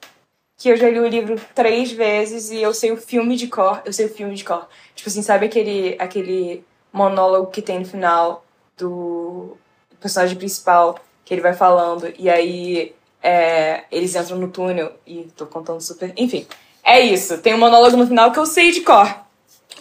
que 0.57 0.71
eu 0.71 0.77
já 0.77 0.91
li 0.91 0.99
o 0.99 1.07
livro 1.07 1.41
três 1.55 1.93
vezes 1.93 2.51
e 2.51 2.61
eu 2.61 2.75
sei 2.75 2.91
o 2.91 2.97
filme 2.97 3.37
de 3.37 3.47
cor. 3.47 3.81
Eu 3.85 3.93
sei 3.93 4.07
o 4.07 4.15
filme 4.15 4.35
de 4.35 4.45
cor. 4.45 4.67
Tipo 4.95 5.09
assim, 5.09 5.23
sabe 5.23 5.47
aquele, 5.47 5.95
aquele 5.99 6.65
monólogo 6.93 7.51
que 7.51 7.63
tem 7.63 7.79
no 7.79 7.85
final 7.85 8.45
do 8.77 9.57
personagem 10.01 10.37
principal, 10.37 10.99
que 11.27 11.35
ele 11.35 11.43
vai 11.43 11.53
falando, 11.53 12.11
e 12.17 12.31
aí 12.31 12.95
é, 13.21 13.83
eles 13.91 14.15
entram 14.15 14.39
no 14.39 14.49
túnel, 14.49 14.93
e 15.05 15.25
tô 15.37 15.45
contando 15.45 15.81
super. 15.81 16.13
Enfim, 16.17 16.47
é 16.85 17.01
isso. 17.01 17.39
Tem 17.39 17.53
um 17.53 17.59
monólogo 17.59 17.97
no 17.97 18.07
final 18.07 18.31
que 18.31 18.39
eu 18.39 18.47
sei 18.47 18.71
de 18.71 18.83
cor. 18.83 19.13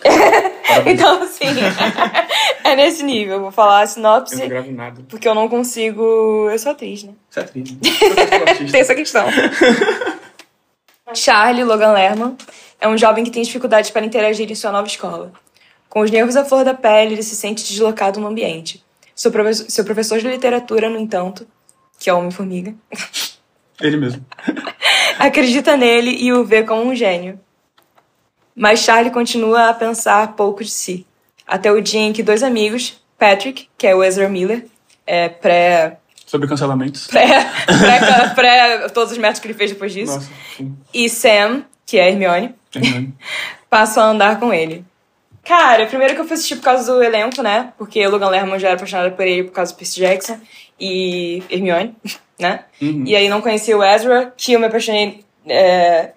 então, 0.88 1.22
assim, 1.22 1.46
é 2.66 2.76
nesse 2.76 3.04
nível. 3.04 3.40
Vou 3.40 3.52
falar 3.52 3.82
a 3.82 3.88
sinopse. 3.88 4.34
Eu 4.34 4.40
não 4.40 4.48
gravo 4.48 4.72
nada. 4.72 5.04
Porque 5.08 5.28
eu 5.28 5.36
não 5.36 5.48
consigo. 5.48 6.50
Eu 6.50 6.58
sou 6.58 6.72
atriz, 6.72 7.04
né? 7.04 7.14
Você 7.30 7.40
é 7.40 7.44
atriz. 7.44 7.72
Né? 7.72 7.78
tem 8.72 8.82
essa 8.82 8.96
questão. 8.96 9.28
Charlie 11.14 11.64
Logan 11.64 11.94
Lerman 11.94 12.36
é 12.82 12.88
um 12.88 12.98
jovem 12.98 13.24
que 13.24 13.30
tem 13.30 13.44
dificuldades 13.44 13.92
para 13.92 14.04
interagir 14.04 14.52
em 14.52 14.56
sua 14.56 14.72
nova 14.72 14.88
escola. 14.88 15.32
Com 15.88 16.02
os 16.02 16.10
nervos 16.10 16.36
à 16.36 16.44
flor 16.44 16.66
da 16.66 16.74
pele, 16.74 17.14
ele 17.14 17.24
se 17.24 17.36
sente 17.36 17.64
deslocado 17.64 18.20
no 18.20 18.28
ambiente. 18.28 18.85
Seu, 19.16 19.32
professor, 19.32 19.66
seu 19.70 19.86
professor 19.86 20.20
de 20.20 20.28
literatura, 20.28 20.90
no 20.90 21.00
entanto, 21.00 21.48
que 21.98 22.10
é 22.10 22.14
o 22.14 22.20
Homem-Formiga. 22.20 22.76
Ele 23.80 23.98
mesmo. 23.98 24.26
acredita 25.18 25.78
nele 25.78 26.12
e 26.12 26.34
o 26.34 26.44
vê 26.46 26.64
como 26.64 26.84
um 26.84 26.96
gênio. 26.96 27.40
Mas 28.56 28.80
Charlie 28.80 29.12
continua 29.12 29.70
a 29.70 29.74
pensar 29.74 30.34
pouco 30.34 30.64
de 30.64 30.70
si. 30.70 31.06
Até 31.46 31.72
o 31.72 31.82
dia 31.82 32.02
em 32.02 32.14
que 32.14 32.24
dois 32.24 32.42
amigos, 32.44 33.02
Patrick, 33.18 33.68
que 33.78 33.86
é 33.88 33.96
o 33.96 34.04
Ezra 34.04 34.30
Miller, 34.30 34.66
é 35.06 35.30
pré. 35.30 36.00
Sobre 36.26 36.48
cancelamentos. 36.48 37.08
Pré, 37.08 37.28
pré, 37.66 38.30
pré 38.34 38.90
todos 38.90 39.12
os 39.12 39.18
métodos 39.18 39.40
que 39.40 39.48
ele 39.48 39.54
fez 39.54 39.72
depois 39.72 39.94
disso. 39.94 40.16
Nossa. 40.16 40.32
E 40.94 41.10
Sam, 41.10 41.66
que 41.86 41.98
é 41.98 42.10
Hermione, 42.10 42.56
Hermione. 42.74 43.14
passam 43.70 44.04
a 44.04 44.08
andar 44.08 44.40
com 44.40 44.54
ele. 44.54 44.86
Cara, 45.46 45.86
primeiro 45.86 46.16
que 46.16 46.22
eu 46.22 46.26
fui 46.26 46.34
assistir 46.34 46.56
por 46.56 46.64
causa 46.64 46.92
do 46.92 47.04
elenco, 47.04 47.42
né? 47.44 47.72
Porque 47.78 48.06
o 48.06 48.10
Logan 48.10 48.30
Lerman 48.30 48.60
já 48.60 48.70
era 48.70 48.76
apaixonado 48.78 49.16
por 49.16 49.26
ele 49.26 49.44
por 49.44 49.52
causa 49.54 49.72
do 49.72 49.78
Percy 49.78 50.00
Jackson 50.00 50.40
e 50.80 51.44
Hermione, 51.50 51.96
né? 52.40 52.66
Uhum. 52.82 53.04
E 53.06 53.16
aí 53.16 53.30
não 53.30 53.42
conhecia 53.42 53.78
o 53.78 53.84
Ezra, 53.84 54.34
que 54.36 54.54
eu 54.54 54.60
me 54.60 54.66
apaixonei 54.66 55.24
é, 55.48 56.12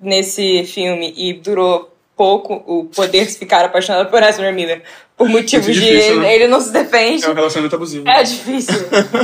nesse 0.00 0.64
filme 0.64 1.12
e 1.16 1.34
durou 1.34 1.94
pouco 2.16 2.62
o 2.66 2.84
poder 2.86 3.26
ficar 3.26 3.64
apaixonado 3.64 4.08
por 4.08 4.22
Ezra 4.22 4.50
Miller. 4.52 4.82
Por 5.16 5.28
motivos 5.28 5.66
difícil, 5.66 6.14
de 6.14 6.20
né? 6.20 6.34
ele 6.34 6.48
não 6.48 6.60
se 6.60 6.72
defende. 6.72 7.24
É 7.24 7.28
um 7.30 7.34
relacionamento 7.34 7.76
abusivo. 7.76 8.08
É 8.08 8.22
difícil. 8.22 8.74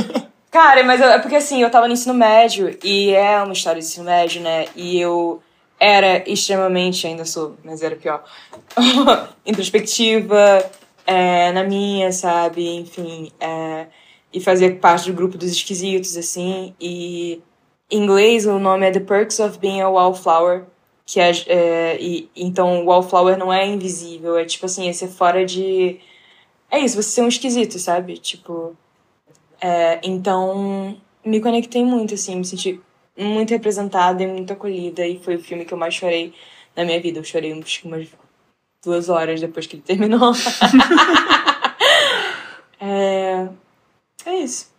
Cara, 0.51 0.83
mas 0.83 0.99
eu- 1.01 1.07
é 1.09 1.19
porque 1.19 1.35
assim, 1.37 1.61
eu 1.63 1.69
tava 1.69 1.87
no 1.87 1.93
ensino 1.93 2.13
médio 2.13 2.77
e 2.83 3.11
é 3.13 3.41
uma 3.41 3.53
história 3.53 3.79
de 3.81 3.87
ensino 3.87 4.05
médio, 4.05 4.41
né? 4.41 4.65
E 4.75 4.99
eu 4.99 5.41
era 5.81 6.23
extremamente, 6.29 7.07
ainda 7.07 7.25
sou, 7.25 7.57
mas 7.63 7.81
era 7.81 7.95
pior, 7.95 8.23
introspectiva, 9.43 10.63
é, 11.07 11.51
na 11.51 11.63
minha, 11.63 12.11
sabe? 12.11 12.75
Enfim, 12.75 13.31
é, 13.39 13.87
e 14.31 14.39
fazia 14.39 14.75
parte 14.75 15.09
do 15.09 15.15
grupo 15.15 15.39
dos 15.39 15.51
esquisitos, 15.51 16.15
assim. 16.15 16.75
E 16.79 17.41
em 17.89 18.03
inglês 18.03 18.45
o 18.45 18.59
nome 18.59 18.85
é 18.85 18.91
The 18.91 18.99
Perks 18.99 19.39
of 19.39 19.57
Being 19.57 19.81
a 19.81 19.89
Wallflower, 19.89 20.65
que 21.03 21.19
é, 21.19 21.31
é 21.47 21.97
e, 21.99 22.29
então 22.35 22.85
Wallflower 22.85 23.35
não 23.35 23.51
é 23.51 23.65
invisível, 23.65 24.37
é 24.37 24.45
tipo 24.45 24.67
assim, 24.67 24.87
é 24.87 24.93
ser 24.93 25.07
fora 25.07 25.43
de. 25.43 25.99
É 26.69 26.79
isso, 26.79 26.95
você 26.95 27.09
ser 27.09 27.21
um 27.23 27.27
esquisito, 27.27 27.79
sabe? 27.79 28.17
Tipo. 28.19 28.77
É, 29.59 29.99
então, 30.03 30.97
me 31.25 31.41
conectei 31.41 31.83
muito, 31.83 32.13
assim, 32.13 32.35
me 32.35 32.45
senti 32.45 32.79
muito 33.17 33.49
representada 33.51 34.21
e 34.23 34.27
muito 34.27 34.53
acolhida. 34.53 35.05
E 35.05 35.19
foi 35.19 35.35
o 35.35 35.43
filme 35.43 35.65
que 35.65 35.73
eu 35.73 35.77
mais 35.77 35.93
chorei 35.93 36.33
na 36.75 36.83
minha 36.85 36.99
vida. 37.01 37.19
Eu 37.19 37.23
chorei 37.23 37.53
umas 37.53 38.07
duas 38.83 39.09
horas 39.09 39.39
depois 39.41 39.67
que 39.67 39.75
ele 39.75 39.83
terminou. 39.87 40.33
é, 42.79 43.49
é 44.25 44.35
isso. 44.37 44.71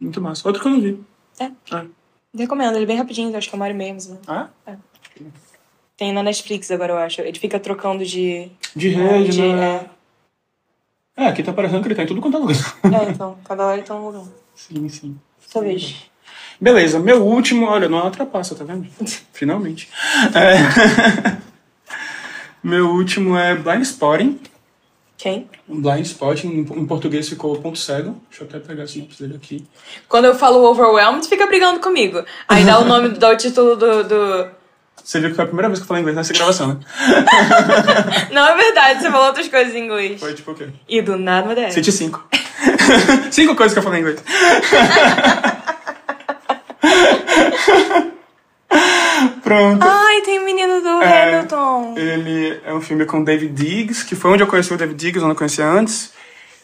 Muito 0.00 0.20
massa. 0.20 0.46
Outro 0.48 0.60
que 0.62 0.68
eu 0.68 0.72
não 0.72 0.80
vi. 0.80 1.00
É. 1.38 1.50
Ah. 1.70 1.86
Recomendo, 2.34 2.74
ele 2.76 2.84
é 2.84 2.86
bem 2.86 2.98
rapidinho, 2.98 3.34
acho 3.36 3.48
que 3.48 3.54
é 3.54 3.56
uma 3.56 3.64
hora 3.64 3.72
e 3.72 3.76
meia, 3.76 3.94
mas 3.94 4.12
Ah? 4.26 4.48
tem 5.96 6.12
na 6.12 6.22
Netflix 6.22 6.70
agora, 6.70 6.92
eu 6.92 6.98
acho. 6.98 7.20
Ele 7.22 7.38
fica 7.38 7.58
trocando 7.58 8.04
de. 8.04 8.50
De 8.74 8.88
rede, 8.90 9.30
de- 9.32 9.52
né? 9.54 9.88
É, 11.16 11.28
aqui 11.28 11.42
tá 11.42 11.50
parecendo 11.52 11.80
que 11.80 11.88
ele 11.88 11.94
tá 11.94 12.02
em 12.02 12.06
tudo 12.06 12.20
quanto 12.20 12.36
é 12.36 12.40
lugar. 12.40 12.56
É, 12.84 13.06
é, 13.06 13.10
então, 13.10 13.38
cada 13.42 13.64
hora 13.66 13.78
ele 13.78 13.86
tá 13.86 13.94
num 13.94 14.06
lugar. 14.06 14.24
Sim, 14.54 14.86
sim. 14.90 15.18
Vez. 15.62 16.10
Beleza, 16.60 16.98
meu 16.98 17.22
último, 17.22 17.66
olha, 17.66 17.88
não 17.88 18.06
é 18.06 18.10
tá 18.10 18.24
vendo? 18.64 18.86
Finalmente. 19.32 19.88
É. 20.34 21.36
meu 22.62 22.90
último 22.90 23.36
é 23.36 23.54
Blind 23.54 23.82
Spotting. 23.82 24.40
Quem? 25.18 25.48
Blind 25.66 26.04
Spotting, 26.04 26.48
em 26.48 26.86
português 26.86 27.28
ficou 27.28 27.56
ponto 27.56 27.78
cego. 27.78 28.20
Deixa 28.28 28.44
eu 28.44 28.48
até 28.48 28.58
pegar 28.58 28.84
a 28.84 28.86
sinopse 28.86 29.22
dele 29.22 29.36
aqui. 29.36 29.66
Quando 30.08 30.26
eu 30.26 30.34
falo 30.34 30.62
overwhelmed, 30.64 31.26
fica 31.26 31.46
brigando 31.46 31.80
comigo. 31.80 32.22
Aí 32.46 32.64
dá 32.64 32.78
o 32.78 32.84
nome, 32.84 33.10
dá 33.10 33.30
o 33.30 33.36
título 33.36 33.76
do. 33.76 34.04
do... 34.04 34.48
Você 35.02 35.20
viu 35.20 35.30
que 35.30 35.36
foi 35.36 35.44
a 35.44 35.46
primeira 35.46 35.68
vez 35.68 35.78
que 35.78 35.84
eu 35.84 35.88
falei 35.88 36.02
inglês 36.02 36.16
nessa 36.16 36.32
gravação, 36.32 36.68
né? 36.68 36.80
Não 38.32 38.46
é 38.46 38.56
verdade, 38.56 39.02
você 39.02 39.10
falou 39.10 39.26
outras 39.28 39.48
coisas 39.48 39.74
em 39.74 39.84
inglês. 39.84 40.20
Foi 40.20 40.34
tipo 40.34 40.50
o 40.50 40.54
quê? 40.54 40.68
E 40.88 41.00
do 41.00 41.16
nada, 41.16 41.46
uma 41.46 41.52
ideia. 41.52 41.70
Cite 41.70 41.92
cinco. 41.92 42.26
cinco 43.30 43.54
coisas 43.54 43.72
que 43.72 43.78
eu 43.78 43.82
falei 43.82 44.00
em 44.00 44.02
inglês. 44.02 44.22
Pronto. 49.46 49.80
Ai, 49.80 50.22
tem 50.22 50.40
o 50.40 50.44
menino 50.44 50.80
do 50.80 51.00
É. 51.00 51.36
Hamilton. 51.36 51.94
Ele 51.96 52.60
é 52.64 52.74
um 52.74 52.80
filme 52.80 53.06
com 53.06 53.22
David 53.22 53.52
Diggs, 53.52 54.04
que 54.04 54.16
foi 54.16 54.32
onde 54.32 54.42
eu 54.42 54.46
conheci 54.48 54.74
o 54.74 54.76
David 54.76 54.98
Diggs, 54.98 55.22
eu 55.22 55.28
não 55.28 55.36
conhecia 55.36 55.64
antes. 55.64 56.12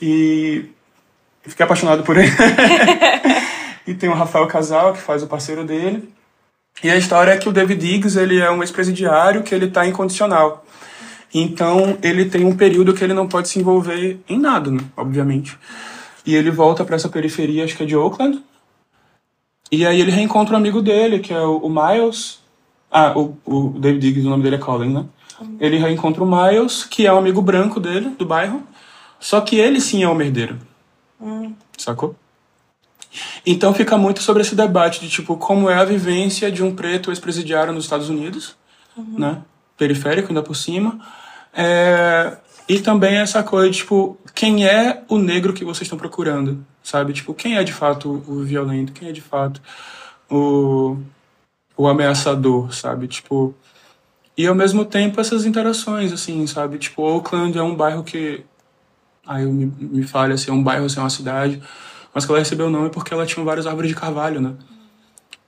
E 0.00 0.64
fiquei 1.44 1.62
apaixonado 1.62 2.02
por 2.02 2.16
ele. 2.16 2.26
e 3.86 3.94
tem 3.94 4.08
o 4.08 4.14
Rafael 4.14 4.48
Casal, 4.48 4.94
que 4.94 5.00
faz 5.00 5.22
o 5.22 5.28
parceiro 5.28 5.62
dele. 5.62 6.12
E 6.82 6.90
a 6.90 6.96
história 6.96 7.30
é 7.30 7.36
que 7.36 7.48
o 7.48 7.52
David 7.52 7.80
Diggs, 7.80 8.18
ele 8.18 8.40
é 8.40 8.50
um 8.50 8.62
ex-presidiário 8.62 9.44
que 9.44 9.54
ele 9.54 9.68
tá 9.68 9.86
incondicional. 9.86 10.66
Então, 11.32 11.96
ele 12.02 12.24
tem 12.24 12.44
um 12.44 12.56
período 12.56 12.94
que 12.94 13.04
ele 13.04 13.14
não 13.14 13.28
pode 13.28 13.48
se 13.48 13.60
envolver 13.60 14.18
em 14.28 14.40
nada, 14.40 14.72
né? 14.72 14.80
obviamente. 14.96 15.56
E 16.26 16.34
ele 16.34 16.50
volta 16.50 16.84
para 16.84 16.96
essa 16.96 17.08
periferia, 17.08 17.62
acho 17.62 17.76
que 17.76 17.84
é 17.84 17.86
de 17.86 17.96
Oakland. 17.96 18.42
E 19.70 19.86
aí 19.86 20.00
ele 20.00 20.10
reencontra 20.10 20.54
um 20.54 20.58
amigo 20.58 20.82
dele, 20.82 21.20
que 21.20 21.32
é 21.32 21.40
o, 21.40 21.58
o 21.58 21.70
Miles. 21.70 22.41
Ah, 22.92 23.18
o, 23.18 23.36
o 23.46 23.70
David 23.78 24.00
Diggs, 24.00 24.26
o 24.26 24.30
nome 24.30 24.42
dele 24.42 24.56
é 24.56 24.58
Colin, 24.58 24.92
né? 24.92 25.04
Ele 25.58 25.78
reencontra 25.78 26.22
o 26.22 26.26
Miles, 26.26 26.84
que 26.84 27.06
é 27.06 27.12
um 27.12 27.18
amigo 27.18 27.40
branco 27.40 27.80
dele, 27.80 28.10
do 28.10 28.26
bairro. 28.26 28.62
Só 29.18 29.40
que 29.40 29.56
ele 29.56 29.80
sim 29.80 30.02
é 30.02 30.08
o 30.08 30.14
merdeiro. 30.14 30.58
Sacou? 31.78 32.14
Então 33.46 33.72
fica 33.74 33.96
muito 33.96 34.22
sobre 34.22 34.42
esse 34.42 34.54
debate 34.54 35.00
de 35.00 35.08
tipo 35.08 35.36
como 35.36 35.68
é 35.68 35.74
a 35.74 35.84
vivência 35.84 36.50
de 36.50 36.62
um 36.62 36.74
preto 36.74 37.10
ex-presidiário 37.10 37.72
nos 37.72 37.84
Estados 37.84 38.08
Unidos, 38.08 38.56
né? 38.96 39.42
Periférico 39.76 40.28
ainda 40.28 40.42
por 40.42 40.54
cima, 40.54 41.00
é, 41.52 42.36
E 42.68 42.78
também 42.80 43.16
essa 43.16 43.42
coisa, 43.42 43.70
tipo, 43.70 44.16
quem 44.34 44.66
é 44.66 45.02
o 45.08 45.18
negro 45.18 45.52
que 45.52 45.64
vocês 45.64 45.82
estão 45.82 45.98
procurando, 45.98 46.64
sabe? 46.82 47.12
Tipo, 47.12 47.34
quem 47.34 47.56
é 47.56 47.64
de 47.64 47.72
fato 47.72 48.22
o 48.26 48.42
violento, 48.44 48.92
quem 48.92 49.08
é 49.08 49.12
de 49.12 49.20
fato 49.20 49.60
o, 50.30 50.96
o 51.82 51.88
ameaçador, 51.88 52.72
sabe? 52.72 53.08
Tipo, 53.08 53.54
e 54.36 54.46
ao 54.46 54.54
mesmo 54.54 54.84
tempo 54.84 55.20
essas 55.20 55.44
interações, 55.44 56.12
assim, 56.12 56.46
sabe? 56.46 56.78
Tipo, 56.78 57.02
Oakland 57.02 57.58
é 57.58 57.62
um 57.62 57.74
bairro 57.74 58.04
que. 58.04 58.44
Aí 59.26 59.44
me, 59.46 59.66
me 59.66 60.02
falha 60.04 60.36
se 60.36 60.44
assim, 60.44 60.52
é 60.52 60.54
um 60.54 60.62
bairro, 60.62 60.88
se 60.88 60.98
é 60.98 61.00
uma 61.00 61.10
cidade, 61.10 61.62
mas 62.14 62.24
que 62.24 62.30
ela 62.30 62.38
recebeu 62.38 62.66
o 62.66 62.70
nome 62.70 62.90
porque 62.90 63.12
ela 63.12 63.26
tinha 63.26 63.44
várias 63.44 63.66
árvores 63.66 63.88
de 63.88 63.96
carvalho, 63.96 64.40
né? 64.40 64.54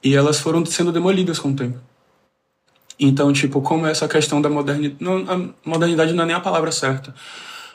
E 0.02 0.14
elas 0.14 0.38
foram 0.38 0.64
sendo 0.66 0.92
demolidas 0.92 1.38
com 1.38 1.50
o 1.50 1.56
tempo. 1.56 1.78
Então, 2.98 3.32
tipo, 3.32 3.60
como 3.60 3.86
essa 3.86 4.06
questão 4.08 4.40
da 4.40 4.50
modernidade. 4.50 4.96
Não, 5.00 5.54
modernidade 5.64 6.12
não 6.12 6.24
é 6.24 6.26
nem 6.26 6.36
a 6.36 6.40
palavra 6.40 6.70
certa. 6.72 7.14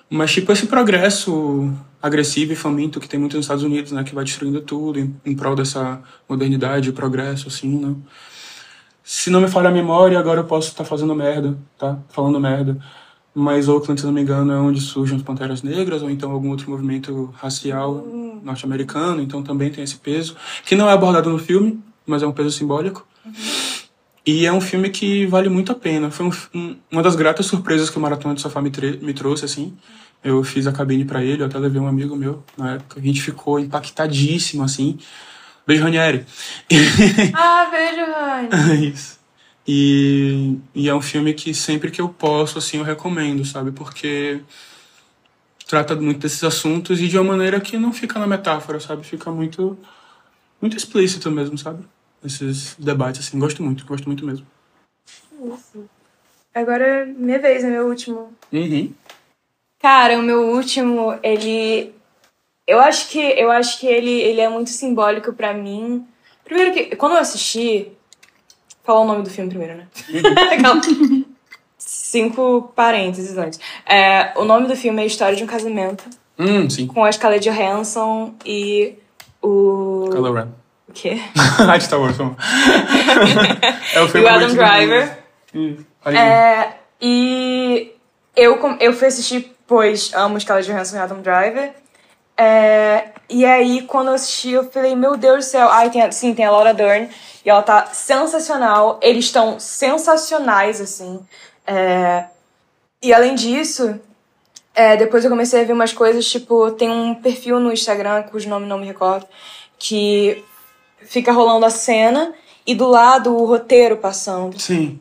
Mas, 0.10 0.32
tipo, 0.32 0.52
esse 0.52 0.68
progresso 0.68 1.74
agressivo 2.02 2.54
e 2.54 2.56
faminto 2.56 3.00
que 3.00 3.08
tem 3.10 3.20
muito 3.20 3.36
nos 3.36 3.46
Estados 3.46 3.64
Unidos, 3.64 3.92
né? 3.92 4.04
Que 4.04 4.16
vai 4.16 4.24
destruindo 4.24 4.62
tudo 4.62 5.00
em, 5.00 5.16
em 5.26 5.36
prol 5.36 5.56
dessa 5.56 6.02
modernidade, 6.28 6.92
progresso, 6.92 7.48
assim, 7.48 7.78
né? 7.78 7.96
Se 9.12 9.32
não 9.32 9.42
me 9.42 9.48
falha 9.48 9.70
a 9.70 9.72
memória, 9.72 10.20
agora 10.20 10.42
eu 10.42 10.44
posso 10.44 10.68
estar 10.68 10.84
tá 10.84 10.88
fazendo 10.88 11.16
merda, 11.16 11.58
tá? 11.80 11.98
Falando 12.10 12.40
merda. 12.40 12.78
Mas 13.34 13.68
Oakland, 13.68 14.00
se 14.00 14.06
não 14.06 14.14
me 14.14 14.22
engano, 14.22 14.54
é 14.54 14.56
onde 14.58 14.80
surgem 14.80 15.18
as 15.18 15.24
Panteras 15.24 15.64
Negras, 15.64 16.04
ou 16.04 16.12
então 16.12 16.30
algum 16.30 16.52
outro 16.52 16.70
movimento 16.70 17.34
racial 17.36 17.92
uhum. 17.92 18.40
norte-americano, 18.44 19.20
então 19.20 19.42
também 19.42 19.72
tem 19.72 19.84
esse 19.84 19.98
peso, 19.98 20.36
que 20.64 20.76
não 20.76 20.88
é 20.88 20.94
abordado 20.94 21.28
no 21.28 21.40
filme, 21.40 21.84
mas 22.06 22.22
é 22.22 22.28
um 22.28 22.32
peso 22.32 22.52
simbólico. 22.52 23.08
Uhum. 23.26 23.32
E 24.28 24.46
é 24.46 24.54
um 24.54 24.62
filme 24.62 24.92
que 24.92 25.26
vale 25.26 25.50
muito 25.50 25.72
a 25.72 25.76
pena. 25.76 26.12
Foi 26.12 26.28
um, 26.28 26.32
um, 26.54 26.76
uma 26.92 27.02
das 27.02 27.16
gratas 27.16 27.48
surpresas 27.48 27.90
que 27.90 27.98
o 27.98 28.00
Maratona 28.00 28.36
de 28.36 28.42
Sofá 28.42 28.62
me, 28.62 28.72
me 29.02 29.14
trouxe, 29.16 29.44
assim. 29.44 29.76
Eu 30.24 30.44
fiz 30.44 30.68
a 30.68 30.72
cabine 30.72 31.04
para 31.04 31.24
ele, 31.24 31.42
eu 31.42 31.48
até 31.48 31.58
levei 31.58 31.82
um 31.82 31.88
amigo 31.88 32.16
meu 32.16 32.44
na 32.56 32.74
época. 32.74 33.00
A 33.00 33.04
gente 33.04 33.24
ficou 33.24 33.60
impactadíssimo, 33.60 34.62
assim. 34.62 35.00
Beijo, 35.70 35.84
Ranieri. 35.84 36.26
Ah, 37.36 37.70
beijo, 37.70 38.02
Rani. 38.12 38.50
Isso. 38.92 39.20
E, 39.68 40.58
e 40.74 40.90
é 40.90 40.96
um 40.96 41.02
filme 41.02 41.32
que 41.32 41.54
sempre 41.54 41.92
que 41.92 42.02
eu 42.02 42.10
posso, 42.10 42.58
assim, 42.58 42.78
eu 42.78 42.84
recomendo, 42.84 43.46
sabe? 43.46 43.72
Porque 43.72 44.42
trata 45.68 45.96
muito 45.96 46.22
desses 46.22 46.44
assuntos 46.44 47.00
e 47.00 47.08
de 47.08 47.20
uma 47.20 47.34
maneira 47.34 47.60
que 47.62 47.78
não 47.78 47.94
fica 47.94 48.18
na 48.18 48.26
metáfora, 48.26 48.80
sabe? 48.80 49.06
Fica 49.06 49.30
muito, 49.30 49.78
muito 50.60 50.76
explícito 50.76 51.30
mesmo, 51.30 51.56
sabe? 51.56 51.86
esses 52.26 52.76
debates, 52.80 53.28
assim. 53.28 53.38
Gosto 53.38 53.62
muito, 53.62 53.86
gosto 53.86 54.08
muito 54.08 54.26
mesmo. 54.26 54.48
Isso. 55.06 55.88
Agora 56.52 56.84
é 56.84 57.06
minha 57.06 57.38
vez, 57.38 57.64
é 57.64 57.70
meu 57.70 57.88
último. 57.88 58.34
Uhum. 58.52 58.92
Cara, 59.80 60.18
o 60.18 60.24
meu 60.24 60.48
último, 60.50 61.20
ele. 61.22 61.94
Eu 62.70 62.80
acho 62.80 63.10
que, 63.10 63.20
eu 63.20 63.50
acho 63.50 63.80
que 63.80 63.88
ele, 63.88 64.12
ele 64.12 64.40
é 64.40 64.48
muito 64.48 64.70
simbólico 64.70 65.34
para 65.34 65.56
mim. 65.56 66.06
Primeiro 66.46 66.72
que, 66.72 66.96
quando 66.96 67.14
eu 67.14 67.18
assisti. 67.18 67.92
Falar 68.84 69.02
o 69.02 69.06
nome 69.06 69.24
do 69.24 69.30
filme 69.30 69.50
primeiro, 69.50 69.78
né? 69.78 69.88
Uhum. 70.08 71.26
Cinco 71.80 72.72
parênteses 72.76 73.36
antes. 73.40 73.60
É, 73.88 74.34
o 74.36 74.46
nome 74.46 74.68
do 74.68 74.76
filme 74.76 75.02
é 75.02 75.06
História 75.08 75.36
de 75.36 75.44
um 75.44 75.48
Casamento. 75.48 76.04
Hum, 76.38 76.70
sim. 76.70 76.86
Com 76.86 77.04
a 77.04 77.12
Scarlett 77.12 77.50
Johansson 77.50 78.36
e 78.46 79.00
o. 79.42 80.10
Kylo 80.12 80.32
Ren. 80.32 80.50
O 80.88 80.94
quê? 80.94 81.20
Ah, 81.68 81.80
Star 81.80 82.00
Wars, 82.00 82.18
é 83.96 84.02
o 84.02 84.08
filme 84.08 84.28
E 84.28 84.30
o 84.30 84.34
Adam 84.34 84.54
Driver. 84.54 85.18
É, 86.06 86.74
e 87.02 87.92
eu, 88.36 88.78
eu 88.80 88.94
fui 88.94 89.08
assistir, 89.08 89.56
pois 89.66 90.14
amo 90.14 90.40
Scarlett 90.40 90.70
Johansson 90.70 90.98
e 90.98 91.00
Adam 91.00 91.22
Driver. 91.22 91.74
É, 92.42 93.10
e 93.30 93.46
aí, 93.46 93.82
quando 93.82 94.08
eu 94.08 94.14
assisti, 94.14 94.52
eu 94.52 94.72
falei, 94.72 94.96
meu 94.96 95.18
Deus 95.18 95.46
do 95.46 95.50
céu. 95.50 95.68
Ai, 95.70 95.90
tem, 95.90 96.10
sim, 96.10 96.34
tem 96.34 96.46
a 96.46 96.52
Laura 96.52 96.74
Dern. 96.74 97.10
E 97.44 97.50
ela 97.50 97.62
tá 97.62 97.88
sensacional. 97.88 98.98
Eles 99.04 99.26
estão 99.26 99.60
sensacionais, 99.60 100.80
assim. 100.80 101.20
É, 101.68 102.24
e 103.04 103.14
além 103.14 103.36
disso, 103.36 104.00
é, 104.74 104.96
depois 104.96 105.26
eu 105.26 105.30
comecei 105.30 105.62
a 105.62 105.66
ver 105.66 105.74
umas 105.74 105.92
coisas, 105.92 106.26
tipo, 106.26 106.72
tem 106.72 106.90
um 106.90 107.14
perfil 107.14 107.60
no 107.60 107.74
Instagram, 107.74 108.24
cujo 108.24 108.48
nome 108.48 108.66
não 108.66 108.78
me 108.78 108.88
recordo, 108.88 109.28
que 109.78 110.42
fica 111.02 111.34
rolando 111.34 111.66
a 111.66 111.70
cena 111.70 112.34
e 112.66 112.74
do 112.74 112.88
lado 112.88 113.36
o 113.36 113.46
roteiro 113.46 113.98
passando. 113.98 114.58
Sim. 114.58 114.98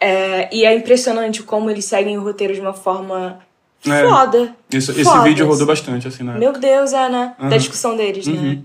É, 0.00 0.48
e 0.52 0.64
é 0.64 0.74
impressionante 0.74 1.42
como 1.42 1.70
eles 1.70 1.84
seguem 1.84 2.18
o 2.18 2.22
roteiro 2.22 2.52
de 2.52 2.60
uma 2.60 2.72
forma 2.72 3.38
é, 3.86 4.08
foda. 4.08 4.54
Esse, 4.72 4.90
esse 4.90 5.04
foda, 5.04 5.22
vídeo 5.22 5.46
rodou 5.46 5.66
bastante, 5.66 6.06
assim, 6.06 6.22
né? 6.22 6.36
Meu 6.36 6.52
Deus, 6.52 6.92
é, 6.92 7.08
né? 7.08 7.34
Uhum. 7.38 7.48
Da 7.48 7.56
discussão 7.56 7.96
deles, 7.96 8.26
né? 8.26 8.34
uhum. 8.34 8.42
né? 8.42 8.62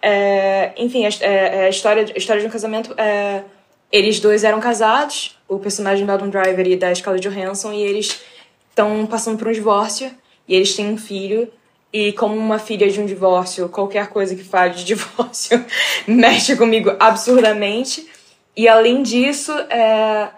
É, 0.00 0.72
enfim, 0.76 1.04
a, 1.04 1.08
é, 1.08 1.56
é, 1.62 1.64
a, 1.66 1.68
história, 1.68 2.04
a 2.14 2.18
história 2.18 2.40
de 2.40 2.48
um 2.48 2.50
casamento. 2.50 2.94
É, 2.96 3.42
eles 3.90 4.20
dois 4.20 4.44
eram 4.44 4.60
casados, 4.60 5.38
o 5.48 5.58
personagem 5.58 6.04
do 6.04 6.12
Adam 6.12 6.28
Driver 6.28 6.66
e 6.66 6.76
da 6.76 6.94
Scarlett 6.94 7.26
Johansson, 7.26 7.72
e 7.72 7.82
eles 7.82 8.20
estão 8.68 9.06
passando 9.06 9.38
por 9.38 9.48
um 9.48 9.52
divórcio, 9.52 10.10
e 10.46 10.54
eles 10.54 10.74
têm 10.74 10.92
um 10.92 10.98
filho, 10.98 11.50
e 11.92 12.12
como 12.12 12.36
uma 12.36 12.58
filha 12.58 12.88
de 12.90 13.00
um 13.00 13.06
divórcio, 13.06 13.68
qualquer 13.68 14.08
coisa 14.08 14.36
que 14.36 14.44
fale 14.44 14.74
de 14.74 14.84
divórcio 14.84 15.64
mexe 16.06 16.54
comigo 16.56 16.94
absurdamente. 17.00 18.06
E 18.54 18.68
além 18.68 19.02
disso, 19.02 19.52
é... 19.70 20.28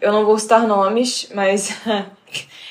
eu 0.00 0.12
não 0.12 0.24
vou 0.24 0.38
citar 0.38 0.66
nomes, 0.66 1.28
mas 1.34 1.76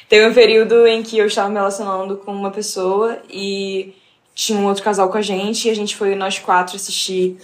teve 0.09 0.27
um 0.27 0.33
período 0.33 0.85
em 0.87 1.03
que 1.03 1.17
eu 1.17 1.25
estava 1.25 1.49
me 1.49 1.55
relacionando 1.55 2.17
com 2.17 2.31
uma 2.31 2.51
pessoa 2.51 3.19
e 3.29 3.93
tinha 4.33 4.59
um 4.59 4.65
outro 4.67 4.83
casal 4.83 5.09
com 5.09 5.17
a 5.17 5.21
gente 5.21 5.67
e 5.67 5.71
a 5.71 5.75
gente 5.75 5.95
foi 5.95 6.15
nós 6.15 6.39
quatro 6.39 6.75
assistir 6.75 7.37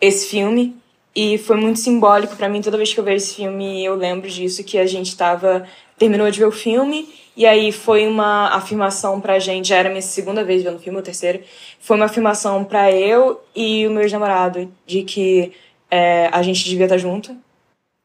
esse 0.00 0.28
filme. 0.28 0.76
E 1.14 1.36
foi 1.36 1.56
muito 1.56 1.78
simbólico 1.78 2.36
para 2.36 2.48
mim, 2.48 2.62
toda 2.62 2.78
vez 2.78 2.92
que 2.92 2.98
eu 2.98 3.04
vejo 3.04 3.18
esse 3.18 3.34
filme, 3.34 3.84
eu 3.84 3.94
lembro 3.94 4.28
disso, 4.30 4.64
que 4.64 4.78
a 4.78 4.86
gente 4.86 5.14
tava. 5.16 5.66
terminou 5.98 6.30
de 6.30 6.38
ver 6.38 6.46
o 6.46 6.52
filme 6.52 7.06
e 7.36 7.46
aí 7.46 7.72
foi 7.72 8.06
uma 8.06 8.48
afirmação 8.48 9.20
pra 9.20 9.38
gente, 9.38 9.68
já 9.68 9.76
era 9.76 9.88
minha 9.88 10.02
segunda 10.02 10.44
vez 10.44 10.62
vendo 10.62 10.76
o 10.76 10.78
filme, 10.78 10.98
ou 10.98 11.02
terceira. 11.02 11.40
Foi 11.80 11.96
uma 11.96 12.06
afirmação 12.06 12.64
pra 12.64 12.92
eu 12.92 13.42
e 13.54 13.86
o 13.86 13.90
meu 13.90 14.02
ex-namorado 14.02 14.70
de 14.86 15.02
que 15.02 15.52
é, 15.90 16.28
a 16.32 16.42
gente 16.42 16.64
devia 16.64 16.84
estar 16.84 16.98
junto. 16.98 17.34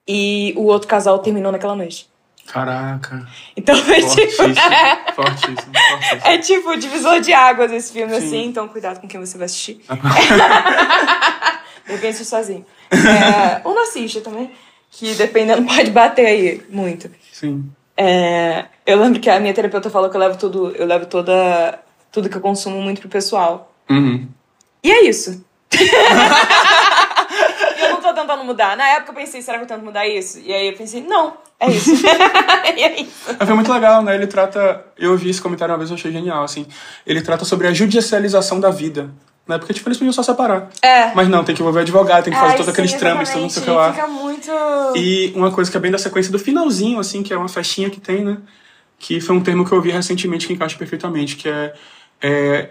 E 0.08 0.54
o 0.56 0.64
outro 0.66 0.88
casal 0.88 1.20
terminou 1.20 1.52
naquela 1.52 1.76
noite. 1.76 2.10
Caraca. 2.52 3.28
Então 3.56 3.76
foi 3.76 4.02
fortíssimo, 4.02 4.54
tipo. 4.54 4.62
fortíssimo, 5.16 5.16
fortíssimo, 5.16 5.74
fortíssimo. 5.74 6.22
É 6.24 6.38
tipo 6.38 6.78
divisor 6.78 7.20
de 7.20 7.34
águas 7.34 7.72
esse 7.72 7.92
filme, 7.92 8.14
Sim. 8.14 8.26
assim, 8.26 8.46
então 8.46 8.68
cuidado 8.68 9.00
com 9.02 9.08
quem 9.08 9.20
você 9.20 9.38
vai 9.38 9.46
assistir. 9.46 9.82
de 11.86 11.92
repente 11.92 12.24
sozinho. 12.24 12.66
É, 12.92 13.62
ou 13.64 13.76
não 13.76 13.84
assiste 13.84 14.22
também. 14.22 14.52
Que 14.90 15.14
dependendo 15.16 15.64
pode 15.68 15.92
bater 15.92 16.26
aí 16.26 16.66
muito. 16.70 17.10
Sim. 17.32 17.70
É, 17.96 18.66
eu 18.86 19.00
lembro 19.00 19.20
que 19.20 19.30
a 19.30 19.40
minha 19.40 19.54
terapeuta 19.54 19.90
falou 19.90 20.10
que 20.10 20.16
eu 20.16 20.22
levo 20.22 20.38
tudo, 20.38 20.72
eu 20.72 20.86
levo 20.86 21.06
toda 21.08 21.80
tudo 22.12 22.30
que 22.30 22.38
eu 22.38 22.42
consumo 22.42 22.82
muito 22.82 23.02
pro 23.02 23.10
pessoal. 23.10 23.74
Uhum. 23.90 24.28
E 24.84 24.92
é 24.92 25.06
isso. 25.06 25.44
tentando 28.18 28.44
mudar. 28.44 28.76
Na 28.76 28.88
época 28.88 29.12
eu 29.12 29.16
pensei, 29.16 29.42
será 29.42 29.58
que 29.58 29.64
eu 29.64 29.68
tento 29.68 29.84
mudar 29.84 30.08
isso? 30.08 30.40
E 30.40 30.54
aí 30.54 30.68
eu 30.68 30.74
pensei, 30.74 31.02
não, 31.02 31.34
é 31.60 31.70
isso. 31.70 31.92
e 32.76 32.84
é 32.84 33.02
isso. 33.02 33.36
Foi 33.38 33.56
muito 33.56 33.72
legal, 33.72 34.02
né? 34.04 34.16
Ele 34.16 34.28
trata. 34.28 34.86
Eu 34.98 35.12
ouvi 35.12 35.30
esse 35.30 35.42
comentário 35.42 35.74
uma 35.74 35.78
vez, 35.78 35.90
eu 35.90 35.96
achei 35.96 36.12
genial, 36.12 36.44
assim. 36.44 36.66
Ele 37.06 37.22
trata 37.22 37.46
sobre 37.46 37.68
a 37.68 37.74
judicialização 37.74 38.60
da 38.60 38.70
vida 38.70 39.12
né? 39.48 39.58
Porque, 39.58 39.74
tipo, 39.74 39.88
eles 39.88 39.98
podiam 39.98 40.12
só 40.12 40.22
separar. 40.22 40.70
É. 40.82 41.14
Mas 41.16 41.30
não, 41.30 41.44
tem 41.44 41.56
que 41.56 41.62
envolver 41.62 41.82
advogado, 41.82 42.26
tem 42.26 42.34
que 42.34 42.40
fazer 42.40 42.58
todos 42.58 42.70
aqueles 42.70 42.94
trâmites, 42.94 43.32
tudo 43.32 43.42
não 43.42 43.50
sei 43.50 43.62
o 43.62 43.66
que 43.66 43.72
lá. 43.72 43.94
Fica 43.94 44.08
muito... 44.08 44.52
E 44.96 45.32
uma 45.36 45.52
coisa 45.52 45.72
que 45.72 45.78
é 45.78 45.80
bem 45.80 45.92
da 45.92 45.98
sequência 45.98 46.32
do 46.32 46.38
finalzinho, 46.38 47.00
assim, 47.00 47.24
que 47.24 47.34
é 47.34 47.38
uma 47.38 47.48
festinha 47.48 47.90
que 47.90 48.00
tem, 48.00 48.24
né? 48.24 48.38
Que 49.00 49.22
foi 49.22 49.36
um 49.36 49.42
termo 49.42 49.66
que 49.66 49.72
eu 49.72 49.78
ouvi 49.78 49.92
recentemente 49.92 50.48
que 50.48 50.54
encaixa 50.54 50.78
perfeitamente, 50.78 51.38
que 51.38 51.48
é, 51.48 51.74
é 52.22 52.70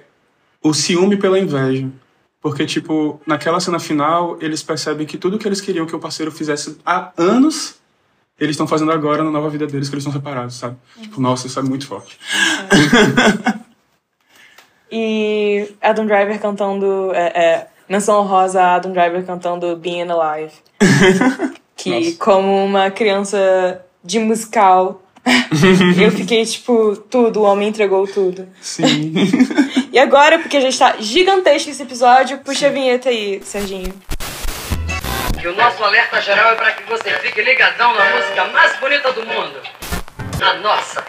o 0.63 0.75
ciúme 0.75 1.17
pela 1.17 1.39
inveja. 1.39 1.89
Porque, 2.47 2.65
tipo, 2.65 3.21
naquela 3.27 3.59
cena 3.59 3.81
final, 3.81 4.39
eles 4.41 4.63
percebem 4.63 5.05
que 5.05 5.19
tudo 5.19 5.37
que 5.37 5.49
eles 5.49 5.61
queriam 5.61 5.85
que 5.85 5.97
o 5.97 5.99
parceiro 5.99 6.31
fizesse 6.31 6.79
há 6.87 7.11
anos, 7.17 7.75
eles 8.39 8.53
estão 8.53 8.69
fazendo 8.69 8.93
agora 8.93 9.25
na 9.25 9.33
nova 9.33 9.51
vida 9.51 9.67
deles, 9.67 9.89
que 9.89 9.97
eles 9.97 10.07
estão 10.07 10.13
separados, 10.13 10.55
sabe? 10.55 10.77
Uhum. 10.97 11.03
Tipo, 11.03 11.21
nossa, 11.21 11.49
isso 11.49 11.59
é 11.59 11.63
muito 11.63 11.89
forte. 11.89 12.17
E 14.93 15.75
Adam 15.83 16.07
Driver 16.07 16.41
cantando. 16.41 17.11
É, 17.13 17.27
é, 17.35 17.67
menção 17.89 18.25
rosa 18.25 18.63
Adam 18.63 18.93
Driver 18.93 19.27
cantando 19.27 19.77
Being 19.77 20.09
Alive. 20.09 20.53
que, 21.77 21.91
Nossa. 21.91 22.17
como 22.19 22.65
uma 22.65 22.89
criança 22.93 23.85
de 24.05 24.21
musical, 24.21 25.03
eu 26.01 26.13
fiquei 26.13 26.47
tipo, 26.47 26.95
tudo, 27.11 27.41
o 27.41 27.43
homem 27.43 27.69
entregou 27.69 28.07
tudo. 28.07 28.47
Sim. 28.61 29.13
E 29.97 29.99
agora, 29.99 30.39
porque 30.39 30.61
já 30.61 30.69
está 30.69 30.97
gigantesco 30.99 31.71
esse 31.71 31.83
episódio, 31.83 32.37
puxa 32.41 32.59
Sim. 32.59 32.67
a 32.67 32.69
vinheta 32.69 33.09
aí, 33.09 33.41
Serginho. 33.43 33.95
Que 35.41 35.49
o 35.49 35.57
nosso 35.57 35.83
alerta 35.83 36.21
geral 36.21 36.53
é 36.53 36.55
para 36.55 36.73
que 36.73 36.83
você 36.83 37.09
fique 37.21 37.41
ligadão 37.41 37.95
na 37.95 38.05
música 38.11 38.45
mais 38.45 38.79
bonita 38.79 39.11
do 39.13 39.25
mundo. 39.25 39.59
A 40.43 40.53
nossa. 40.59 41.03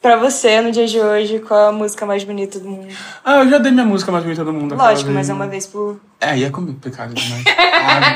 Pra 0.00 0.16
você, 0.16 0.62
no 0.62 0.72
dia 0.72 0.86
de 0.86 0.98
hoje, 0.98 1.40
qual 1.40 1.60
é 1.60 1.68
a 1.68 1.72
música 1.72 2.06
mais 2.06 2.24
bonita 2.24 2.58
do 2.58 2.70
mundo? 2.70 2.94
Ah, 3.22 3.40
eu 3.40 3.50
já 3.50 3.58
dei 3.58 3.70
minha 3.70 3.84
música 3.84 4.10
mais 4.10 4.24
bonita 4.24 4.42
do 4.42 4.52
mundo. 4.54 4.74
Lógico, 4.74 5.10
mas 5.10 5.28
é 5.28 5.34
uma 5.34 5.46
vez 5.46 5.66
por. 5.66 6.00
É, 6.22 6.30
aí 6.30 6.44
é 6.44 6.48
complicado 6.48 7.12
demais. 7.12 7.44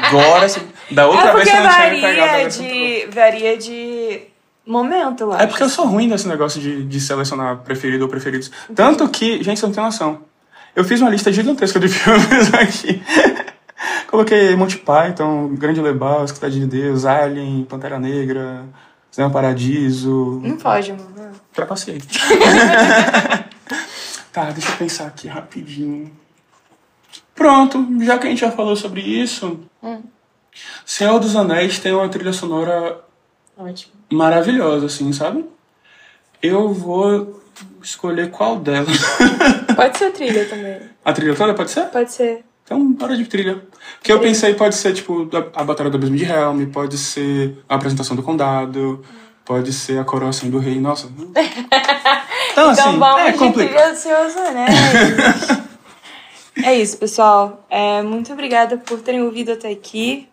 Agora, 0.09 0.49
sim. 0.49 0.67
Da 0.91 1.07
outra 1.07 1.29
é 1.29 1.33
vez 1.35 1.45
porque 1.45 1.51
você 1.51 1.63
não 1.63 1.75
tinha 1.75 1.91
me 1.91 2.01
pegado. 2.01 2.31
varia 2.31 2.49
de, 2.49 3.07
varia 3.11 3.59
de 3.59 3.98
momento, 4.71 5.33
acho. 5.33 5.43
É 5.43 5.47
porque 5.47 5.63
eu 5.63 5.69
sou 5.69 5.87
ruim 5.87 6.07
nesse 6.07 6.29
negócio 6.29 6.61
de, 6.61 6.85
de 6.85 7.01
selecionar 7.01 7.59
preferido 7.59 8.05
ou 8.05 8.11
preferidos. 8.11 8.51
Tanto 8.75 9.09
que, 9.09 9.43
gente, 9.43 9.59
você 9.59 9.67
não 9.67 9.73
tem 9.73 9.83
noção. 9.83 10.23
Eu 10.75 10.85
fiz 10.85 11.01
uma 11.01 11.11
lista 11.11 11.33
gigantesca 11.33 11.81
de 11.81 11.89
filmes 11.91 12.55
aqui. 12.55 13.03
Coloquei 14.09 14.55
Monty 14.57 14.79
Python, 14.79 15.55
Grande 15.55 15.81
Lebowski, 15.81 16.37
Cidade 16.37 16.61
de 16.61 16.67
Deus, 16.67 17.05
Alien, 17.05 17.65
Pantera 17.65 17.99
Negra, 17.99 18.65
Cinema 19.11 19.33
Paradiso. 19.33 20.41
Não 20.43 20.57
pode, 20.57 20.93
mano. 20.93 21.33
Trapacei. 21.53 22.01
tá, 24.33 24.51
deixa 24.51 24.71
eu 24.71 24.77
pensar 24.77 25.07
aqui 25.07 25.29
rapidinho. 25.29 26.11
Pronto, 27.35 27.87
já 28.01 28.19
que 28.19 28.27
a 28.27 28.31
gente 28.31 28.41
já 28.41 28.51
falou 28.51 28.75
sobre 28.75 29.01
isso, 29.01 29.61
Senhor 30.85 31.19
dos 31.21 31.37
Anéis 31.37 31.79
tem 31.79 31.93
uma 31.93 32.09
trilha 32.09 32.33
sonora 32.33 33.01
Ótimo. 33.59 33.98
Maravilhosa, 34.11 34.87
assim, 34.87 35.13
sabe? 35.13 35.45
Eu 36.43 36.73
vou 36.73 37.41
escolher 37.83 38.31
qual 38.31 38.57
delas. 38.57 38.99
Pode 39.75 39.99
ser 39.99 40.13
trilha 40.13 40.45
também. 40.47 40.81
a 41.05 41.13
trilha 41.13 41.35
toda 41.35 41.55
pode 41.55 41.71
ser? 41.71 41.87
Pode 41.87 42.13
ser. 42.13 42.45
Então, 42.65 42.93
bora 42.93 43.17
de 43.17 43.25
trilha. 43.25 43.63
Porque 43.99 44.13
eu 44.13 44.21
pensei, 44.21 44.55
pode 44.55 44.75
ser, 44.75 44.93
tipo, 44.93 45.29
a, 45.33 45.61
a 45.61 45.65
Batalha 45.65 45.89
do 45.89 45.97
Abismo 45.97 46.17
de 46.17 46.25
Helm, 46.25 46.67
pode 46.67 46.99
ser 46.99 47.57
a 47.69 47.77
apresentação 47.77 48.15
do 48.15 48.23
condado, 48.23 49.03
pode 49.45 49.73
ser 49.73 49.99
a 49.99 50.05
coroação 50.05 50.51
do 50.51 50.59
rei. 50.59 50.81
Nossa. 50.81 51.09
Então, 52.51 52.73
Então 52.73 52.89
assim, 52.91 52.99
vamos 52.99 53.21
é 53.29 53.33
complicado. 53.33 53.95
anéis. 54.49 55.49
é 56.65 56.75
isso, 56.75 56.97
pessoal. 56.97 57.65
É, 57.71 58.03
muito 58.03 58.33
obrigada 58.33 58.77
por 58.79 59.01
terem 59.01 59.23
ouvido 59.23 59.53
até 59.53 59.71
aqui. 59.71 60.29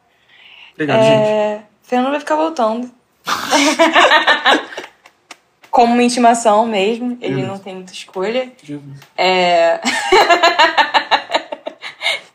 Obrigado, 0.74 1.02
gente. 1.04 1.12
É, 1.14 1.62
Fernando 1.84 2.12
vai 2.12 2.20
ficar 2.20 2.36
voltando. 2.36 2.90
Como 5.72 5.94
uma 5.94 6.04
intimação 6.04 6.66
mesmo, 6.66 7.18
ele 7.22 7.42
Uhum. 7.42 7.48
não 7.48 7.58
tem 7.60 7.76
muita 7.76 7.92
escolha. 7.92 8.50
É... 9.18 9.80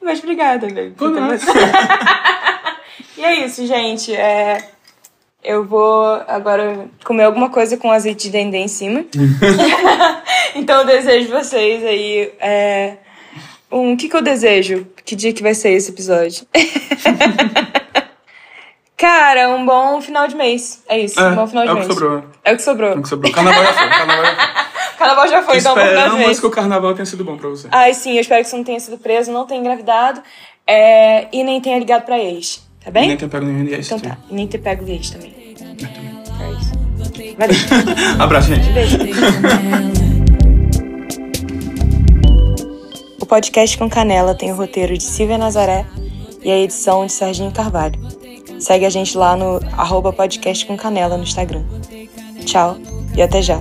Mas 0.03 0.19
obrigada, 0.19 0.67
velho. 0.69 0.93
Por 0.93 1.11
nada. 1.11 1.39
E 3.17 3.25
é 3.25 3.45
isso, 3.45 3.67
gente. 3.67 4.15
É... 4.15 4.65
Eu 5.45 5.65
vou 5.67 6.05
agora 6.27 6.89
comer 7.05 7.25
alguma 7.25 7.51
coisa 7.51 7.77
com 7.77 7.91
azeite 7.91 8.25
de 8.25 8.31
dendê 8.31 8.59
em 8.59 8.69
cima. 8.69 9.05
então 10.55 10.81
eu 10.81 10.87
desejo 10.87 11.29
vocês 11.31 11.85
aí. 11.85 12.33
É... 12.41 12.95
Um, 13.71 13.93
o 13.93 13.97
que, 13.97 14.09
que 14.09 14.17
eu 14.17 14.23
desejo? 14.23 14.87
Que 15.05 15.15
dia 15.15 15.33
que 15.35 15.43
vai 15.43 15.53
ser 15.55 15.71
esse 15.73 15.91
episódio? 15.91 16.47
Cara, 19.01 19.49
um 19.49 19.65
bom 19.65 19.99
final 20.03 20.29
de 20.29 20.37
mês. 20.37 20.83
É 20.87 20.99
isso, 20.99 21.19
um 21.19 21.35
bom 21.35 21.47
final 21.47 21.65
de 21.65 21.71
é 21.71 21.73
o 21.73 21.77
mês. 21.77 21.87
que 21.87 21.95
sobrou. 21.95 22.23
É 22.45 22.53
o 22.53 22.57
que 22.57 22.63
sobrou. 22.63 22.91
É 22.91 22.95
o 22.97 23.03
que 23.03 23.09
sobrou. 23.09 23.33
Carnaval 23.33 23.65
já 23.65 23.73
foi. 23.73 23.89
Carnaval 23.89 24.27
já 24.27 24.35
foi. 24.37 24.61
Carnaval 25.01 25.29
já 25.29 25.43
foi, 25.43 25.57
então 25.57 25.79
Esperamos 25.79 26.19
mês. 26.19 26.41
que 26.41 26.47
o 26.47 26.51
carnaval 26.51 26.93
tenha 26.93 27.07
sido 27.07 27.25
bom 27.25 27.39
pra 27.39 27.49
você. 27.49 27.67
Ai, 27.71 27.95
sim, 27.95 28.13
eu 28.17 28.21
espero 28.21 28.43
que 28.43 28.51
você 28.51 28.57
não 28.57 28.65
tenha 28.65 28.79
sido 28.79 28.99
preso, 28.99 29.33
não 29.33 29.47
tenha 29.47 29.59
engravidado 29.59 30.21
é, 30.67 31.27
e 31.33 31.43
nem 31.43 31.59
tenha 31.63 31.79
ligado 31.79 32.05
pra 32.05 32.19
ex, 32.19 32.63
tá 32.85 32.91
bem? 32.91 33.09
Nem 33.09 33.17
tem 33.17 33.27
pego 33.27 33.47
nenhum 33.47 33.65
IST. 33.65 33.95
Então 33.95 33.99
tá, 33.99 34.19
e 34.29 34.35
nem 34.35 34.47
ter 34.47 34.59
pego 34.59 34.85
o 34.85 34.89
ex 34.91 35.09
também. 35.09 35.35
É 35.35 36.51
isso. 36.53 36.73
Valeu. 37.39 37.57
Abraço, 38.23 38.49
gente. 38.49 38.69
Beijo. 38.73 38.99
O 43.19 43.25
podcast 43.25 43.79
com 43.79 43.89
Canela 43.89 44.35
tem 44.35 44.53
o 44.53 44.55
roteiro 44.55 44.93
de 44.99 45.05
Silvia 45.05 45.39
Nazaré 45.39 45.87
e 46.43 46.51
a 46.51 46.59
edição 46.59 47.07
de 47.07 47.13
Serginho 47.13 47.51
Carvalho. 47.51 48.20
Segue 48.61 48.85
a 48.85 48.91
gente 48.91 49.17
lá 49.17 49.37
no 49.37 49.61
arroba 49.73 50.13
podcast 50.13 50.67
com 50.67 50.77
canela 50.77 51.17
no 51.17 51.25
Instagram. 51.25 51.65
Tchau 52.45 52.77
e 53.17 53.23
até 53.23 53.43
já. 53.43 53.59